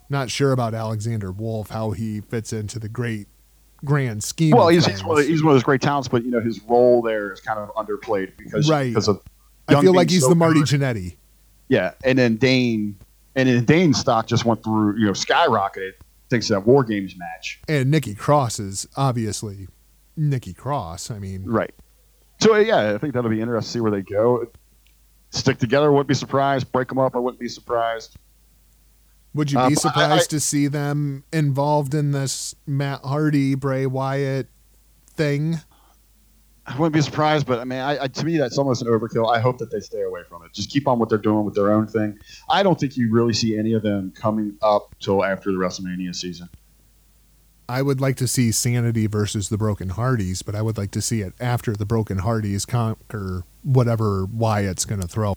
[0.09, 3.29] Not sure about Alexander Wolfe, how he fits into the great
[3.85, 4.53] grand scheme.
[4.57, 6.63] Well, he's, he's, one of, he's one of those great talents, but you know his
[6.65, 8.91] role there is kind of underplayed because right.
[8.91, 9.23] because of.
[9.69, 10.69] I feel like he's so the Marty good.
[10.69, 11.17] Jannetty.
[11.69, 12.97] Yeah, and then Dane,
[13.37, 15.93] and then Dain's stock just went through, you know, skyrocketed
[16.29, 17.61] thanks to that War Games match.
[17.69, 19.69] And Nikki Cross is obviously
[20.17, 21.11] Nikki Cross.
[21.11, 21.73] I mean, right.
[22.41, 24.47] So yeah, I think that'll be interesting to see where they go
[25.33, 25.91] stick together.
[25.91, 26.71] Wouldn't be surprised.
[26.73, 27.17] Break them up.
[27.17, 28.17] I wouldn't be surprised.
[29.35, 33.55] Would you be um, surprised I, I, to see them involved in this Matt Hardy,
[33.55, 34.49] Bray Wyatt
[35.15, 35.59] thing?
[36.67, 39.35] I wouldn't be surprised, but I mean, I, to me, that's almost an overkill.
[39.35, 40.53] I hope that they stay away from it.
[40.53, 42.19] Just keep on what they're doing with their own thing.
[42.49, 46.15] I don't think you really see any of them coming up till after the WrestleMania
[46.15, 46.49] season.
[47.69, 51.01] I would like to see Sanity versus the Broken Hardys, but I would like to
[51.01, 55.37] see it after the Broken Hardys conquer whatever Wyatt's going to throw.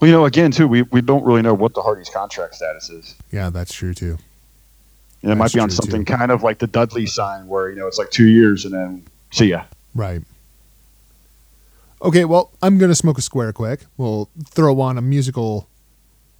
[0.00, 2.88] Well, you know, again, too, we, we don't really know what the Hardys' contract status
[2.88, 3.14] is.
[3.30, 4.18] Yeah, that's true, too.
[5.22, 6.16] And it might be on something too.
[6.16, 9.04] kind of like the Dudley sign where, you know, it's like two years and then
[9.30, 9.64] see ya.
[9.94, 10.22] Right.
[12.02, 13.80] Okay, well, I'm going to smoke a square quick.
[13.98, 15.68] We'll throw on a musical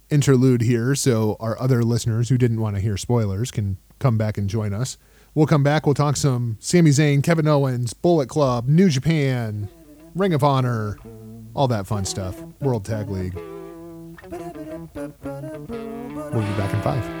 [0.09, 4.39] interlude here so our other listeners who didn't want to hear spoilers can come back
[4.39, 4.97] and join us.
[5.33, 5.85] We'll come back.
[5.85, 9.69] We'll talk some Sami Zayn, Kevin Owens, Bullet Club, New Japan,
[10.13, 10.97] Ring of Honor,
[11.53, 12.41] all that fun stuff.
[12.59, 13.35] World Tag League.
[16.33, 17.20] We'll be back in five.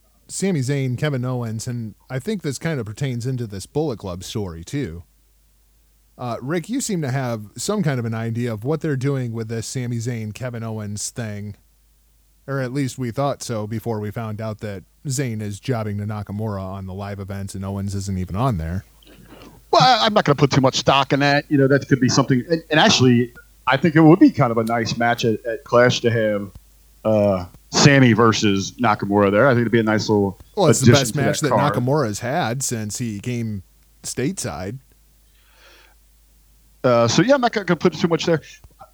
[0.31, 4.23] Sami Zayn, Kevin Owens, and I think this kind of pertains into this Bullet Club
[4.23, 5.03] story too.
[6.17, 9.33] Uh, Rick, you seem to have some kind of an idea of what they're doing
[9.33, 11.55] with this Sami Zayn, Kevin Owens thing,
[12.47, 16.05] or at least we thought so before we found out that Zayn is jobbing to
[16.05, 18.85] Nakamura on the live events and Owens isn't even on there.
[19.71, 21.43] Well, I'm not going to put too much stock in that.
[21.49, 22.43] You know, that could be something.
[22.49, 23.33] And, and, actually,
[23.67, 26.51] I think it would be kind of a nice match at, at Clash to have
[27.03, 29.47] uh, Sami versus Nakamura there.
[29.47, 30.39] I think it'd be a nice little.
[30.55, 31.73] Well, it's the best match that, card.
[31.73, 33.63] Nakamura's had since he came
[34.03, 34.79] stateside.
[36.83, 38.41] Uh, so yeah, I'm not going to put too much there.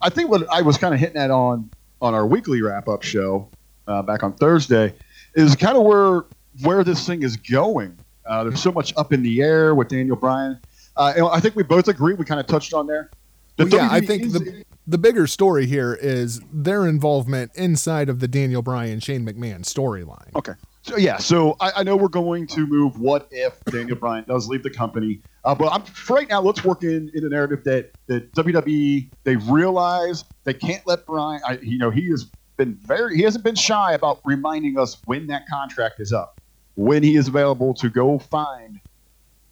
[0.00, 3.02] I think what I was kind of hitting at on on our weekly wrap up
[3.02, 3.48] show
[3.88, 4.94] uh, back on Thursday
[5.34, 6.24] is kind of where
[6.62, 7.98] where this thing is going.
[8.26, 10.60] Uh, there's so much up in the air with Daniel Bryan.
[10.96, 12.14] Uh, I think we both agree.
[12.14, 13.10] We kind of touched on there.
[13.56, 18.08] The Well, yeah, I think is- the the bigger story here is their involvement inside
[18.08, 20.34] of the Daniel Bryan Shane McMahon storyline.
[20.34, 20.54] Okay.
[20.80, 22.98] So yeah, so I, I know we're going to move.
[22.98, 25.20] What if Daniel Bryan does leave the company?
[25.44, 29.10] Uh, but I'm, for right now, let's work in, in the narrative that that WWE
[29.24, 31.42] they realize they can't let Bryan.
[31.46, 33.16] I, you know, he has been very.
[33.16, 36.40] He hasn't been shy about reminding us when that contract is up,
[36.76, 38.80] when he is available to go find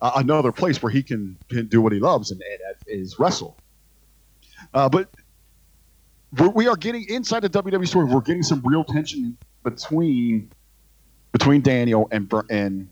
[0.00, 3.18] uh, another place where he can, can do what he loves and, and that is
[3.18, 3.56] wrestle.
[4.74, 5.08] Uh, but
[6.54, 8.06] we are getting inside the WWE story.
[8.06, 10.50] We're getting some real tension between
[11.32, 12.88] between Daniel and and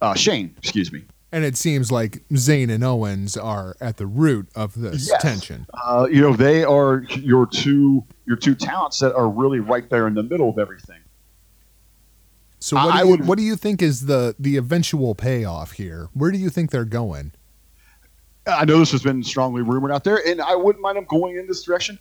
[0.00, 0.54] uh, Shane.
[0.58, 1.04] Excuse me.
[1.32, 5.20] And it seems like Zayn and Owens are at the root of this Yes.
[5.22, 5.66] tension.
[5.84, 10.06] Uh, you know they are your two your two talents that are really right there
[10.06, 11.00] in the middle of everything.
[12.58, 15.72] So what I do you, would- what do you think is the the eventual payoff
[15.72, 16.08] here?
[16.14, 17.32] Where do you think they're going?
[18.46, 21.36] I know this has been strongly rumored out there, and I wouldn't mind them going
[21.36, 21.98] in this direction.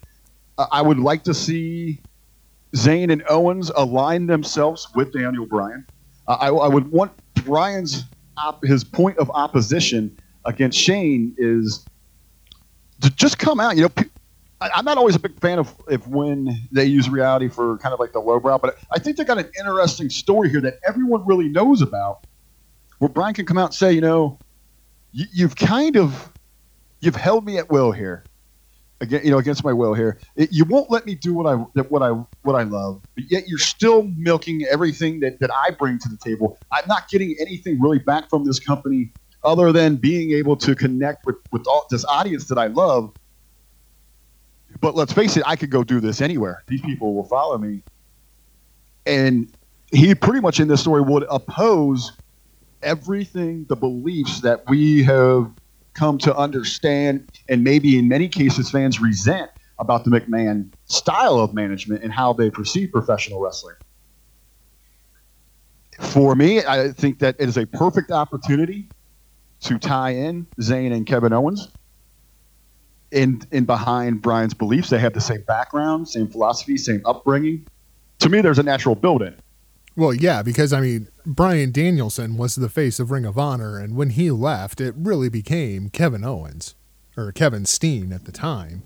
[0.58, 2.02] I would like to see
[2.76, 5.86] Zayn and Owens align themselves with Daniel Bryan.
[6.28, 7.12] I, I would want
[7.46, 8.04] Bryan's
[8.38, 11.86] op- his point of opposition against Shane is
[13.02, 13.76] to just come out.
[13.76, 13.90] You know,
[14.62, 17.94] I, I'm not always a big fan of if when they use reality for kind
[17.94, 21.26] of like the lowbrow, but I think they got an interesting story here that everyone
[21.26, 22.26] really knows about,
[23.00, 24.40] where Bryan can come out and say, you know,
[25.12, 26.32] you, you've kind of
[27.02, 28.24] you've held me at will here
[29.02, 30.20] again you know against my will here.
[30.36, 32.12] It- you won't let me do what i what i
[32.44, 36.18] what i love but yet you're still milking everything that, that i bring to the
[36.24, 36.58] table.
[36.72, 39.14] I'm not getting anything really back from this company
[39.44, 43.14] other than being able to connect with with all this audience that i love.
[44.82, 46.64] But let's face it i could go do this anywhere.
[46.68, 47.84] These people will follow me.
[49.06, 49.54] And
[49.92, 52.12] he pretty much in this story would oppose
[52.82, 55.52] everything the beliefs that we have
[55.96, 59.50] come to understand and maybe in many cases fans resent
[59.80, 63.76] about the McMahon style of management and how they perceive professional wrestling.
[66.00, 68.90] For me, I think that it is a perfect opportunity
[69.62, 71.70] to tie in Zayn and Kevin Owens
[73.12, 74.90] in in behind Bryan's beliefs.
[74.90, 77.66] They have the same background, same philosophy, same upbringing.
[78.20, 79.36] To me, there's a natural build-in.
[79.96, 83.96] Well, yeah, because I mean, Bryan Danielson was the face of Ring of Honor, and
[83.96, 86.76] when he left, it really became Kevin Owens
[87.16, 88.84] or Kevin Steen at the time.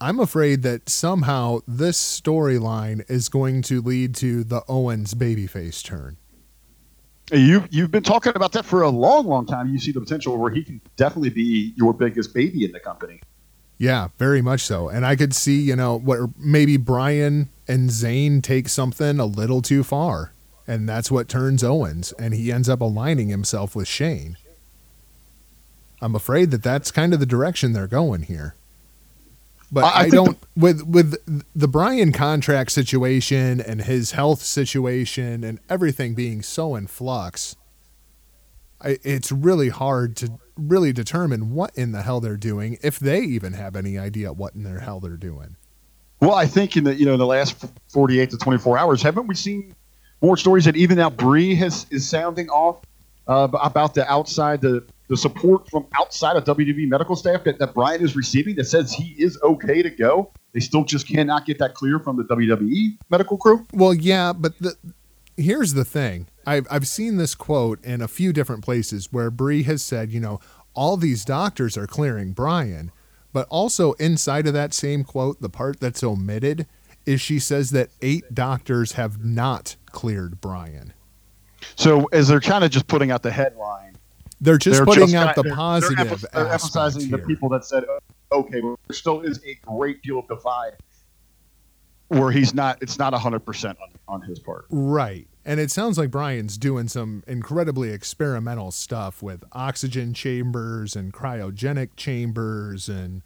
[0.00, 6.18] I'm afraid that somehow this storyline is going to lead to the Owens babyface turn.
[7.32, 9.68] You you've been talking about that for a long, long time.
[9.68, 13.20] You see the potential where he can definitely be your biggest baby in the company.
[13.78, 14.88] Yeah, very much so.
[14.88, 19.62] And I could see, you know, where maybe Bryan and Zayn take something a little
[19.62, 20.32] too far.
[20.66, 22.12] And that's what turns Owens.
[22.18, 24.36] And he ends up aligning himself with Shane.
[26.02, 28.54] I'm afraid that that's kind of the direction they're going here.
[29.70, 35.44] But I- I I, don't with with the Bryan contract situation and his health situation
[35.44, 37.54] and everything being so in flux.
[38.80, 43.20] I, it's really hard to really determine what in the hell they're doing if they
[43.20, 45.56] even have any idea what in the hell they're doing.
[46.20, 49.26] Well, I think in the you know in the last 48 to 24 hours, haven't
[49.26, 49.74] we seen
[50.20, 52.82] more stories that even now Brie has is sounding off
[53.28, 57.72] uh, about the outside the the support from outside of WWE medical staff that, that
[57.72, 60.30] Bryan is receiving that says he is okay to go.
[60.52, 63.66] They still just cannot get that clear from the WWE medical crew.
[63.72, 64.76] Well, yeah, but the,
[65.36, 66.26] here's the thing.
[66.48, 70.20] I've I've seen this quote in a few different places where Brie has said, you
[70.20, 70.40] know,
[70.74, 72.90] all these doctors are clearing Bryan,
[73.32, 76.66] but also inside of that same quote, the part that's omitted
[77.04, 80.94] is she says that eight doctors have not cleared Bryan.
[81.76, 83.96] So as they're kind of just putting out the headline,
[84.40, 87.64] They're just they're putting just out the positive They're, emph- they're emphasizing the people that
[87.64, 87.84] said,
[88.30, 90.76] "Oh, "Okay, but there still is a great deal of divide."
[92.08, 94.64] Where he's not, it's not hundred percent on on his part.
[94.70, 95.28] Right.
[95.48, 101.96] And it sounds like Bryan's doing some incredibly experimental stuff with oxygen chambers and cryogenic
[101.96, 103.22] chambers and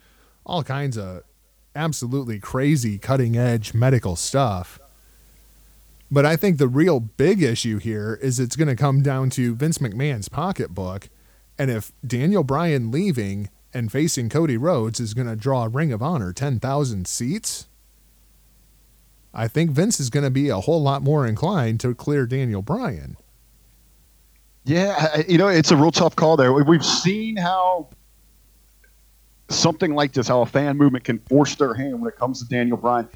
[0.47, 1.25] all kinds of
[1.75, 4.79] absolutely crazy cutting edge medical stuff.
[6.13, 9.57] But I think the real big issue here is it's going to come down to
[9.57, 11.09] Vince McMahon's pocketbook.
[11.59, 15.93] And if Daniel Bryan leaving and facing Cody Rhodes is going to draw a Ring
[15.93, 17.67] of Honor 10,000 seats,
[19.35, 22.63] I think Vince is going to be a whole lot more inclined to clear Daniel
[22.63, 23.17] Bryan.
[24.65, 26.53] Yeah, you know, it's a real tough call there.
[26.53, 27.89] We- We've seen how
[29.49, 32.49] something like this, how a fan movement can force their hand when it comes to
[32.49, 33.09] Daniel Bryan.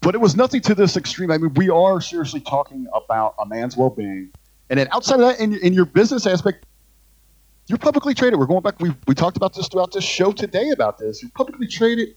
[0.00, 1.30] But it was nothing to this extreme.
[1.30, 4.30] I mean, we are seriously talking about a man's well being.
[4.70, 6.64] And then outside of that, in, in your business aspect,
[7.66, 8.38] you're publicly traded.
[8.38, 8.80] We're going back.
[8.80, 11.22] We, we talked about this throughout this show today about this.
[11.22, 12.16] You're publicly traded.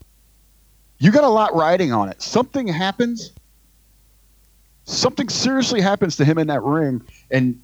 [1.03, 2.21] You got a lot riding on it.
[2.21, 3.33] Something happens.
[4.85, 7.01] Something seriously happens to him in that ring.
[7.29, 7.61] And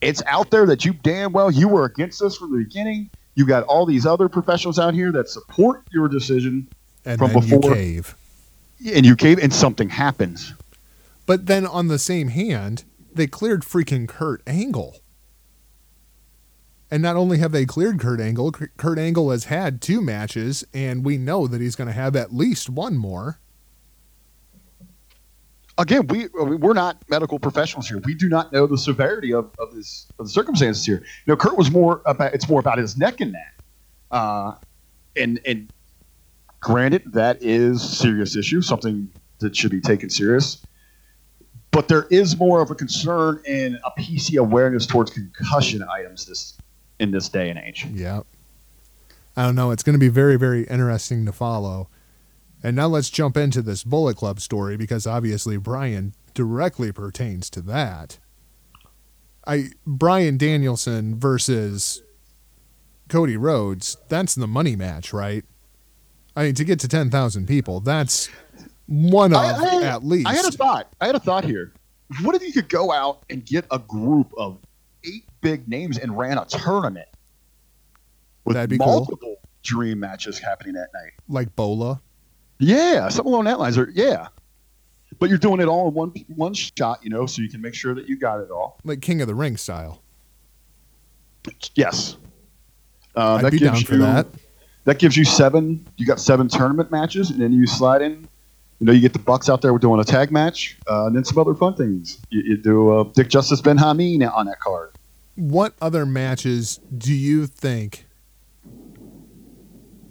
[0.00, 3.10] it's out there that you damn well you were against us from the beginning.
[3.34, 6.68] You got all these other professionals out here that support your decision,
[7.04, 8.14] And From then you before- cave.
[8.94, 10.54] and you cave, and something happens.
[11.26, 14.98] But then on the same hand, they cleared freaking Kurt Angle.
[16.90, 21.04] And not only have they cleared Kurt Angle, Kurt Angle has had two matches, and
[21.04, 23.38] we know that he's going to have at least one more.
[25.76, 27.98] Again, we we're not medical professionals here.
[27.98, 31.02] We do not know the severity of, of this of the circumstances here.
[31.26, 33.54] You know, Kurt was more about it's more about his neck in that,
[34.10, 34.54] uh,
[35.14, 35.72] and and
[36.60, 39.08] granted that is serious issue, something
[39.38, 40.66] that should be taken serious.
[41.70, 46.54] But there is more of a concern and a PC awareness towards concussion items this
[46.98, 47.86] in this day and age.
[47.92, 48.22] Yeah.
[49.36, 49.70] I don't know.
[49.70, 51.88] It's going to be very, very interesting to follow.
[52.62, 57.60] And now let's jump into this Bullet Club story because obviously Bryan directly pertains to
[57.62, 58.18] that.
[59.46, 62.02] I Bryan Danielson versus
[63.08, 65.44] Cody Rhodes, that's the money match, right?
[66.36, 68.28] I mean, to get to 10,000 people, that's
[68.86, 70.26] one of I- I- at least.
[70.28, 70.92] I had a thought.
[71.00, 71.72] I had a thought here.
[72.22, 74.67] What if you could go out and get a group of eight
[75.40, 77.08] big names and ran a tournament
[78.44, 78.86] with That'd be cool.
[78.86, 81.12] multiple dream matches happening that night?
[81.28, 82.00] like Bola.
[82.58, 83.78] Yeah, something along that lines.
[83.78, 84.28] Or yeah,
[85.18, 87.74] but you're doing it all in one one shot, you know, so you can make
[87.74, 88.78] sure that you got it all.
[88.84, 90.02] like King of the Ring style.
[91.74, 92.16] Yes,
[93.16, 94.26] uh, I'd that be gives down for you- that.
[94.84, 95.86] That gives you seven.
[95.98, 98.26] You got seven tournament matches, and then you slide in.
[98.80, 99.72] You know, you get the Bucks out there.
[99.72, 102.18] We're doing a tag match, uh, and then some other fun things.
[102.30, 104.92] You, you do uh, Dick Justice Ben Hameen on that card.
[105.38, 108.06] What other matches do you think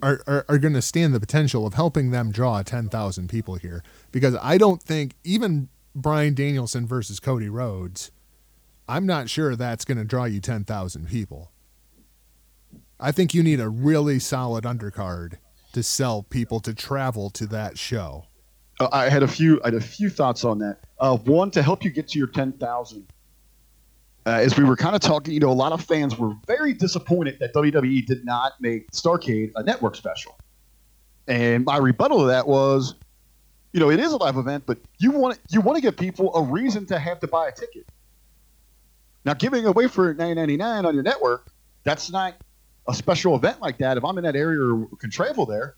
[0.02, 3.84] are, are, are going to stand the potential of helping them draw 10,000 people here?
[4.14, 8.10] Because I don't think even Bryan Danielson versus Cody Rhodes,
[8.88, 11.52] I'm not sure that's going to draw you 10,000 people.
[12.98, 15.40] I think you need a really solid undercard
[15.74, 18.28] to sell people to travel to that show.
[18.80, 19.60] Uh, I had a few.
[19.62, 20.80] I had a few thoughts on that.
[21.00, 23.08] Uh, one to help you get to your ten thousand.
[24.28, 26.74] Uh, as we were kind of talking, you know, a lot of fans were very
[26.74, 30.38] disappointed that WWE did not make Starcade a network special.
[31.30, 32.96] And my rebuttal to that was,
[33.72, 36.36] you know, it is a live event, but you want you want to give people
[36.36, 37.86] a reason to have to buy a ticket.
[39.24, 41.50] Now, giving away for nine ninety nine on your network,
[41.86, 42.36] that's not
[42.90, 43.96] a special event like that.
[43.96, 45.78] If I'm in that area or can travel there,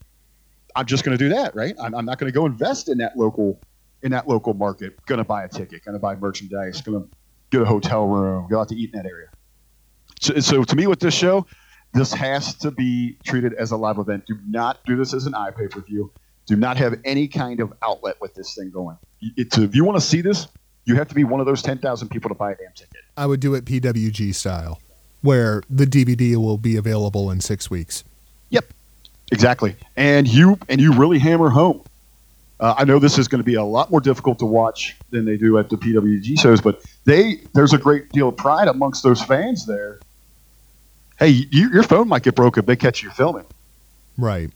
[0.76, 1.76] I'm just going to do that, right?
[1.80, 3.62] I'm, I'm not going to go invest in that local
[4.02, 5.06] in that local market.
[5.06, 7.10] Going to buy a ticket, going to buy merchandise, going to
[7.52, 9.28] get a hotel room, go out to eat in that area.
[10.22, 11.46] So, so to me, with this show,
[11.94, 14.26] this has to be treated as a live event.
[14.28, 16.12] Do not do this as an eye pay per view.
[16.46, 18.98] Do not have any kind of outlet with this thing going.
[19.22, 20.48] It's, if you want to see this,
[20.86, 23.02] you have to be one of those ten thousand people to buy a damn ticket.
[23.16, 24.82] I would do it PWG style,
[25.22, 28.04] where the DVD will be available in six weeks.
[28.50, 28.66] Yep,
[29.32, 31.84] exactly, and you and you really hammer home.
[32.60, 35.24] Uh, I know this is going to be a lot more difficult to watch than
[35.26, 39.02] they do at the PWG shows, but they there's a great deal of pride amongst
[39.04, 40.00] those fans there.
[41.18, 43.46] Hey, you, your phone might get broken if they catch you filming,
[44.18, 44.50] Right.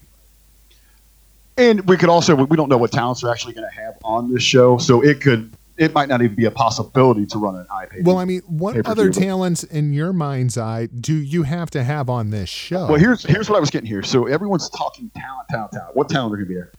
[1.57, 4.33] and we could also we don't know what talents they're actually going to have on
[4.33, 7.65] this show, so it could it might not even be a possibility to run an
[7.71, 8.03] iPad.
[8.03, 12.09] Well, I mean, what other talents in your mind's eye do you have to have
[12.09, 12.87] on this show?
[12.87, 14.03] Well, here's here's what I was getting here.
[14.03, 15.95] So everyone's talking talent, talent, talent.
[15.95, 16.71] What talent are going to be there?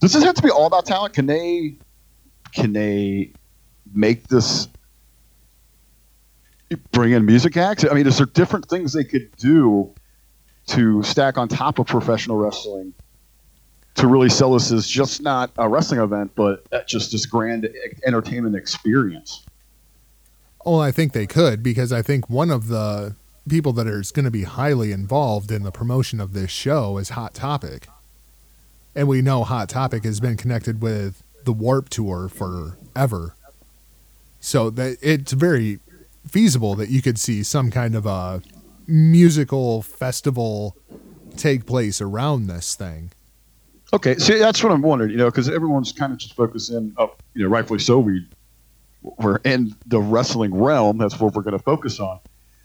[0.00, 1.14] Does this have to be all about talent?
[1.14, 1.76] Can they
[2.52, 3.32] can they
[3.92, 4.68] make this
[6.92, 7.84] bring in music acts?
[7.84, 9.92] I mean, is there different things they could do
[10.68, 12.94] to stack on top of professional wrestling
[13.94, 17.68] to really sell this as just not a wrestling event, but just this grand
[18.06, 19.44] entertainment experience?
[20.64, 23.16] Well, I think they could because I think one of the
[23.48, 27.10] people that is going to be highly involved in the promotion of this show is
[27.10, 27.88] Hot Topic.
[28.98, 33.36] And we know Hot Topic has been connected with the Warp Tour forever.
[34.40, 35.78] So that it's very
[36.26, 38.42] feasible that you could see some kind of a
[38.88, 40.76] musical festival
[41.36, 43.12] take place around this thing.
[43.92, 45.12] Okay, see, that's what I'm wondering.
[45.12, 47.22] You know, because everyone's kind of just focusing up.
[47.34, 48.00] You know, rightfully so.
[48.00, 48.26] We
[49.02, 50.98] we're in the wrestling realm.
[50.98, 52.18] That's what we're going to focus on.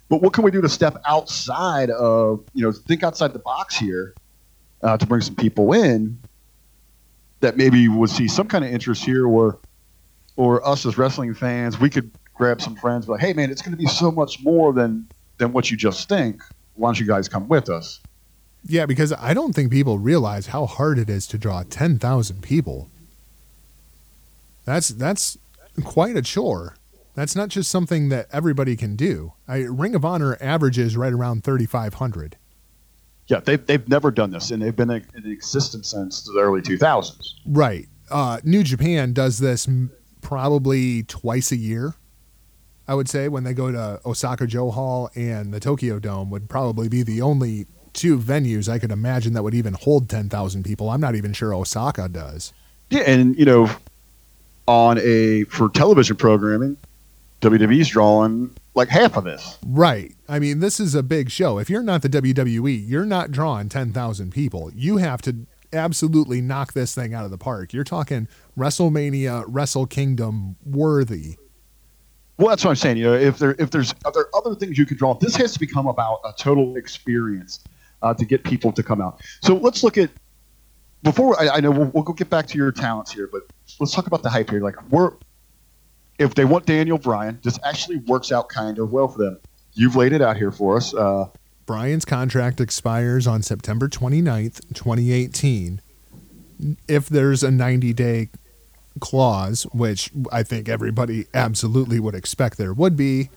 [0.09, 3.77] But what can we do to step outside of, you know, think outside the box
[3.77, 4.15] here
[4.83, 6.19] uh, to bring some people in
[7.39, 9.59] that maybe would see some kind of interest here, or
[10.35, 13.71] or us as wrestling fans, we could grab some friends, like, hey man, it's going
[13.71, 15.07] to be so much more than
[15.37, 16.41] than what you just think.
[16.75, 17.99] Why don't you guys come with us?
[18.65, 22.41] Yeah, because I don't think people realize how hard it is to draw ten thousand
[22.41, 22.89] people.
[24.65, 25.37] That's that's
[25.83, 26.75] quite a chore.
[27.15, 29.33] That's not just something that everybody can do.
[29.47, 32.37] I, Ring of Honor averages right around 3,500.
[33.33, 37.33] Yeah, they've, they've never done this, and they've been in existence since the early 2000s.
[37.47, 37.87] Right.
[38.11, 39.67] Uh, New Japan does this
[40.21, 41.95] probably twice a year.
[42.87, 46.87] I would say when they go to Osaka-jo Hall and the Tokyo Dome would probably
[46.89, 50.91] be the only two venues I could imagine that would even hold 10,000 people.
[50.91, 52.53] I'm not even sure Osaka does.
[52.91, 53.67] Yeah, and you know,
[54.67, 56.77] on a for television programming,
[57.43, 59.57] WWE's drawing like half of this.
[59.65, 60.15] Right.
[60.27, 61.59] I mean, this is a big show.
[61.59, 64.71] If you're not the WWE, you're not drawing 10,000 people.
[64.73, 67.73] You have to absolutely knock this thing out of the park.
[67.73, 71.37] You're talking WrestleMania, Wrestle Kingdom worthy.
[72.37, 72.97] Well, that's what I'm saying.
[72.97, 75.53] You know, if there if there's are there other things you could draw, this has
[75.53, 77.63] to become about a total experience
[78.01, 79.21] uh, to get people to come out.
[79.41, 80.09] So let's look at
[81.03, 83.43] before I, I know we'll, we'll, go get back to your talents here, but
[83.79, 84.61] let's talk about the hype here.
[84.61, 85.13] Like we're
[86.23, 89.39] if they want Daniel Bryan, this actually works out kind of well for them.
[89.73, 90.93] You've laid it out here for us.
[90.93, 91.27] Uh,
[91.65, 95.81] Bryan's contract expires on September 29th, 2018.
[96.87, 98.29] If there's a 90 day
[98.99, 103.29] clause, which I think everybody absolutely would expect there would be,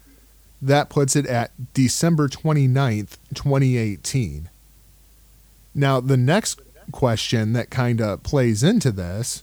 [0.61, 4.49] that puts it at December 29th, 2018.
[5.75, 6.61] Now, the next
[6.93, 9.43] question that kind of plays into this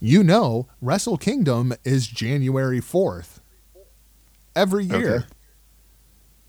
[0.00, 3.40] you know Wrestle Kingdom is January 4th.
[4.54, 5.14] Every year.
[5.16, 5.24] Okay.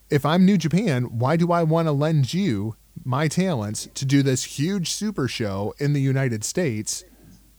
[0.09, 4.23] If I'm New Japan, why do I want to lend you my talents to do
[4.23, 7.03] this huge super show in the United States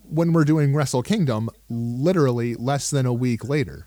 [0.08, 3.86] when we're doing Wrestle Kingdom literally less than a week later?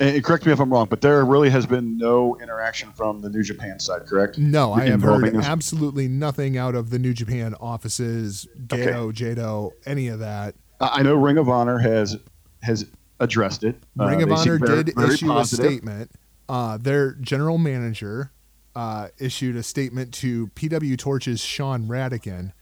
[0.00, 3.28] And correct me if I'm wrong, but there really has been no interaction from the
[3.28, 4.38] New Japan side, correct?
[4.38, 9.34] No, I have heard absolutely nothing out of the New Japan offices, Gedo, okay.
[9.34, 10.54] Jado, any of that.
[10.80, 12.18] I know Ring of Honor has
[12.62, 12.86] has
[13.18, 13.76] addressed it.
[13.98, 15.64] Uh, Ring uh, of Honor very, did very issue positive.
[15.64, 16.10] a statement.
[16.48, 18.32] Uh, their general manager
[18.74, 22.52] uh, issued a statement to PW Torch's Sean Radican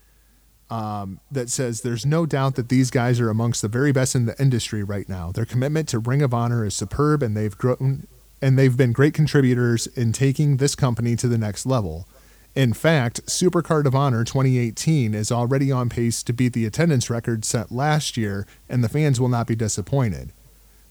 [0.71, 4.27] um, that says there's no doubt that these guys are amongst the very best in
[4.27, 5.33] the industry right now.
[5.33, 8.07] Their commitment to Ring of Honor is superb, and they've grown
[8.41, 12.07] and they've been great contributors in taking this company to the next level.
[12.55, 17.45] In fact, Supercard of Honor 2018 is already on pace to beat the attendance record
[17.45, 20.33] set last year, and the fans will not be disappointed.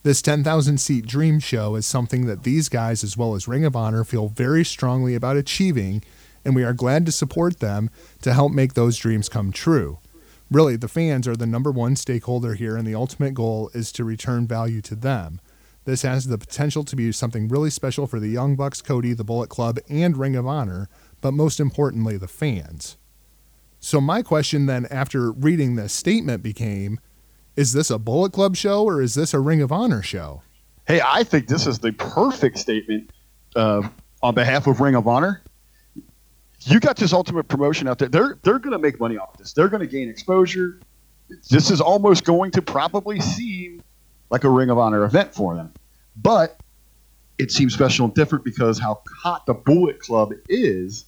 [0.04, 3.76] This 10,000 seat dream show is something that these guys, as well as Ring of
[3.76, 6.04] Honor, feel very strongly about achieving,
[6.46, 7.90] and we are glad to support them
[8.22, 10.00] to help make those dreams come true.
[10.50, 14.06] Really, the fans are the number one stakeholder here, and the ultimate goal is to
[14.06, 15.42] return value to them.
[15.84, 19.24] This has the potential to be something really special for the Young Bucks, Cody, the
[19.24, 20.88] Bullet Club, and Ring of Honor,
[21.22, 22.98] but most importantly, the fans.
[23.80, 27.00] So, my question then, after reading this statement, became
[27.56, 30.44] is this a Bullet Club show or is this a Ring of Honor show?
[30.88, 33.12] Hey, I think this is the perfect statement
[33.56, 33.88] uh,
[34.22, 35.42] on behalf of Ring of Honor.
[36.62, 38.10] You got this ultimate promotion out there.
[38.10, 39.54] They're they're going to make money off this.
[39.54, 40.80] They're going to gain exposure.
[41.50, 43.82] This is almost going to probably seem
[44.30, 45.74] like a Ring of Honor event for them,
[46.16, 46.60] but
[47.38, 51.06] it seems special and different because how hot the Bullet Club is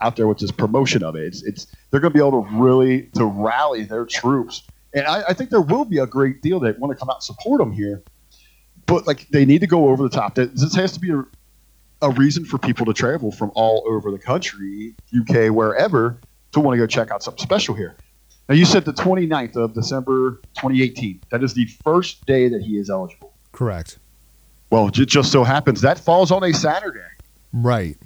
[0.00, 1.24] out there with this promotion of it.
[1.24, 4.62] It's, it's they're going to be able to really to rally their troops,
[4.94, 7.16] and I, I, think there will be a great deal that want to come out
[7.16, 8.02] and support them here.
[8.86, 10.34] But like they need to go over the top.
[10.34, 11.24] This has to be a,
[12.02, 16.18] a reason for people to travel from all over the country, UK, wherever,
[16.52, 17.96] to want to go check out something special here.
[18.48, 21.20] Now you said the 29th of December 2018.
[21.30, 23.32] That is the first day that he is eligible.
[23.52, 23.98] Correct.
[24.70, 27.00] Well, it just so happens that falls on a Saturday.
[27.52, 27.96] Right.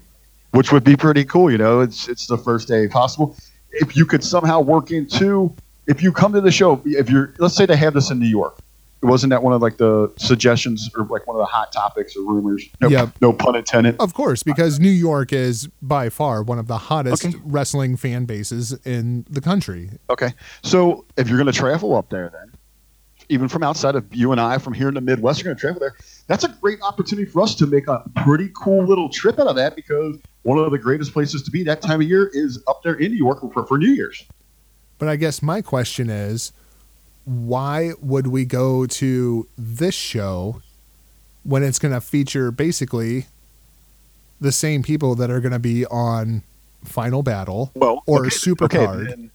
[0.52, 1.50] Which would be pretty cool.
[1.50, 3.36] You know, it's it's the first day possible.
[3.72, 5.54] If you could somehow work into,
[5.86, 8.28] if you come to the show, if you're, let's say they have this in New
[8.28, 8.58] York,
[9.02, 12.22] wasn't that one of like the suggestions or like one of the hot topics or
[12.22, 12.64] rumors?
[12.80, 13.10] No, yeah.
[13.20, 13.96] no pun intended.
[13.98, 17.36] Of course, because New York is by far one of the hottest okay.
[17.44, 19.90] wrestling fan bases in the country.
[20.08, 20.32] Okay,
[20.62, 22.52] so if you're going to travel up there, then
[23.28, 25.60] even from outside of you and I, from here in the Midwest, you're going to
[25.60, 25.94] travel there.
[26.26, 29.56] That's a great opportunity for us to make a pretty cool little trip out of
[29.56, 32.82] that because one of the greatest places to be that time of year is up
[32.82, 34.24] there in New York for, for New Year's.
[34.98, 36.52] But I guess my question is
[37.24, 40.62] why would we go to this show
[41.42, 43.26] when it's going to feature basically
[44.40, 46.42] the same people that are going to be on
[46.84, 49.08] Final Battle Well, or okay, Supercard?
[49.08, 49.30] then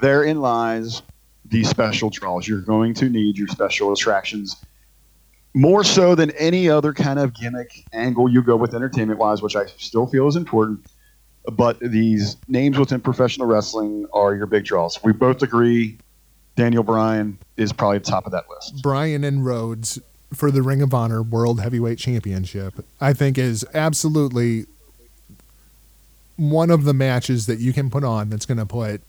[0.00, 1.02] therein lies
[1.46, 2.46] the special draws.
[2.46, 4.56] You're going to need your special attractions
[5.58, 9.56] more so than any other kind of gimmick angle you go with entertainment wise, which
[9.56, 10.86] I still feel is important.
[11.50, 15.02] But these names within professional wrestling are your big draws.
[15.02, 15.98] We both agree
[16.54, 18.82] Daniel Bryan is probably top of that list.
[18.82, 19.98] Bryan and Rhodes
[20.32, 24.66] for the Ring of Honor World Heavyweight Championship, I think is absolutely
[26.36, 29.00] one of the matches that you can put on that's going to put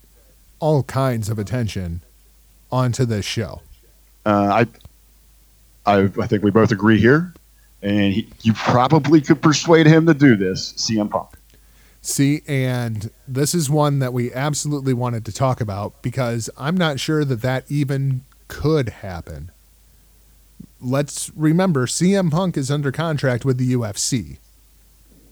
[0.60, 2.02] all kinds of attention
[2.72, 3.62] onto this show.
[4.26, 4.68] Uh, I,
[5.90, 7.34] I, I think we both agree here,
[7.82, 10.74] and he, you probably could persuade him to do this.
[10.74, 11.30] CM Punk.
[12.02, 17.00] See, and this is one that we absolutely wanted to talk about because I'm not
[17.00, 19.52] sure that that even could happen.
[20.80, 24.38] Let's remember CM Punk is under contract with the UFC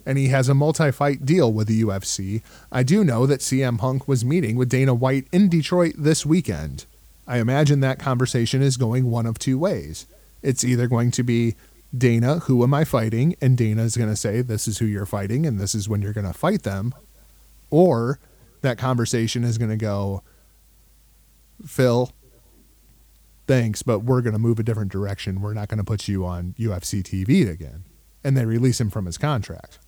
[0.08, 2.42] and he has a multi fight deal with the UFC.
[2.72, 6.86] I do know that CM Punk was meeting with Dana White in Detroit this weekend.
[7.28, 10.06] I imagine that conversation is going one of two ways.
[10.48, 11.56] It's either going to be
[11.96, 13.36] Dana, who am I fighting?
[13.42, 16.02] And Dana is going to say, this is who you're fighting and this is when
[16.02, 16.96] you're going to fight them.
[17.70, 18.20] Or
[18.62, 20.24] that conversation is going to go,
[21.66, 22.14] Phil,
[23.46, 25.42] thanks, but we're going to move a different direction.
[25.42, 27.84] We're not going to put you on UFC TV again.
[28.24, 29.80] And they release him from his contract.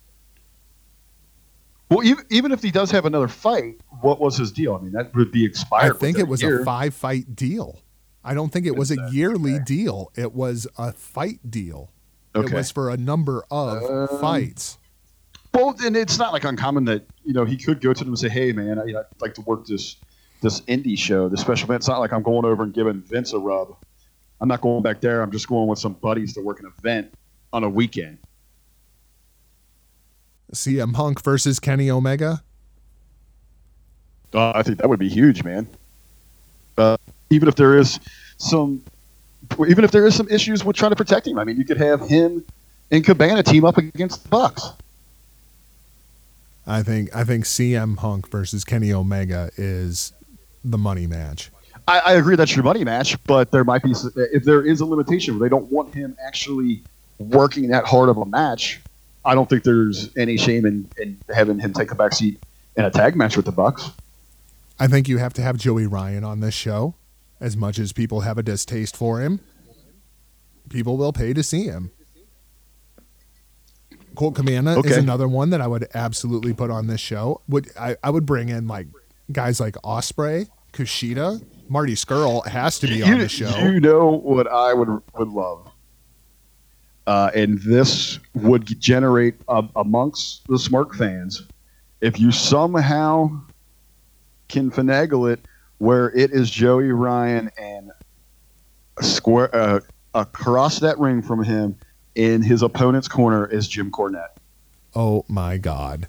[1.88, 4.74] Well, even, even if he does have another fight, what was his deal?
[4.74, 5.96] I mean, that would be expired.
[5.96, 6.60] I think it was year.
[6.60, 7.80] a five fight deal.
[8.24, 10.12] I don't think it was a yearly deal.
[10.14, 11.90] It was a fight deal.
[12.34, 13.82] It was for a number of
[14.12, 14.78] Um, fights.
[15.52, 18.18] Well, and it's not like uncommon that you know he could go to them and
[18.18, 19.96] say, "Hey, man, I, would like to work this
[20.42, 23.32] this indie show, this special event." It's not like I'm going over and giving Vince
[23.32, 23.74] a rub.
[24.40, 25.22] I'm not going back there.
[25.22, 27.12] I'm just going with some buddies to work an event
[27.52, 28.18] on a weekend.
[30.52, 32.42] CM Punk versus Kenny Omega.
[34.32, 35.66] Uh, I think that would be huge, man.
[36.78, 36.96] Uh,
[37.30, 37.98] even if there is
[38.38, 38.82] some,
[39.66, 41.78] even if there is some issues with trying to protect him, I mean, you could
[41.78, 42.44] have him
[42.90, 44.72] and Cabana team up against the Bucks.
[46.66, 50.12] I think I think CM Punk versus Kenny Omega is
[50.64, 51.50] the money match.
[51.88, 54.86] I, I agree that's your money match, but there might be if there is a
[54.86, 56.82] limitation where they don't want him actually
[57.18, 58.80] working that hard of a match.
[59.24, 62.38] I don't think there's any shame in, in having him take a backseat
[62.76, 63.90] in a tag match with the Bucks.
[64.78, 66.94] I think you have to have Joey Ryan on this show.
[67.40, 69.40] As much as people have a distaste for him,
[70.68, 71.90] people will pay to see him.
[74.14, 77.40] Colt Cabana is another one that I would absolutely put on this show.
[77.48, 78.88] Would I, I would bring in like
[79.32, 83.56] guys like Ospreay, Kushida, Marty Scurll has to be you, on the show.
[83.58, 85.70] you know what I would would love,
[87.06, 91.46] uh, and this would generate uh, amongst the Smark fans
[92.00, 93.40] if you somehow
[94.48, 95.40] can finagle it
[95.80, 97.90] where it is Joey Ryan and
[98.98, 99.80] a square uh,
[100.14, 101.74] across that ring from him
[102.14, 104.36] in his opponent's corner is Jim Cornette.
[104.94, 106.06] Oh my god.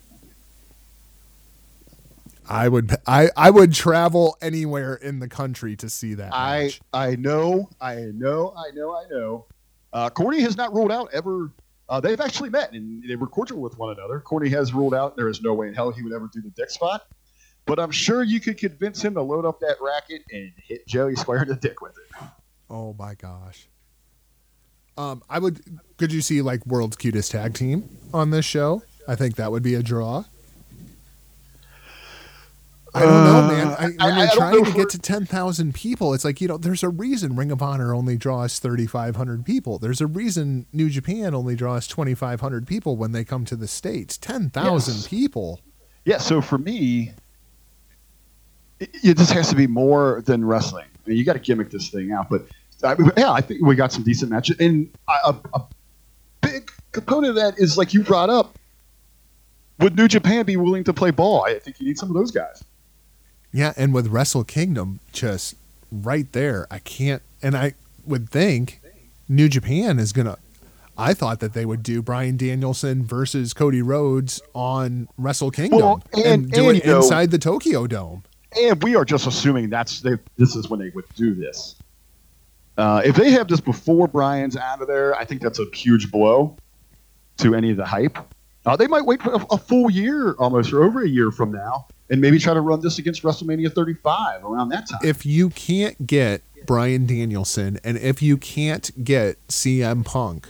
[2.49, 6.81] I would I, I would travel anywhere in the country to see that I match.
[6.91, 9.45] I know, I know, I know, I know.
[9.93, 11.49] Uh, Corny has not ruled out ever.
[11.87, 14.19] Uh, they've actually met and they were cordial with one another.
[14.19, 16.49] Corny has ruled out there is no way in hell he would ever do the
[16.49, 17.07] dick spot.
[17.65, 21.15] But I'm sure you could convince him to load up that racket and hit Joey
[21.15, 22.25] square in the dick with it.
[22.69, 23.67] Oh my gosh.
[24.97, 25.61] Um, I would.
[25.97, 28.83] Could you see like world's cutest tag team on this show?
[29.07, 30.25] I think that would be a draw.
[32.93, 33.67] I don't know, man.
[33.67, 36.41] I, when I- I you're don't trying to get to ten thousand people, it's like
[36.41, 39.79] you know, there's a reason Ring of Honor only draws thirty five hundred people.
[39.79, 43.55] There's a reason New Japan only draws twenty five hundred people when they come to
[43.55, 44.17] the states.
[44.17, 45.07] Ten thousand Yes.
[45.07, 45.61] people.
[46.03, 47.11] Yeah, so for me,
[48.81, 50.85] it, just has to be more than wrestling.
[51.05, 52.29] I mean, you got to gimmick this thing out.
[52.29, 52.43] But
[52.83, 54.57] I mean, yeah, I think we got some decent matches.
[54.59, 55.61] And a, a
[56.41, 58.57] big component of that is, like you brought up,
[59.79, 61.43] would New Japan be willing to play ball?
[61.45, 62.63] I think you need some of those guys.
[63.51, 65.55] Yeah, and with Wrestle Kingdom just
[65.91, 67.21] right there, I can't.
[67.43, 67.73] And I
[68.05, 68.79] would think
[69.27, 70.37] New Japan is gonna.
[70.97, 76.03] I thought that they would do Bryan Danielson versus Cody Rhodes on Wrestle Kingdom Well,
[76.13, 78.23] and, and- do and, it you know- inside the Tokyo Dome.
[78.57, 81.75] And we are just assuming that's they, this is when they would do this.
[82.77, 86.11] Uh, if they have this before Bryan's out of there, I think that's a huge
[86.11, 86.55] blow
[87.37, 88.17] to any of the hype.
[88.65, 91.51] Uh, they might wait for a, a full year almost or over a year from
[91.51, 94.99] now and maybe try to run this against WrestleMania 35 around that time.
[95.03, 100.49] If you can't get Bryan Danielson and if you can't get CM Punk,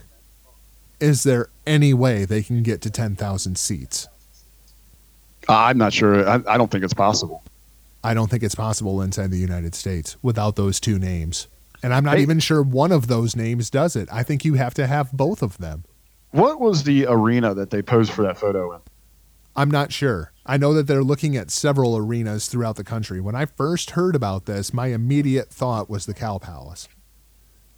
[1.00, 4.08] is there any way they can get to 10,000 seats?
[5.48, 6.28] I'm not sure.
[6.28, 7.44] I, I don't think it's possible.
[8.04, 11.48] I don't think it's possible inside the United States without those two names.
[11.84, 12.24] And I'm not Hey.
[12.24, 14.08] even sure one of those names does it.
[14.12, 15.84] I think you have to have both of them.
[16.32, 18.82] What was the arena that they posed for that photo in?
[19.56, 20.32] I'm not sure.
[20.46, 23.20] I know that they're looking at several arenas throughout the country.
[23.20, 26.88] When I first heard about this, my immediate thought was the Cow Palace.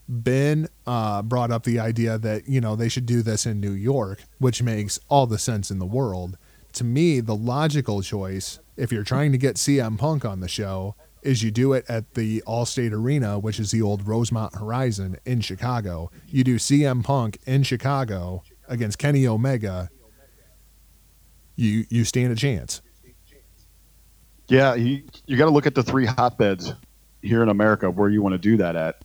[0.07, 3.71] Ben uh, brought up the idea that, you know, they should do this in New
[3.71, 6.37] York, which makes all the sense in the world.
[6.73, 10.95] To me, the logical choice, if you're trying to get CM Punk on the show,
[11.21, 15.41] is you do it at the Allstate Arena, which is the old Rosemont Horizon in
[15.41, 16.11] Chicago.
[16.27, 19.89] You do CM Punk in Chicago against Kenny Omega.
[21.55, 22.81] You you stand a chance.
[24.47, 26.73] Yeah, you, you got to look at the three hotbeds
[27.21, 29.03] here in America where you want to do that at.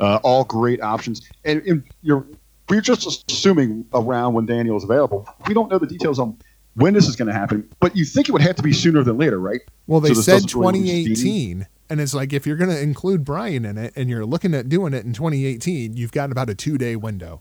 [0.00, 2.26] Uh, all great options, and, and you're
[2.68, 5.28] we're just assuming around when Daniel is available.
[5.46, 6.38] We don't know the details on
[6.74, 9.02] when this is going to happen, but you think it would have to be sooner
[9.02, 9.60] than later, right?
[9.86, 13.24] Well, they So said doesn't really 2018, and it's like if you're going to include
[13.24, 16.54] Bryan in it, and you're looking at doing it in 2018, you've got about a
[16.54, 17.40] two day window.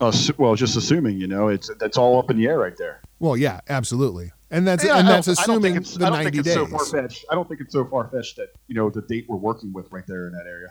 [0.00, 3.00] Uh, well, just assuming, you know, it's that's all up in the air right there.
[3.20, 6.04] Well, yeah, absolutely, and that's Yeah, and that's don't- I don't think assuming it's- the
[6.04, 6.54] I don't 90 think it's days.
[6.54, 6.66] So
[7.00, 7.24] far-fetched.
[7.30, 9.90] I don't think it's so far fetched that you know the date we're working with
[9.90, 10.68] right there in that area.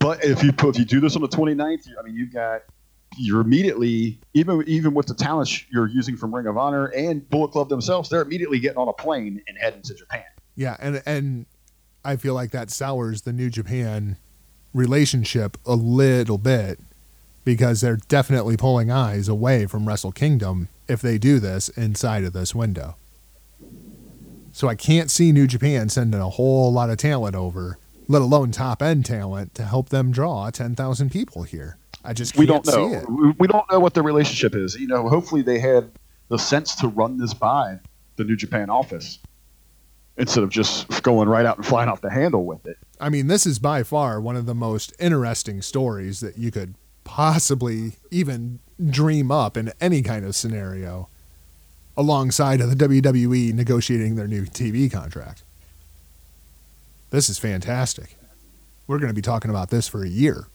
[0.00, 2.62] But if you put, if you do this on the 29th, I mean, you've got
[3.16, 7.52] you're immediately even even with the talents you're using from Ring of Honor and Bullet
[7.52, 10.24] Club themselves, they're immediately getting on a plane and heading to Japan.
[10.56, 11.46] Yeah, and and
[12.04, 14.16] I feel like that sours the New Japan
[14.72, 16.80] relationship a little bit
[17.44, 22.32] because they're definitely pulling eyes away from Wrestle Kingdom if they do this inside of
[22.32, 22.96] this window.
[24.52, 28.52] So I can't see New Japan sending a whole lot of talent over, let alone
[28.52, 31.76] top end talent, to help them draw ten thousand people here.
[32.04, 32.92] I just can't we don't see know.
[32.92, 33.10] it.
[33.10, 34.74] We- We don't know what the relationship is.
[34.76, 35.90] You know, hopefully they had
[36.28, 37.78] the sense to run this by
[38.16, 39.18] the New Japan office
[40.16, 42.78] instead of just going right out and flying off the handle with it.
[43.00, 46.74] I mean, this is by far one of the most interesting stories that you could
[47.02, 48.60] possibly even
[48.90, 51.08] dream up in any kind of scenario
[51.96, 55.42] alongside of the WWE negotiating their new TV contract.
[57.10, 58.16] This is fantastic.
[58.86, 60.46] We're going to be talking about this for a year.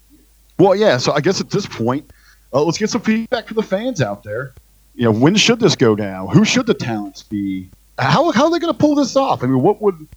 [0.60, 0.98] Well, yeah.
[0.98, 2.11] So I guess at this point,
[2.53, 4.53] uh, let's get some feedback from the fans out there.
[4.95, 6.27] You know, when should this go down?
[6.30, 7.69] Who should the talents be?
[7.98, 9.44] How, how are they going to pull this off?
[9.44, 10.07] I mean, what would?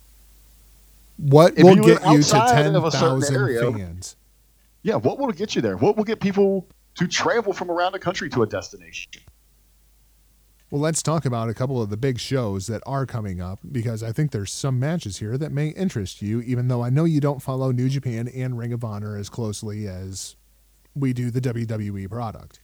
[1.18, 3.22] What will you get you to a 10,000
[3.76, 4.16] fans?
[4.82, 5.76] Yeah, what will get you there?
[5.76, 6.66] What will get people
[6.96, 9.12] to travel from around the country to a destination?
[10.72, 14.02] Well, let's talk about a couple of the big shows that are coming up because
[14.02, 17.20] I think there's some matches here that may interest you, even though I know you
[17.20, 20.34] don't follow New Japan and Ring of Honor as closely as
[20.94, 22.58] we do the WWE product.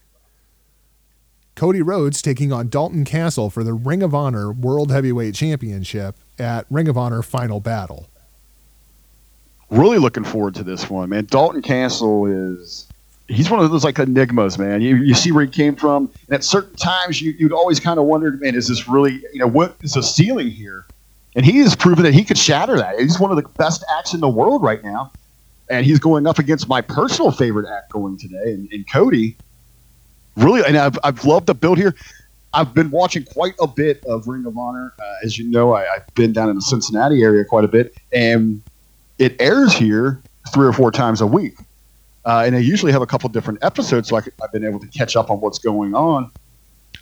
[1.55, 6.65] Cody Rhodes taking on Dalton Castle for the Ring of Honor World Heavyweight Championship at
[6.71, 8.09] Ring of Honor Final Battle.
[9.69, 11.27] really looking forward to this one, man.
[11.27, 12.88] Dalton Castle is
[13.29, 14.81] he's one of those like enigmas, man.
[14.81, 17.99] You, you see where he came from, and at certain times you, you'd always kind
[17.99, 20.87] of wondered, man, is this really you know what is the ceiling here?
[21.37, 22.99] And he has proven that he could shatter that.
[22.99, 25.13] He's one of the best acts in the world right now,
[25.71, 29.37] and he's going up against my personal favorite act going today, and, and Cody.
[30.37, 31.95] Really, and I've, I've loved the build here.
[32.55, 34.95] I've been watching quite a bit of Ring of Honor.
[34.99, 37.95] Uh, as you know, I, I've been down in the Cincinnati area quite a bit,
[38.13, 38.63] and
[39.19, 40.21] it airs here
[40.55, 41.57] three or four times a week.
[42.29, 44.87] Uh, and I usually have a couple different episodes, so I have been able to
[44.89, 46.31] catch up on what's going on.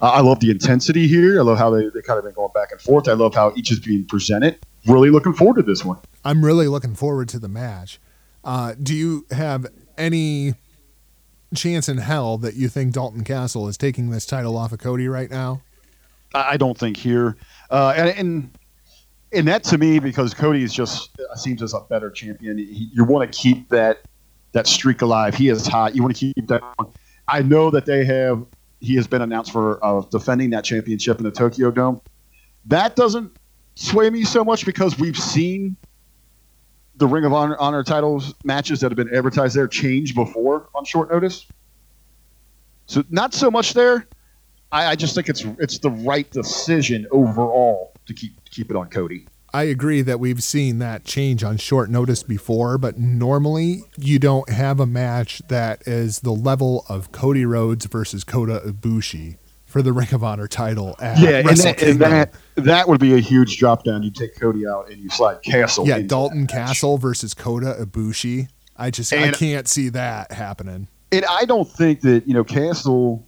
[0.00, 1.40] Uh, I love the intensity here.
[1.40, 3.08] I love how they, they kind of been going back and forth.
[3.08, 4.56] I love how each is being presented.
[4.86, 5.98] Really looking forward to this one.
[6.24, 7.98] I'm really looking forward to the match.
[8.44, 9.66] Uh, do you have
[9.98, 10.54] any
[11.56, 15.08] chance in hell that you think Dalton Castle is taking this title off of Cody
[15.08, 15.60] right now?
[16.34, 17.36] I don't think here,
[17.70, 18.50] uh, and, and
[19.32, 22.58] and that to me because Cody is just uh, seems as a better champion.
[22.58, 24.02] He, you want to keep that
[24.56, 25.34] that streak alive.
[25.34, 25.94] He is hot.
[25.94, 26.62] You want to keep that.
[26.78, 26.90] On.
[27.28, 28.46] I know that they have.
[28.80, 32.00] He has been announced for uh, defending that championship in the Tokyo Dome.
[32.64, 33.36] That doesn't
[33.74, 35.76] sway me so much because we've seen
[36.94, 40.86] the Ring of Honor, Honor titles matches that have been advertised there change before on
[40.86, 41.46] short notice.
[42.86, 44.06] So not so much there.
[44.72, 48.88] I, I just think it's it's the right decision overall to keep keep it on
[48.88, 49.26] Cody.
[49.56, 54.50] I agree that we've seen that change on short notice before, but normally you don't
[54.50, 59.92] have a match that is the level of Cody Rhodes versus Kota Ibushi for the
[59.94, 63.56] Ring of Honor title at Yeah, and that, and that that would be a huge
[63.56, 64.02] drop down.
[64.02, 65.88] You take Cody out and you slide Castle.
[65.88, 66.46] yeah, Dalton.
[66.46, 68.50] Castle versus Kota Ibushi.
[68.76, 70.86] I just I can't see that happening.
[71.12, 73.24] And I don't think that you know Castle,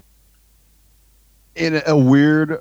[1.54, 2.60] in a weird,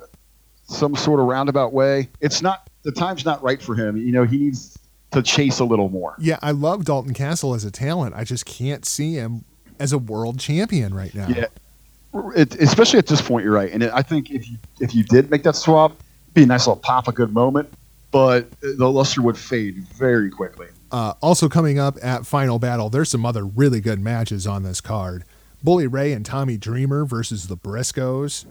[0.67, 3.97] some sort of roundabout way, it's not the time's not right for him.
[3.97, 4.77] You know, he needs
[5.11, 6.15] to chase a little more.
[6.19, 8.15] Yeah, I love Dalton Castle as a talent.
[8.15, 9.45] I just can't see him
[9.79, 11.27] as a world champion right now.
[11.27, 11.47] Yeah,
[12.35, 13.71] it, especially at this point, you're right.
[13.71, 16.45] And it, I think if you if you did make that swap, it'd be a
[16.45, 17.69] nice little pop, a good moment.
[18.11, 20.67] But the luster would fade very quickly.
[20.91, 24.79] Uh, also coming up at Final Battle, there's some other really good matches on this
[24.79, 25.25] card.
[25.61, 28.45] Bully Ray and Tommy Dreamer versus the Briscoes.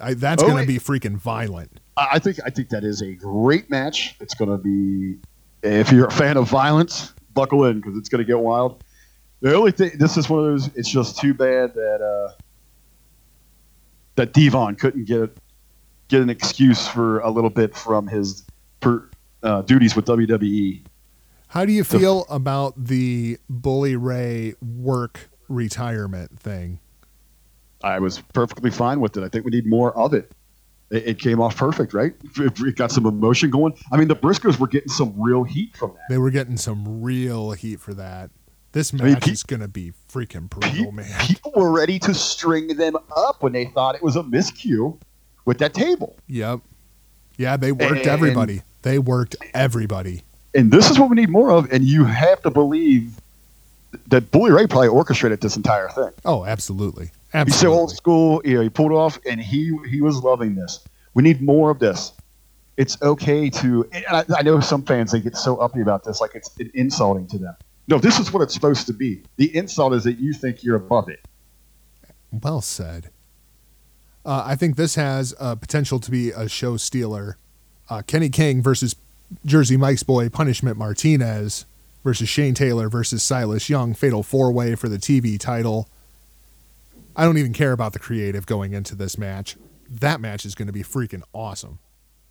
[0.00, 1.80] I, that's Oh, going to be freaking violent.
[1.96, 4.16] I think I think that is a great match.
[4.20, 5.18] It's going to be
[5.62, 8.82] if you're a fan of violence, buckle in because it's going to get wild.
[9.40, 10.68] The only thing, this is one of those.
[10.74, 12.32] It's just too bad that uh,
[14.16, 15.36] that D-Von couldn't get
[16.08, 18.44] get an excuse for a little bit from his
[18.80, 19.08] per,
[19.42, 20.82] uh, duties with WWE.
[21.48, 26.80] How do you feel about the Bully Ray work retirement thing?
[27.84, 29.22] I was perfectly fine with it.
[29.22, 30.32] I think we need more of it.
[30.90, 32.14] It, it came off perfect, right?
[32.36, 33.74] It, got some emotion going.
[33.92, 36.00] I mean, the Briscoes were getting some real heat from that.
[36.08, 38.30] They were getting some real heat for that.
[38.72, 41.06] This match mean, pe- is going to be freaking Pe- brutal, man.
[41.20, 44.98] People were ready to string them up when they thought it was a miscue
[45.44, 46.16] with that table.
[46.26, 46.60] Yep.
[47.36, 48.62] Yeah, they worked And- everybody.
[48.82, 50.22] They worked everybody.
[50.54, 51.70] And this is what we need more of.
[51.72, 53.18] And you have to believe
[54.08, 56.10] that Bully Ray probably orchestrated this entire thing.
[56.24, 57.10] Oh, absolutely.
[57.34, 58.40] He's so old school.
[58.44, 60.84] You know, he pulled off, and he he was loving this.
[61.14, 62.12] We need more of this.
[62.76, 63.88] It's okay to.
[63.92, 67.26] And I, I know some fans they get so uppy about this, like it's insulting
[67.28, 67.54] to them.
[67.88, 69.22] No, this is what it's supposed to be.
[69.36, 71.20] The insult is that you think you're above it.
[72.32, 73.10] Well said.
[74.24, 77.36] Uh, I think this has uh, potential to be a show stealer.
[77.90, 78.96] Uh, Kenny King versus
[79.44, 81.66] Jersey Mike's boy Punishment Martinez
[82.02, 83.92] versus Shane Taylor versus Silas Young.
[83.92, 85.88] Fatal four way for the TV title.
[87.16, 89.56] I don't even care about the creative going into this match.
[89.88, 91.78] That match is going to be freaking awesome.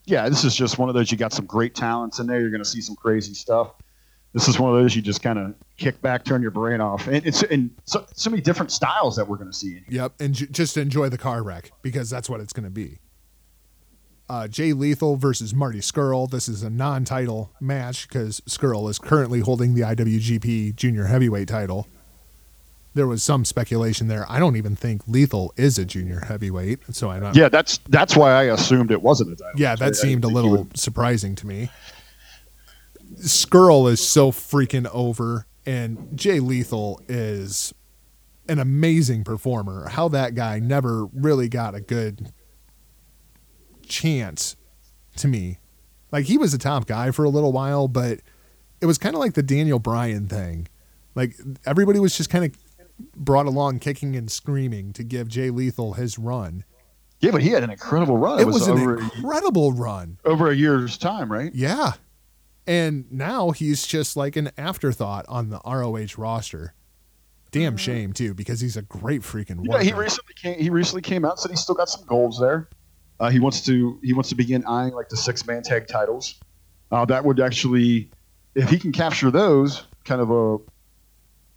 [0.06, 1.12] yeah, this is just one of those.
[1.12, 2.40] You got some great talents in there.
[2.42, 3.74] You're going to see some crazy stuff.
[4.34, 7.08] This is one of those you just kind of kick back, turn your brain off,
[7.08, 10.02] and it's and so, so many different styles that we're going to see in here.
[10.02, 12.98] Yep, and j- just enjoy the car wreck because that's what it's going to be.
[14.28, 16.28] Uh, Jay Lethal versus Marty Scurll.
[16.30, 21.88] This is a non-title match because Scurll is currently holding the IWGP Junior Heavyweight title.
[22.96, 24.26] There was some speculation there.
[24.32, 27.36] I don't even think Lethal is a junior heavyweight, so I don't.
[27.36, 29.60] Yeah, that's that's why I assumed it wasn't a title.
[29.60, 31.70] Yeah, I- I that seemed a little would- surprising to me.
[33.16, 37.74] Scurll is so freaking over, and Jay Lethal is
[38.50, 39.88] an amazing performer.
[39.90, 42.32] How that guy never really got a good
[43.88, 44.56] chance
[45.18, 45.60] to me.
[46.12, 48.20] Like he was a top guy for a little while, but
[48.82, 50.68] it was kind of like the Daniel Bryan thing.
[51.16, 52.52] Like everybody was just kind of
[53.16, 56.64] brought along kicking and screaming to give Jay Lethal his run.
[57.20, 58.40] Yeah, but he had an incredible run.
[58.40, 60.18] It was an over incredible run.
[60.26, 61.54] over a year's time, right?
[61.56, 61.94] Yeah.
[62.68, 66.74] And now he's just like an afterthought on the ROH roster.
[67.52, 69.60] Damn shame too, because he's a great freaking.
[69.64, 69.84] Yeah, worker.
[69.84, 70.60] he recently came.
[70.60, 72.68] He recently came out and said he's still got some goals there.
[73.20, 74.00] Uh, he wants to.
[74.02, 76.40] He wants to begin eyeing like the six man tag titles.
[76.92, 78.10] Uh, that would actually,
[78.56, 80.58] if he can capture those, kind of a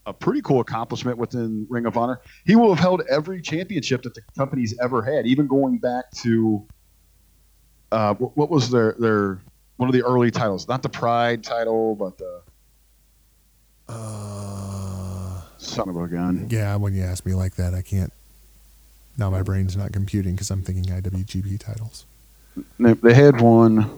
[0.06, 2.20] a pretty cool accomplishment within Ring of Honor.
[2.46, 6.64] He will have held every championship that the company's ever had, even going back to
[7.92, 9.40] uh, what, was their their
[9.76, 12.42] one of the early titles, not the Pride title, but the
[13.88, 16.46] uh, son of a gun.
[16.50, 18.12] yeah, when you ask me like that, I can't.
[19.18, 22.04] Now my brain's not computing because I'm thinking IWGP titles.
[22.78, 23.90] They, they had one,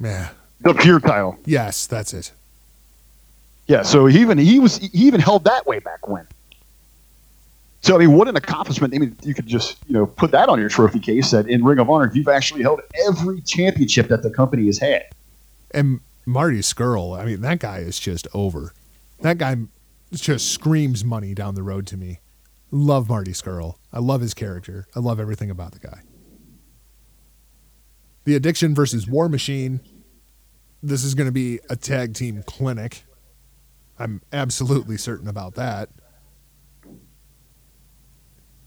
[0.00, 0.30] Yeah.
[0.60, 1.38] the pure title.
[1.44, 2.32] Yes, that's it.
[3.68, 6.26] Yeah, so he even he was he even held that way back when.
[7.82, 8.94] So I mean, what an accomplishment!
[8.94, 11.62] I mean, you could just you know put that on your trophy case that in
[11.62, 15.04] Ring of Honor you've actually held every championship that the company has had.
[15.70, 18.72] And Marty Scurll, I mean, that guy is just over.
[19.20, 19.56] That guy
[20.12, 22.20] just screams money down the road to me.
[22.70, 23.76] Love Marty Scurll.
[23.92, 24.86] I love his character.
[24.96, 26.00] I love everything about the guy.
[28.24, 29.80] The Addiction versus War Machine.
[30.82, 33.04] This is going to be a tag team clinic.
[33.98, 35.90] I'm absolutely certain about that.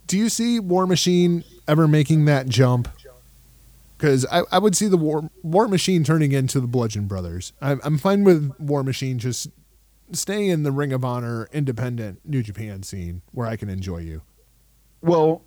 [0.08, 2.90] Do you see War Machine ever making that jump?
[3.98, 7.54] Because I, I would see the War War Machine turning into the Bludgeon Brothers.
[7.62, 9.48] I'm, I'm fine with War Machine just
[10.12, 14.22] stay in the Ring of Honor independent New Japan scene where I can enjoy you.
[15.02, 15.44] Well,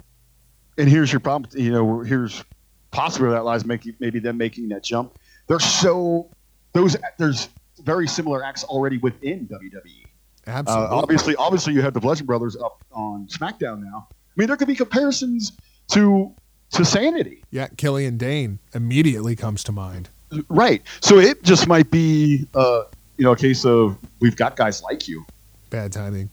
[0.78, 1.50] and here's your problem.
[1.60, 2.42] You know, here's
[2.90, 3.64] possibly that lies.
[3.64, 5.18] Making maybe them making that jump.
[5.46, 6.30] They're so
[6.72, 6.96] those.
[7.18, 7.48] There's
[7.84, 10.06] very similar acts already within WWE.
[10.46, 10.86] Absolutely.
[10.86, 14.08] Uh, obviously, obviously, you have the Bludgeon Brothers up on SmackDown now.
[14.10, 15.52] I mean, there could be comparisons
[15.92, 16.32] to
[16.72, 20.08] to Sanity, yeah, Killian Dain immediately comes to mind.
[20.48, 20.82] right?
[21.00, 22.84] So it just might be, uh,
[23.16, 25.24] you know, a case of we've got guys like you.
[25.70, 26.30] Bad timing.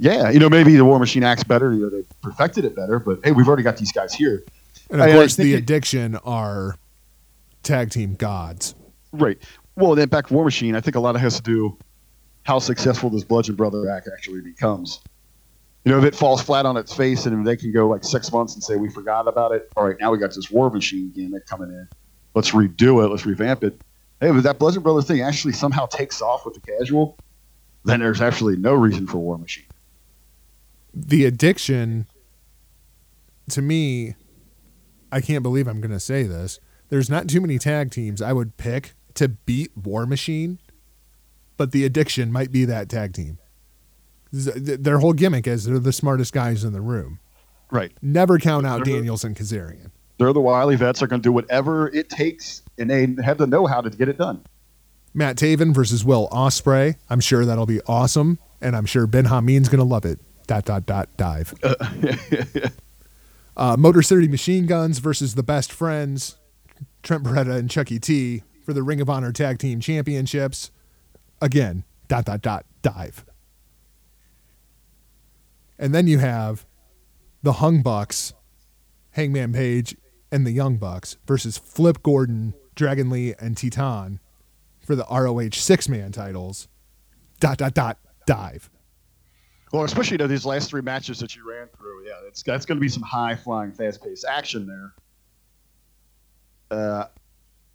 [0.00, 1.72] Yeah, you know, maybe the War Machine acts better.
[1.72, 4.42] You know, they perfected it better, but hey, we've already got these guys here.
[4.90, 6.76] And of I- I course, think the it- Addiction are
[7.62, 8.74] tag team gods.
[9.12, 9.38] Right.
[9.78, 11.78] Well, then back to War Machine, I think a lot of it has to do
[12.42, 15.00] how successful this Bludgeon Brother act actually becomes.
[15.84, 18.32] You know, if it falls flat on its face and they can go like six
[18.32, 19.70] months and say we forgot about it.
[19.76, 21.88] All right, now we got this War Machine gimmick coming in.
[22.34, 23.08] Let's redo it.
[23.08, 23.80] Let's revamp it.
[24.20, 27.16] Hey, if that Bludgeon Brother thing actually somehow takes off with the casual,
[27.84, 29.66] then there's actually no reason for War Machine.
[30.92, 32.08] The Addiction,
[33.50, 34.16] to me,
[35.12, 36.58] I can't believe I'm going to say this.
[36.88, 40.58] There's not too many tag teams I would pick to beat War Machine,
[41.56, 43.38] but the Addiction might be that tag team.
[44.32, 47.18] Their whole gimmick is they're the smartest guys in the room.
[47.70, 47.92] Right.
[48.02, 49.90] Never count out They're- Daniels and Kazarian.
[50.18, 50.98] They're the wily vets.
[50.98, 54.18] They're going to do whatever it takes, and they have the know-how to get it
[54.18, 54.42] done.
[55.14, 56.96] Matt Taven versus Will Ospreay.
[57.08, 60.18] I'm sure that'll be awesome, and I'm sure Ben Hameen's gonna love it.
[60.48, 61.54] Dot dot dot dive.
[63.56, 66.36] uh, Motor City Machine Guns versus the Best Friends,
[67.02, 70.70] Trent Beretta and Chucky T for the Ring of Honor Tag Team Championships.
[71.40, 73.24] Again, dot dot dot dive.
[75.78, 76.66] And then you have
[77.42, 78.34] the Hung Bucks,
[79.12, 79.96] Hangman Page,
[80.30, 84.20] and the Young Bucks versus Flip Gordon, Dragon Lee, and Titan
[84.84, 86.68] for the ROH six man titles.
[87.40, 87.96] Dot dot dot
[88.26, 88.68] dive.
[89.72, 92.66] Well, especially you know, these last three matches that you ran through, yeah, that's that's
[92.66, 96.78] going to be some high flying, fast paced action there.
[96.78, 97.04] Uh,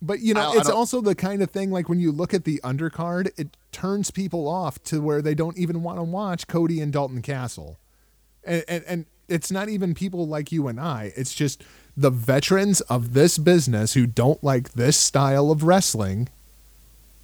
[0.05, 2.11] But you know, I- I it's don't- also the kind of thing like when you
[2.11, 6.03] look at the undercard, it turns people off to where they don't even want to
[6.03, 7.77] watch Cody and Dalton Castle.
[8.43, 11.13] And, and and it's not even people like you and I.
[11.15, 11.63] It's just
[11.95, 16.27] the veterans of this business who don't like this style of wrestling.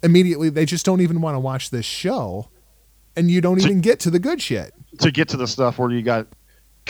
[0.02, 2.48] Immediately, they just don't even want to watch this show,
[3.14, 4.72] and you don't So- even get to the good shit.
[5.00, 6.26] to get to the stuff where you got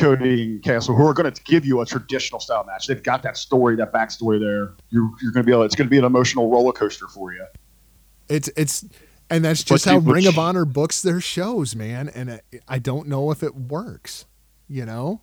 [0.01, 2.87] Cody and Castle, who are going to give you a traditional style match.
[2.87, 4.75] They've got that story, that backstory there.
[4.91, 5.63] You're, you're going to be able.
[5.63, 7.45] It's going to be an emotional roller coaster for you.
[8.29, 8.85] It's it's
[9.29, 12.09] and that's just But how Ring of Honor books their shows, man.
[12.09, 14.25] And I, I don't know if it works.
[14.69, 15.21] You know,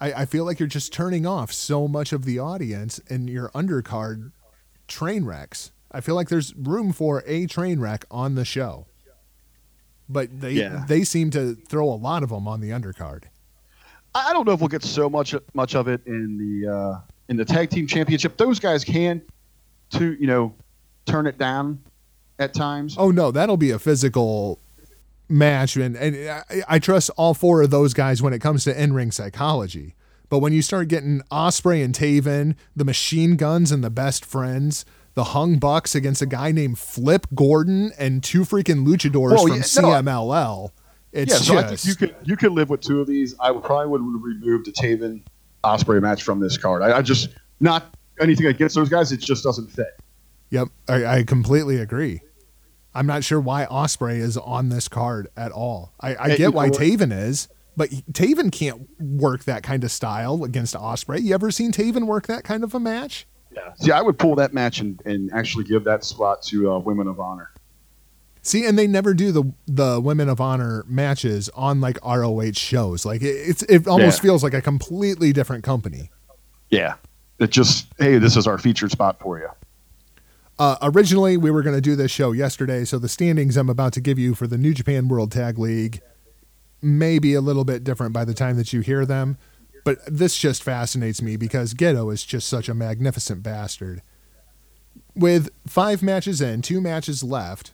[0.00, 3.50] I I feel like you're just turning off so much of the audience and your
[3.50, 4.32] undercard
[4.86, 5.72] train wrecks.
[5.90, 8.86] I feel like there's room for a train wreck on the show,
[10.08, 10.84] but they Yeah.
[10.86, 13.24] they seem to throw a lot of them on the undercard.
[14.14, 17.36] I don't know if we'll get so much much of it in the uh, in
[17.36, 18.36] the tag team championship.
[18.36, 19.22] Those guys can,
[19.90, 20.54] to you know,
[21.06, 21.82] turn it down
[22.38, 22.96] at times.
[22.98, 24.58] Oh no, that'll be a physical
[25.28, 28.82] match, and and I, I trust all four of those guys when it comes to
[28.82, 29.94] in ring psychology.
[30.28, 34.84] But when you start getting Ospreay and Taven, the Machine Guns and the Best Friends,
[35.14, 39.56] the Hung Bucks against a guy named Flip Gordon and two freaking luchadors from yeah,
[39.56, 40.70] no, CMLL,
[41.18, 43.34] it's yeah, so I think you could you could live with two of these.
[43.40, 45.22] I would probably would remove the Taven
[45.64, 46.82] Ospreay match from this card.
[46.82, 49.10] I, I just not anything against those guys.
[49.10, 49.98] It just doesn't fit.
[50.50, 52.20] Yep, I, I completely agree.
[52.94, 55.92] I'm not sure why Ospreay is on this card at all.
[56.00, 56.70] I, I get why?
[56.70, 61.22] Taven is, but Taven can't work that kind of style against Ospreay.
[61.22, 63.26] You ever seen Taven work that kind of a match?
[63.54, 63.74] Yeah.
[63.74, 67.08] See, I would pull that match and, and actually give that spot to uh, Women
[67.08, 67.50] of Honor.
[68.48, 73.04] See, and they never do the the Women of Honor matches on like ROH shows.
[73.04, 74.22] Like it, it's it almost Yeah.
[74.22, 76.10] feels like a completely different company.
[76.70, 76.94] Yeah.
[77.38, 79.48] It just hey, this is our featured spot for you.
[80.58, 83.92] Uh, originally, we were going to do this show yesterday, so the standings I'm about
[83.92, 86.00] to give you for the New Japan World Tag League
[86.80, 89.36] may be a little bit different by the time that you hear them.
[89.84, 94.00] But this just fascinates me because Gedo is just such a magnificent bastard.
[95.14, 97.72] With five matches in, two matches left,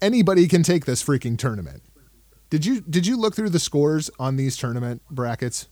[0.00, 1.82] anybody can take this freaking tournament.
[2.50, 5.68] Did you did you look through the scores on these tournament brackets?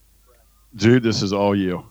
[0.74, 1.84] Dude, this is all you.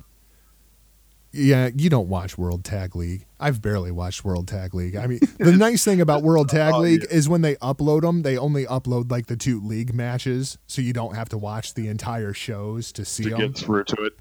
[1.35, 3.25] Yeah, you don't watch World Tag League.
[3.39, 4.95] I've barely watched World Tag League.
[4.95, 8.21] I mean, the nice thing about World Tag Oh, League is when they upload them,
[8.21, 11.87] they only upload like the two league matches, so you don't have to watch the
[11.87, 13.39] entire shows to see to them.
[13.39, 14.13] get through to it.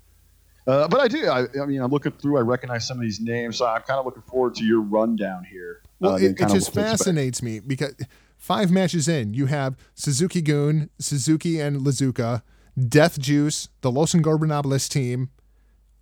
[0.67, 1.27] Uh, but I do.
[1.29, 2.39] I, I mean, I'm looking through.
[2.39, 5.45] I recognize some of these names, so I'm kind of looking forward to your rundown
[5.45, 5.83] here.
[6.03, 7.95] Well, uh, it, it just fascinates me because
[8.43, 12.43] Five matches in, you have Suzuki-gun, Suzuki and Iizuka,
[12.89, 15.31] Death Juice, the Los Ingobernables team,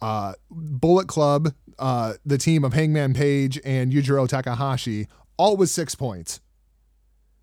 [0.00, 5.06] uh, Bullet Club, uh, the team of Hangman Page and Yujiro Takahashi,
[5.36, 6.40] all with six points.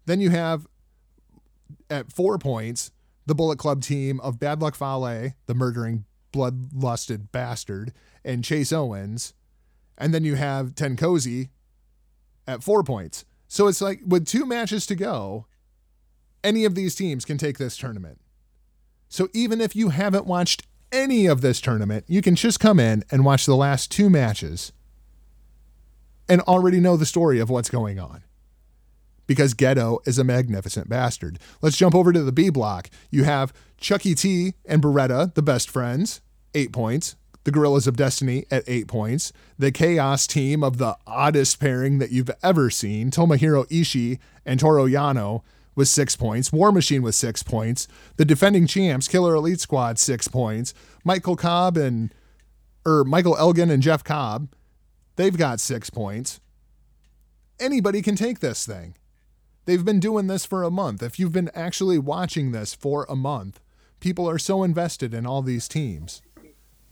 [0.08, 0.66] Then you have
[1.92, 2.90] at four points
[3.28, 7.94] the Bullet Club team of Bad Luck Fale, the murdering bloodlusted bastard,
[8.26, 9.36] and Chase Owens.
[9.96, 11.50] And then you have Tenkozy
[12.48, 13.26] at four points.
[13.48, 15.46] So it's like with two matches to go,
[16.44, 18.20] any of these teams can take this tournament.
[19.10, 23.04] So even if you haven't watched any of this tournament, you can just come in
[23.12, 24.72] and watch the last two matches
[26.30, 28.24] and already know the story of what's going on.
[29.28, 31.38] Because Gedo is a magnificent bastard.
[31.62, 32.90] Let's jump over to the B block.
[33.12, 36.22] You have Chuckie T and Beretta, the best friends,
[36.54, 37.16] eight points.
[37.48, 39.32] The Guerrillas of Destiny at eight points.
[39.58, 44.86] The Chaos team of the oddest pairing that you've ever seen, Tomohiro Ishii and Toru
[44.86, 45.44] Yano,
[45.74, 46.52] with six points.
[46.52, 47.88] War Machine with six points.
[48.18, 50.74] The defending champs, Killer Elite Squad, six points.
[51.06, 52.14] Michael Cobb and
[52.86, 54.50] or Michael Elgin and Jeff Cobb,
[55.16, 56.42] they've got six points.
[57.62, 58.96] Anybody can take this thing.
[59.64, 61.02] They've been doing this for a month.
[61.02, 63.62] If you've been actually watching this for a month,
[64.02, 66.22] people are so invested in all these teams.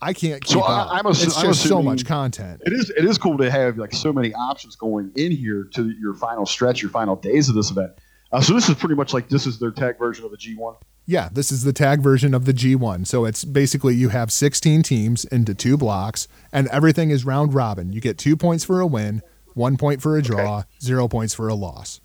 [0.05, 0.91] I can't keep So up.
[0.91, 2.61] I- I'm assu- it's I'm just so much content.
[2.63, 5.89] It is it is cool to have like so many options going in here to
[5.89, 7.91] your final stretch, your final days of this event.
[8.31, 10.75] Uh, so this is pretty much like this is their tag version of the G1.
[11.07, 13.07] Yeah, this is the tag version of the G1.
[13.07, 17.91] So it's basically you have 16 teams into two blocks, and everything is round robin.
[17.91, 19.23] You get two points for a win,
[19.55, 21.99] one point for a draw, zero points for a loss.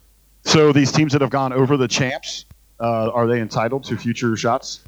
[0.44, 2.46] So these teams that have gone over the champs,
[2.78, 4.84] uh, are they entitled to future shots?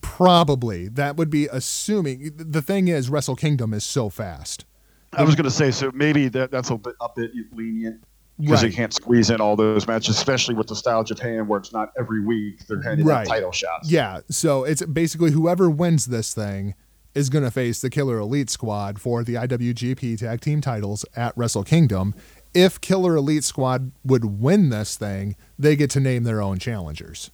[0.00, 0.88] Probably.
[0.88, 2.32] That would be assuming.
[2.36, 4.64] The thing is, Wrestle Kingdom is so fast.
[5.12, 8.02] I was going to say so maybe that that's a bit a bit lenient
[8.40, 8.74] because they Right.
[8.74, 11.92] can't squeeze in all those matches, especially with the style of Japan where it's not
[11.98, 13.20] every week they're handing Right.
[13.20, 13.88] out title shots.
[13.90, 14.20] Yeah.
[14.28, 16.74] So it's basically whoever wins this thing
[17.14, 21.32] is going to face the Killer Elite Squad for the IWGP Tag Team titles at
[21.36, 22.12] Wrestle Kingdom.
[22.52, 27.30] If Killer Elite Squad would win this thing, they get to name their own challengers.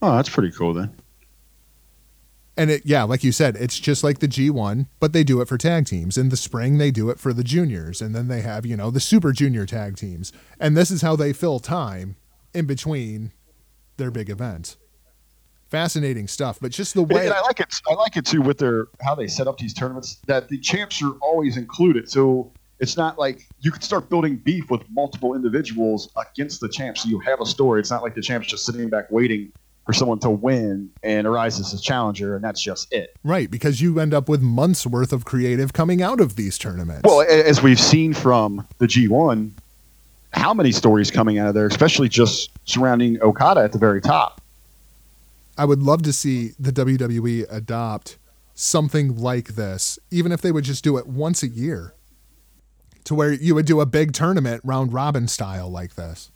[0.00, 0.94] Oh, that's pretty cool then.
[2.58, 5.46] And it, yeah, like you said, it's just like the G1, but they do it
[5.46, 6.18] for tag teams.
[6.18, 8.90] In the spring, they do it for the juniors, and then they have you know
[8.90, 12.16] the super junior tag teams, and this is how they fill time
[12.52, 13.32] in between
[13.96, 14.76] their big events.
[15.68, 17.72] Fascinating stuff, but just the way and I like it.
[17.88, 20.18] I like it too with their how they set up these tournaments.
[20.26, 24.68] That the champs are always included, so it's not like you could start building beef
[24.68, 27.04] with multiple individuals against the champs.
[27.04, 27.78] So you have a story.
[27.78, 29.52] It's not like the champs just sitting back waiting
[29.88, 33.16] for someone to win and arises as a challenger, and that's just it.
[33.24, 37.04] right because you end up with months worth of creative coming out of these tournaments.
[37.04, 39.50] Well, as we've seen from the G1,
[40.34, 44.42] how many stories coming out of there, especially just surrounding Okada at the very top.
[45.56, 48.18] I would love to see the WWE adopt
[48.54, 51.94] something like this, even if they would just do it once a year,
[53.04, 56.30] to where you would do a big tournament round robin style like this.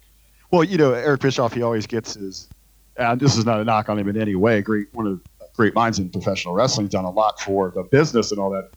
[0.50, 2.48] Well, you know, Eric Bischoff, he always gets his.
[2.96, 4.60] And this is not a knock on him in any way.
[4.60, 8.30] Great, one of the great minds in professional wrestling, done a lot for the business
[8.30, 8.70] and all that.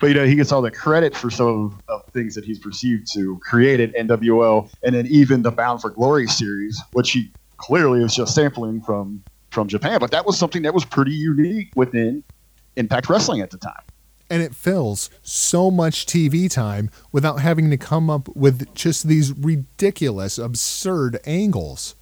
[0.00, 2.58] But you know, he gets all the credit for some of, of things that he's
[2.58, 8.02] perceived to created NWO, and then even the Bound for Glory series, which he clearly
[8.02, 10.00] is just sampling from from Japan.
[10.00, 12.24] But that was something that was pretty unique within
[12.76, 13.82] Impact Wrestling at the time.
[14.30, 19.32] and it fills so much TV time without having to come up with just these
[19.32, 21.94] ridiculous, absurd angles.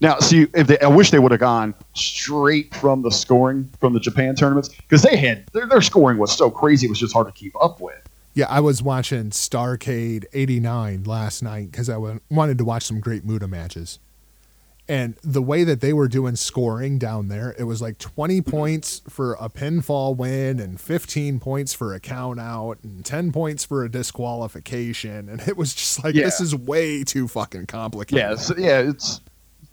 [0.00, 3.92] Now, see, if they, I wish they would have gone straight from the scoring from
[3.92, 7.12] the Japan tournaments because they had their, their scoring was so crazy it was just
[7.14, 7.96] hard to keep up with.
[8.34, 11.96] Yeah, I was watching Starcade 89 last night because I
[12.30, 14.00] wanted to watch some great Muta matches.
[14.86, 19.00] And the way that they were doing scoring down there, it was like 20 points
[19.08, 23.82] for a pinfall win and 15 points for a count out and 10 points for
[23.84, 25.28] a disqualification.
[25.30, 26.24] And it was just like, Yeah.
[26.24, 28.18] this is way too fucking complicated.
[28.18, 29.20] Yeah, so, yeah, it's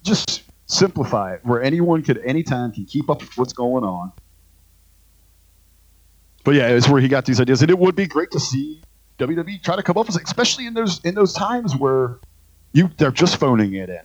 [0.03, 4.11] just simplify it where anyone could anytime can keep up with what's going on.
[6.43, 8.81] But yeah, it's where he got these ideas, and it would be great to see
[9.19, 12.19] WWE try to come up with, especially in those in those times where
[12.73, 14.01] you they're just phoning it in.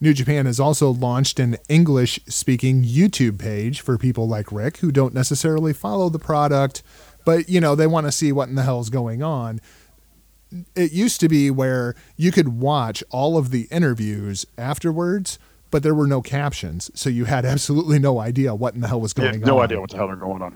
[0.00, 4.90] New Japan has also launched an English speaking YouTube page for people like Rick who
[4.90, 6.82] don't necessarily follow the product,
[7.24, 9.60] but you know, they want to see what in the hell's going on.
[10.74, 15.38] It used to be where you could watch all of the interviews afterwards,
[15.70, 19.00] but there were no captions, so you had absolutely no idea what in the hell
[19.00, 19.64] was going have no on.
[19.64, 20.54] idea what the hell they're going on.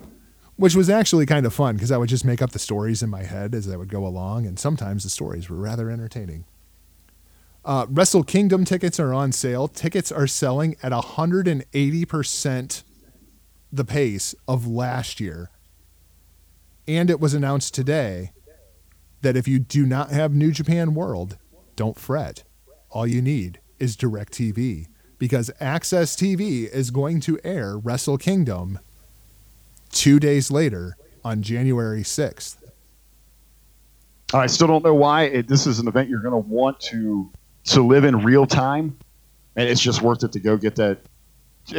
[0.56, 3.10] Which was actually kind of fun because I would just make up the stories in
[3.10, 6.44] my head as I would go along, and sometimes the stories were rather entertaining.
[7.64, 9.68] Uh, Wrestle Kingdom tickets are on sale.
[9.68, 12.82] Tickets are selling at 180%
[13.70, 15.50] the pace of last year.
[16.86, 18.32] And it was announced today
[19.22, 21.36] that if you do not have New Japan World,
[21.76, 22.44] don't fret.
[22.90, 24.86] All you need is DirecTV
[25.18, 28.78] because AXS TV is going to air Wrestle Kingdom
[29.90, 32.56] two days later on January 6th.
[34.32, 37.30] I still don't know why it, this is an event you're going to want to
[37.64, 38.96] to live in real time,
[39.56, 41.00] and it's just worth it to go get that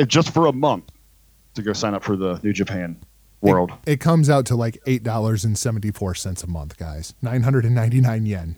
[0.08, 0.86] just for a month
[1.56, 3.00] to go sign up for the New Japan
[3.42, 3.72] World.
[3.86, 7.14] It, it comes out to like eight dollars and seventy four cents a month, guys.
[7.22, 8.58] Nine hundred and ninety nine yen.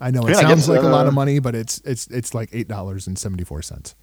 [0.00, 1.78] I know it yeah, sounds guess, like uh, a lot of uh, money, but it's
[1.84, 3.94] it's it's like eight dollars and seventy four cents.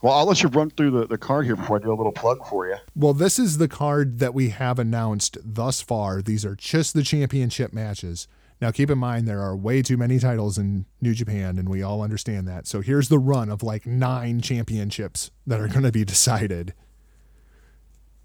[0.00, 2.10] Well, I'll let you run through the, the card here before I do a little
[2.10, 2.76] plug for you.
[2.96, 6.22] Well, this is the card that we have announced thus far.
[6.22, 8.26] These are just the championship matches.
[8.60, 11.82] Now, keep in mind, there are way too many titles in New Japan, and we
[11.82, 12.66] all understand that.
[12.66, 16.74] So here's the run of like nine championships that are going to be decided.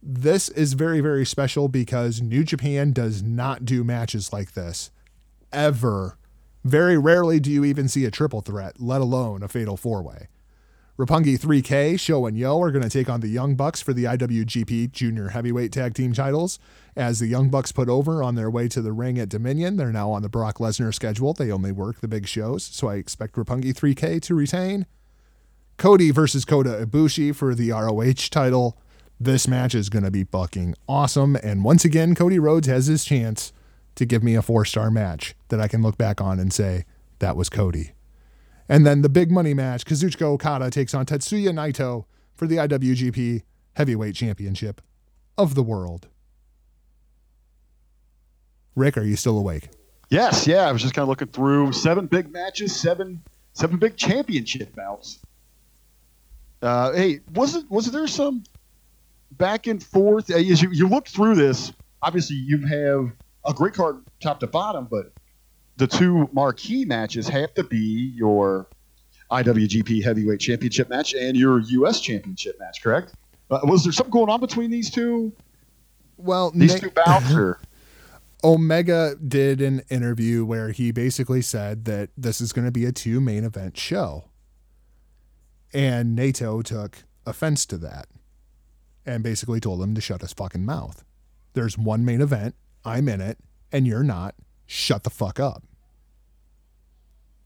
[0.00, 4.92] This is very, very special because New Japan does not do matches like this
[5.52, 6.18] ever.
[6.62, 10.28] Very rarely do you even see a triple threat, let alone a fatal four way.
[11.00, 14.04] Roppongi 3K, Sho and Yo are going to take on the Young Bucks for the
[14.04, 16.58] IWGP Junior Heavyweight Tag Team titles.
[16.94, 19.92] As the Young Bucks put over on their way to the ring at Dominion, they're
[19.92, 21.32] now on the Brock Lesnar schedule.
[21.32, 24.84] They only work the big shows, so I expect Roppongi 3K to retain.
[25.78, 28.76] Cody versus Kota Ibushi for the ROH title.
[29.18, 31.34] This match is going to be fucking awesome.
[31.36, 33.54] And once again, Cody Rhodes has his chance
[33.94, 36.84] to give me a four star match that I can look back on and say,
[37.20, 37.92] that was Cody.
[38.70, 42.04] And then the big money match Kazuchika Okada takes on Tetsuya Naito
[42.36, 43.42] for the IWGP
[43.74, 44.80] Heavyweight Championship
[45.36, 46.06] of the world.
[48.76, 49.70] Rick, are you still awake?
[50.08, 50.68] Yes, yeah.
[50.68, 53.20] I was just kind of looking through seven big matches, seven
[53.54, 55.18] seven big championship bouts.
[56.62, 58.44] Uh, hey, was it was there some
[59.32, 61.72] back and forth as you, you look through this?
[62.02, 63.10] Obviously, you have
[63.44, 65.12] a great card top to bottom, but
[65.80, 68.68] the two marquee matches have to be your
[69.30, 72.00] IWGP Heavyweight Championship match and your U.S.
[72.00, 73.14] Championship match, correct?
[73.50, 75.32] Uh, was there something going on between these two?
[76.18, 77.58] Well, these two bouts, or
[78.44, 82.92] Omega did an interview where he basically said that this is going to be a
[82.92, 84.24] two main event show,
[85.72, 88.06] and Naito took offense to that,
[89.06, 91.04] and basically told him to shut his fucking mouth.
[91.54, 92.54] There's one main event.
[92.84, 93.38] I'm in it,
[93.72, 94.34] and you're not.
[94.66, 95.64] Shut the fuck up.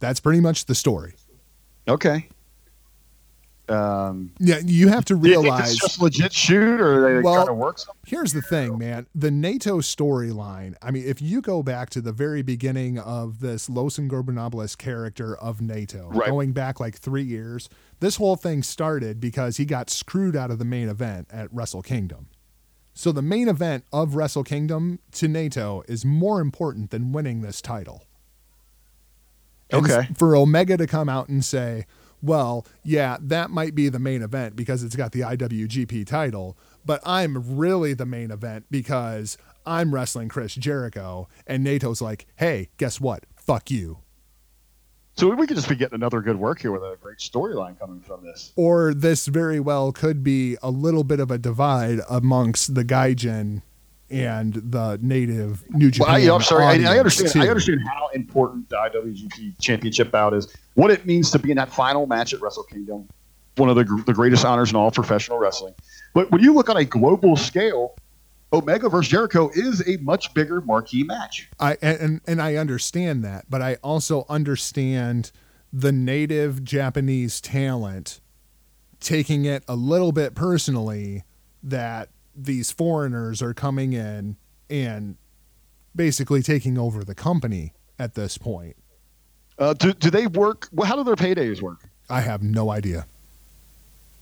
[0.01, 1.15] That's pretty much the story.
[1.89, 2.29] Okay.
[3.66, 7.57] Um, yeah, you have to realize it's just legit shoot, or they well, kind of
[7.57, 7.79] work.
[7.79, 8.03] Something?
[8.07, 9.07] Here's the thing, man.
[9.15, 10.75] The Naito storyline.
[10.83, 15.35] I mean, if you go back to the very beginning of this Los Ingobernables character
[15.39, 16.29] of Naito, right.
[16.29, 20.59] going back like three years, this whole thing started because he got screwed out of
[20.59, 22.29] the main event at Wrestle Kingdom.
[22.93, 27.62] So the main event of Wrestle Kingdom to Naito is more important than winning this
[27.62, 28.05] title.
[29.70, 30.09] And okay.
[30.16, 31.86] For Omega to come out and say,
[32.23, 37.01] well, yeah, that might be the main event because it's got the IWGP title, but
[37.05, 39.36] I'm really the main event because
[39.66, 41.28] I'm wrestling Chris Jericho.
[41.47, 43.24] And Naito's like, hey, guess what?
[43.36, 43.99] Fuck you.
[45.16, 48.01] So we could just be getting another good work here with a great storyline coming
[48.01, 48.53] from this.
[48.57, 53.62] Or this very well could be a little bit of a divide amongst the Gaijin
[54.15, 56.15] and the native New Japan.
[56.15, 56.65] Well, I, am sorry.
[56.65, 57.31] I, I, understand.
[57.32, 57.41] Too.
[57.41, 60.55] I understand how important the IWGP Championship bout is.
[60.74, 63.09] What it means to be in that final match at Wrestle Kingdom,
[63.57, 65.74] one of the, the greatest honors in all professional wrestling.
[66.15, 67.97] But when you look on a global scale,
[68.53, 71.51] Omega versus Jericho is a much bigger marquee match.
[71.59, 75.32] I and and I understand that, but I also understand
[75.73, 78.20] the native Japanese talent
[79.01, 81.24] taking it a little bit personally
[81.65, 84.36] that these foreigners are coming in
[84.70, 85.16] and
[85.94, 88.77] basically taking over the company at this point.
[89.59, 90.69] Uh, do, do they work?
[90.73, 91.81] Well, how do their paydays work?
[92.11, 93.06] I have no idea.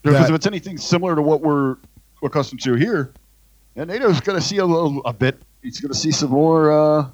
[0.02, 1.76] Because That- if it's anything similar to what we're
[2.22, 3.12] accustomed to here,
[3.76, 5.40] and Naito's going to see a little a bit.
[5.62, 7.08] He's going to see some more uh,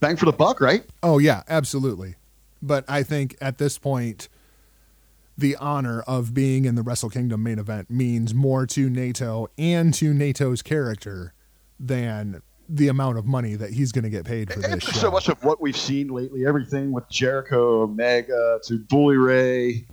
[0.00, 0.84] bang for the buck, right?
[1.02, 2.16] Oh yeah, absolutely.
[2.62, 4.28] But I think at this point,
[5.40, 9.92] the honor of being in the Wrestle Kingdom main event means more to Naito and
[9.94, 11.32] to Naito's character
[11.78, 14.92] than the amount of money that he's going to get paid for And this for
[14.92, 15.00] show.
[15.00, 19.86] so much of what we've seen lately, everything with Jericho, Omega to Bully Ray,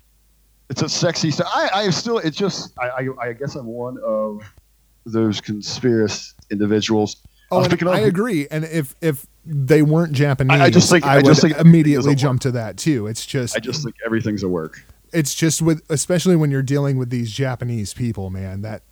[0.70, 1.48] it's a sexy stuff.
[1.56, 4.42] I, I still, it's just, I, I, I guess I'm one of
[5.06, 7.18] those conspiracy individuals.
[7.50, 8.46] Oh, and I agree.
[8.52, 11.56] And if if they weren't Japanese, I- I just think- I I would just think
[11.58, 13.08] immediately everything is a jump to that too.
[13.08, 14.84] It's just I just think everything's a work.
[15.14, 18.84] It's just with especially when you're dealing with these Japanese people, man, that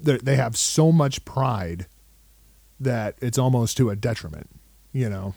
[0.00, 1.86] they have so much pride
[2.80, 4.50] that it's almost to a detriment,
[4.92, 5.34] you know.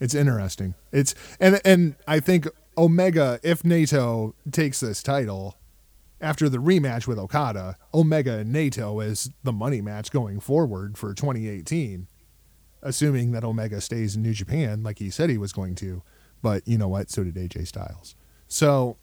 [0.00, 0.74] It's interesting.
[0.90, 5.58] It's and and I think Omega if Naito takes this title
[6.20, 11.14] after the rematch with Okada, Omega and Naito is the money match going forward for
[11.14, 12.08] 2018,
[12.80, 16.02] assuming that Omega stays in New Japan like he said he was going to.
[16.42, 17.10] But you know what?
[17.10, 18.16] So did AJ Styles.
[18.52, 18.98] So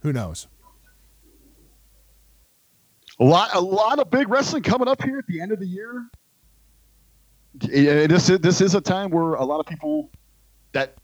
[0.00, 0.46] who knows?
[3.18, 5.66] A lot, a lot of big wrestling coming up here at the end of the
[5.66, 6.06] year.
[7.54, 10.10] This is, this is a time where a lot of people
[10.72, 10.98] that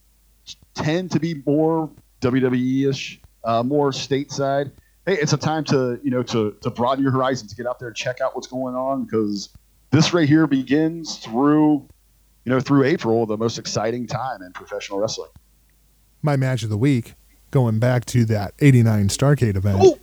[0.74, 1.90] tend to be more
[2.20, 4.70] WWE ish, uh, more stateside.
[5.06, 7.88] Hey, it's a time to you know to to broaden your horizons, get out there
[7.88, 9.48] and check out what's going on because
[9.90, 11.88] this right here begins through
[12.44, 15.30] you know through April, the most exciting time in professional wrestling.
[16.22, 17.14] My match of the week,
[17.50, 19.78] going back to that 89 Starcade event.
[19.80, 19.98] Oh,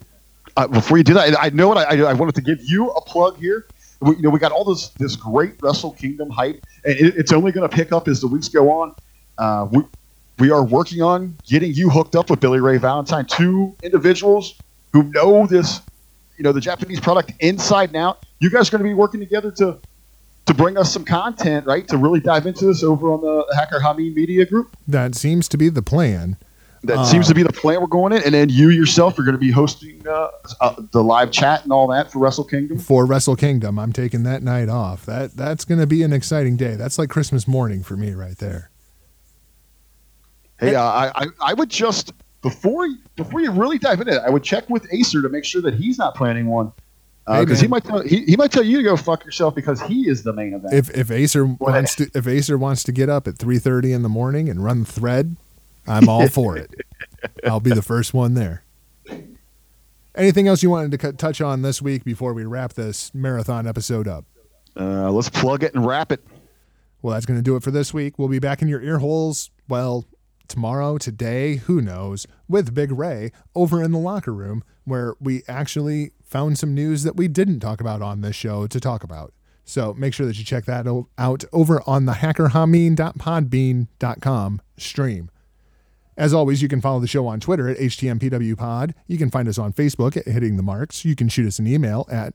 [0.58, 3.02] uh, before you do that, I know what I, I, wanted to give you a
[3.02, 3.68] plug here.
[4.00, 7.34] We, you know, we got all this this great Wrestle Kingdom hype, and it, it's
[7.34, 8.96] only going to pick up as the weeks go on.
[9.38, 9.84] Uh, we
[10.40, 14.56] we are working on getting you hooked up with Billy Ray Valentine, two individuals
[14.94, 15.82] who know this,
[16.38, 18.24] you know, the Japanese product inside and out.
[18.40, 19.78] You guys are going to be working together to
[20.46, 21.88] to bring us some content, right?
[21.88, 24.78] To really dive into this over on the Hacker Hameen Media Group.
[24.88, 26.38] That seems to be the plan.
[26.84, 29.34] That seems to be the plan we're going in, and then you yourself are going
[29.34, 30.30] to be hosting uh,
[30.62, 32.78] uh, the live chat and all that for Wrestle Kingdom.
[32.78, 35.04] For Wrestle Kingdom, I'm taking that night off.
[35.08, 36.76] That that's going to be an exciting day.
[36.76, 38.70] That's like Christmas morning for me right there.
[40.60, 42.14] Hey, uh, I, I I would just
[42.44, 45.64] before before you really dive into it, I would check with Acer to make sure
[45.64, 46.72] that he's not planning one
[47.28, 50.08] Because he might tell he, he might tell you to go fuck yourself because he
[50.08, 50.74] is the main event.
[50.74, 51.74] If if Acer What?
[51.74, 54.86] wants to if Acer wants to get up at 3:30 in the morning and run
[54.86, 55.36] thread,
[55.88, 56.72] I'm all for it.
[57.44, 58.64] I'll be the first one there.
[60.16, 63.68] Anything else you wanted to cut, touch on this week before we wrap this marathon
[63.68, 64.26] episode up?
[64.78, 66.24] uh, let's plug it and wrap it.
[67.02, 68.18] Well, that's going to do it for this week.
[68.18, 70.06] We'll be back in your ear holes, well,
[70.48, 76.12] tomorrow, today, who knows, with Big Ray over in the locker room where we actually
[76.26, 79.34] found some news that we didn't talk about on this show to talk about.
[79.64, 80.86] So make sure that you check that
[81.18, 85.32] out over on the hackerhameen.podbean.com stream.
[86.18, 88.94] As always, you can follow the show on Twitter at HTMPWPod.
[89.08, 91.04] You can find us on Facebook at Hitting the Marks.
[91.04, 92.34] You can shoot us an email at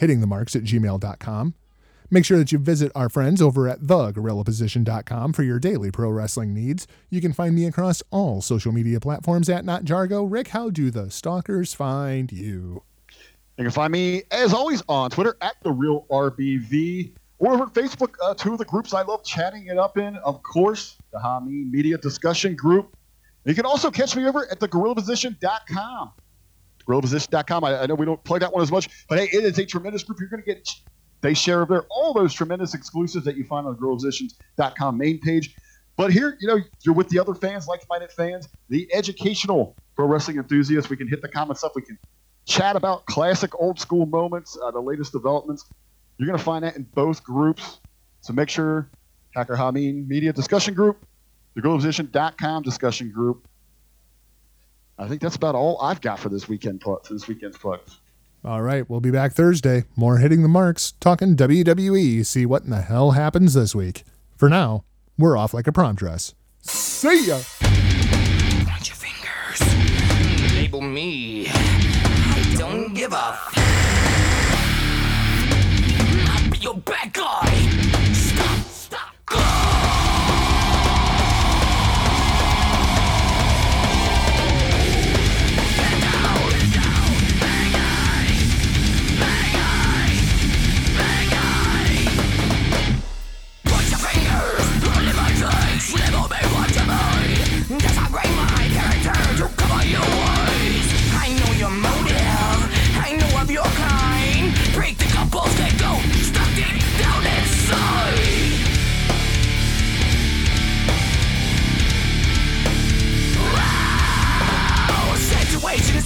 [0.00, 1.54] hittingthemarks at gmail.com.
[2.10, 6.52] Make sure that you visit our friends over at thegorillaposition.com for your daily pro wrestling
[6.52, 6.86] needs.
[7.08, 10.30] You can find me across all social media platforms at NotJargo.
[10.30, 12.82] Rick, how do the stalkers find you?
[13.56, 18.14] You can find me as always on Twitter at the real RBV or over Facebook.
[18.22, 21.70] Uh, two of the groups I love chatting it up in, of course, the Hameen
[21.70, 22.96] Media Discussion Group.
[23.44, 26.12] You can also catch me over at the GorillaPosition.com.
[26.88, 27.64] GorillaPosition.com.
[27.64, 29.66] I, I know we don't plug that one as much, but hey, it is a
[29.66, 30.18] tremendous group.
[30.18, 30.68] You're going to get
[31.20, 35.54] they share there all those tremendous exclusives that you find on the GorillaPosition.com main page.
[35.96, 40.38] But here, you know, you're with the other fans, like-minded fans, the educational pro wrestling
[40.38, 40.90] enthusiasts.
[40.90, 41.72] We can hit the comments up.
[41.76, 41.98] We can
[42.46, 45.66] chat about classic old school moments, uh, the latest developments.
[46.18, 47.80] You're going to find that in both groups.
[48.20, 48.88] So make sure
[49.34, 51.04] Hacker Hameen Media Discussion Group,
[51.54, 53.46] the GorillaPosition.com discussion group.
[54.98, 57.98] I think that's about all I've got for this weekend plug, for this weekend's plugs.
[58.44, 59.84] All right, we'll be back Thursday.
[59.96, 62.24] More hitting the marks, talking WWE.
[62.24, 64.04] See what in the hell happens this week.
[64.36, 64.84] For now,
[65.18, 66.34] we're off like a prom dress.
[66.60, 67.40] See ya.
[68.66, 70.54] Point your fingers.
[70.54, 71.48] Label me.
[72.94, 73.16] Give a.
[73.16, 73.52] F-
[76.28, 77.53] I'll be your bad guy.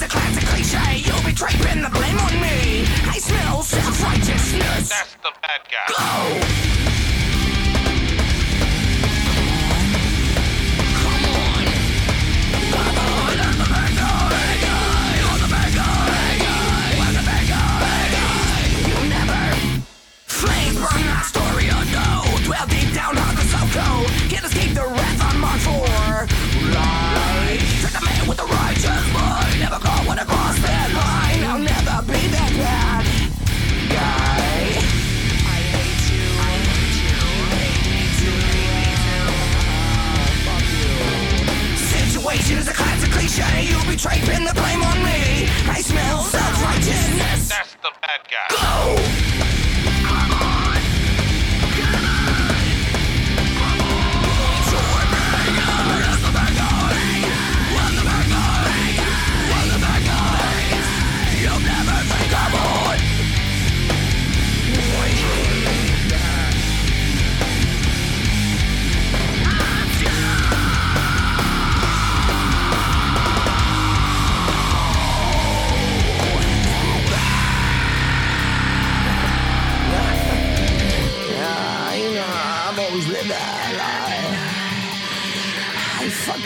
[0.07, 1.03] Cliche.
[1.05, 2.85] You'll be draping the blame on me.
[3.09, 4.89] I smell self-righteousness.
[4.89, 5.87] That's the bad guy.
[5.89, 6.69] Go.
[20.27, 23.75] Flames burn Astoria, no Dwell deep down on the South
[24.31, 25.75] Can't escape the wrath on March 4
[26.75, 29.88] Light Trick the man with the righteous mind Never
[30.24, 31.45] call when I cross that line.
[31.45, 33.05] I'll never be that bad
[33.90, 34.78] guy.
[35.47, 36.27] I hate you.
[36.39, 37.19] I hate you.
[37.55, 38.35] Hate you
[40.47, 40.95] Fuck you
[41.77, 43.62] Situation is a classic cliche.
[43.69, 45.49] You betray pin the blame on me.
[45.70, 47.49] I smell self-righteousness.
[47.49, 48.49] That's the bad guy.
[48.51, 49.58] Yeah,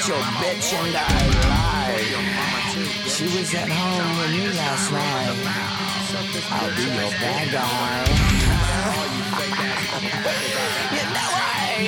[0.09, 2.03] your bitch and I lied.
[3.09, 5.37] She was at home with me last night.
[6.51, 8.05] I'll be your bad guy.
[10.97, 11.87] you know I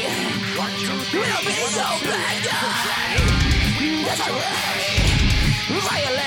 [1.13, 3.19] will be your bad guy.
[3.81, 6.24] Yes, I will.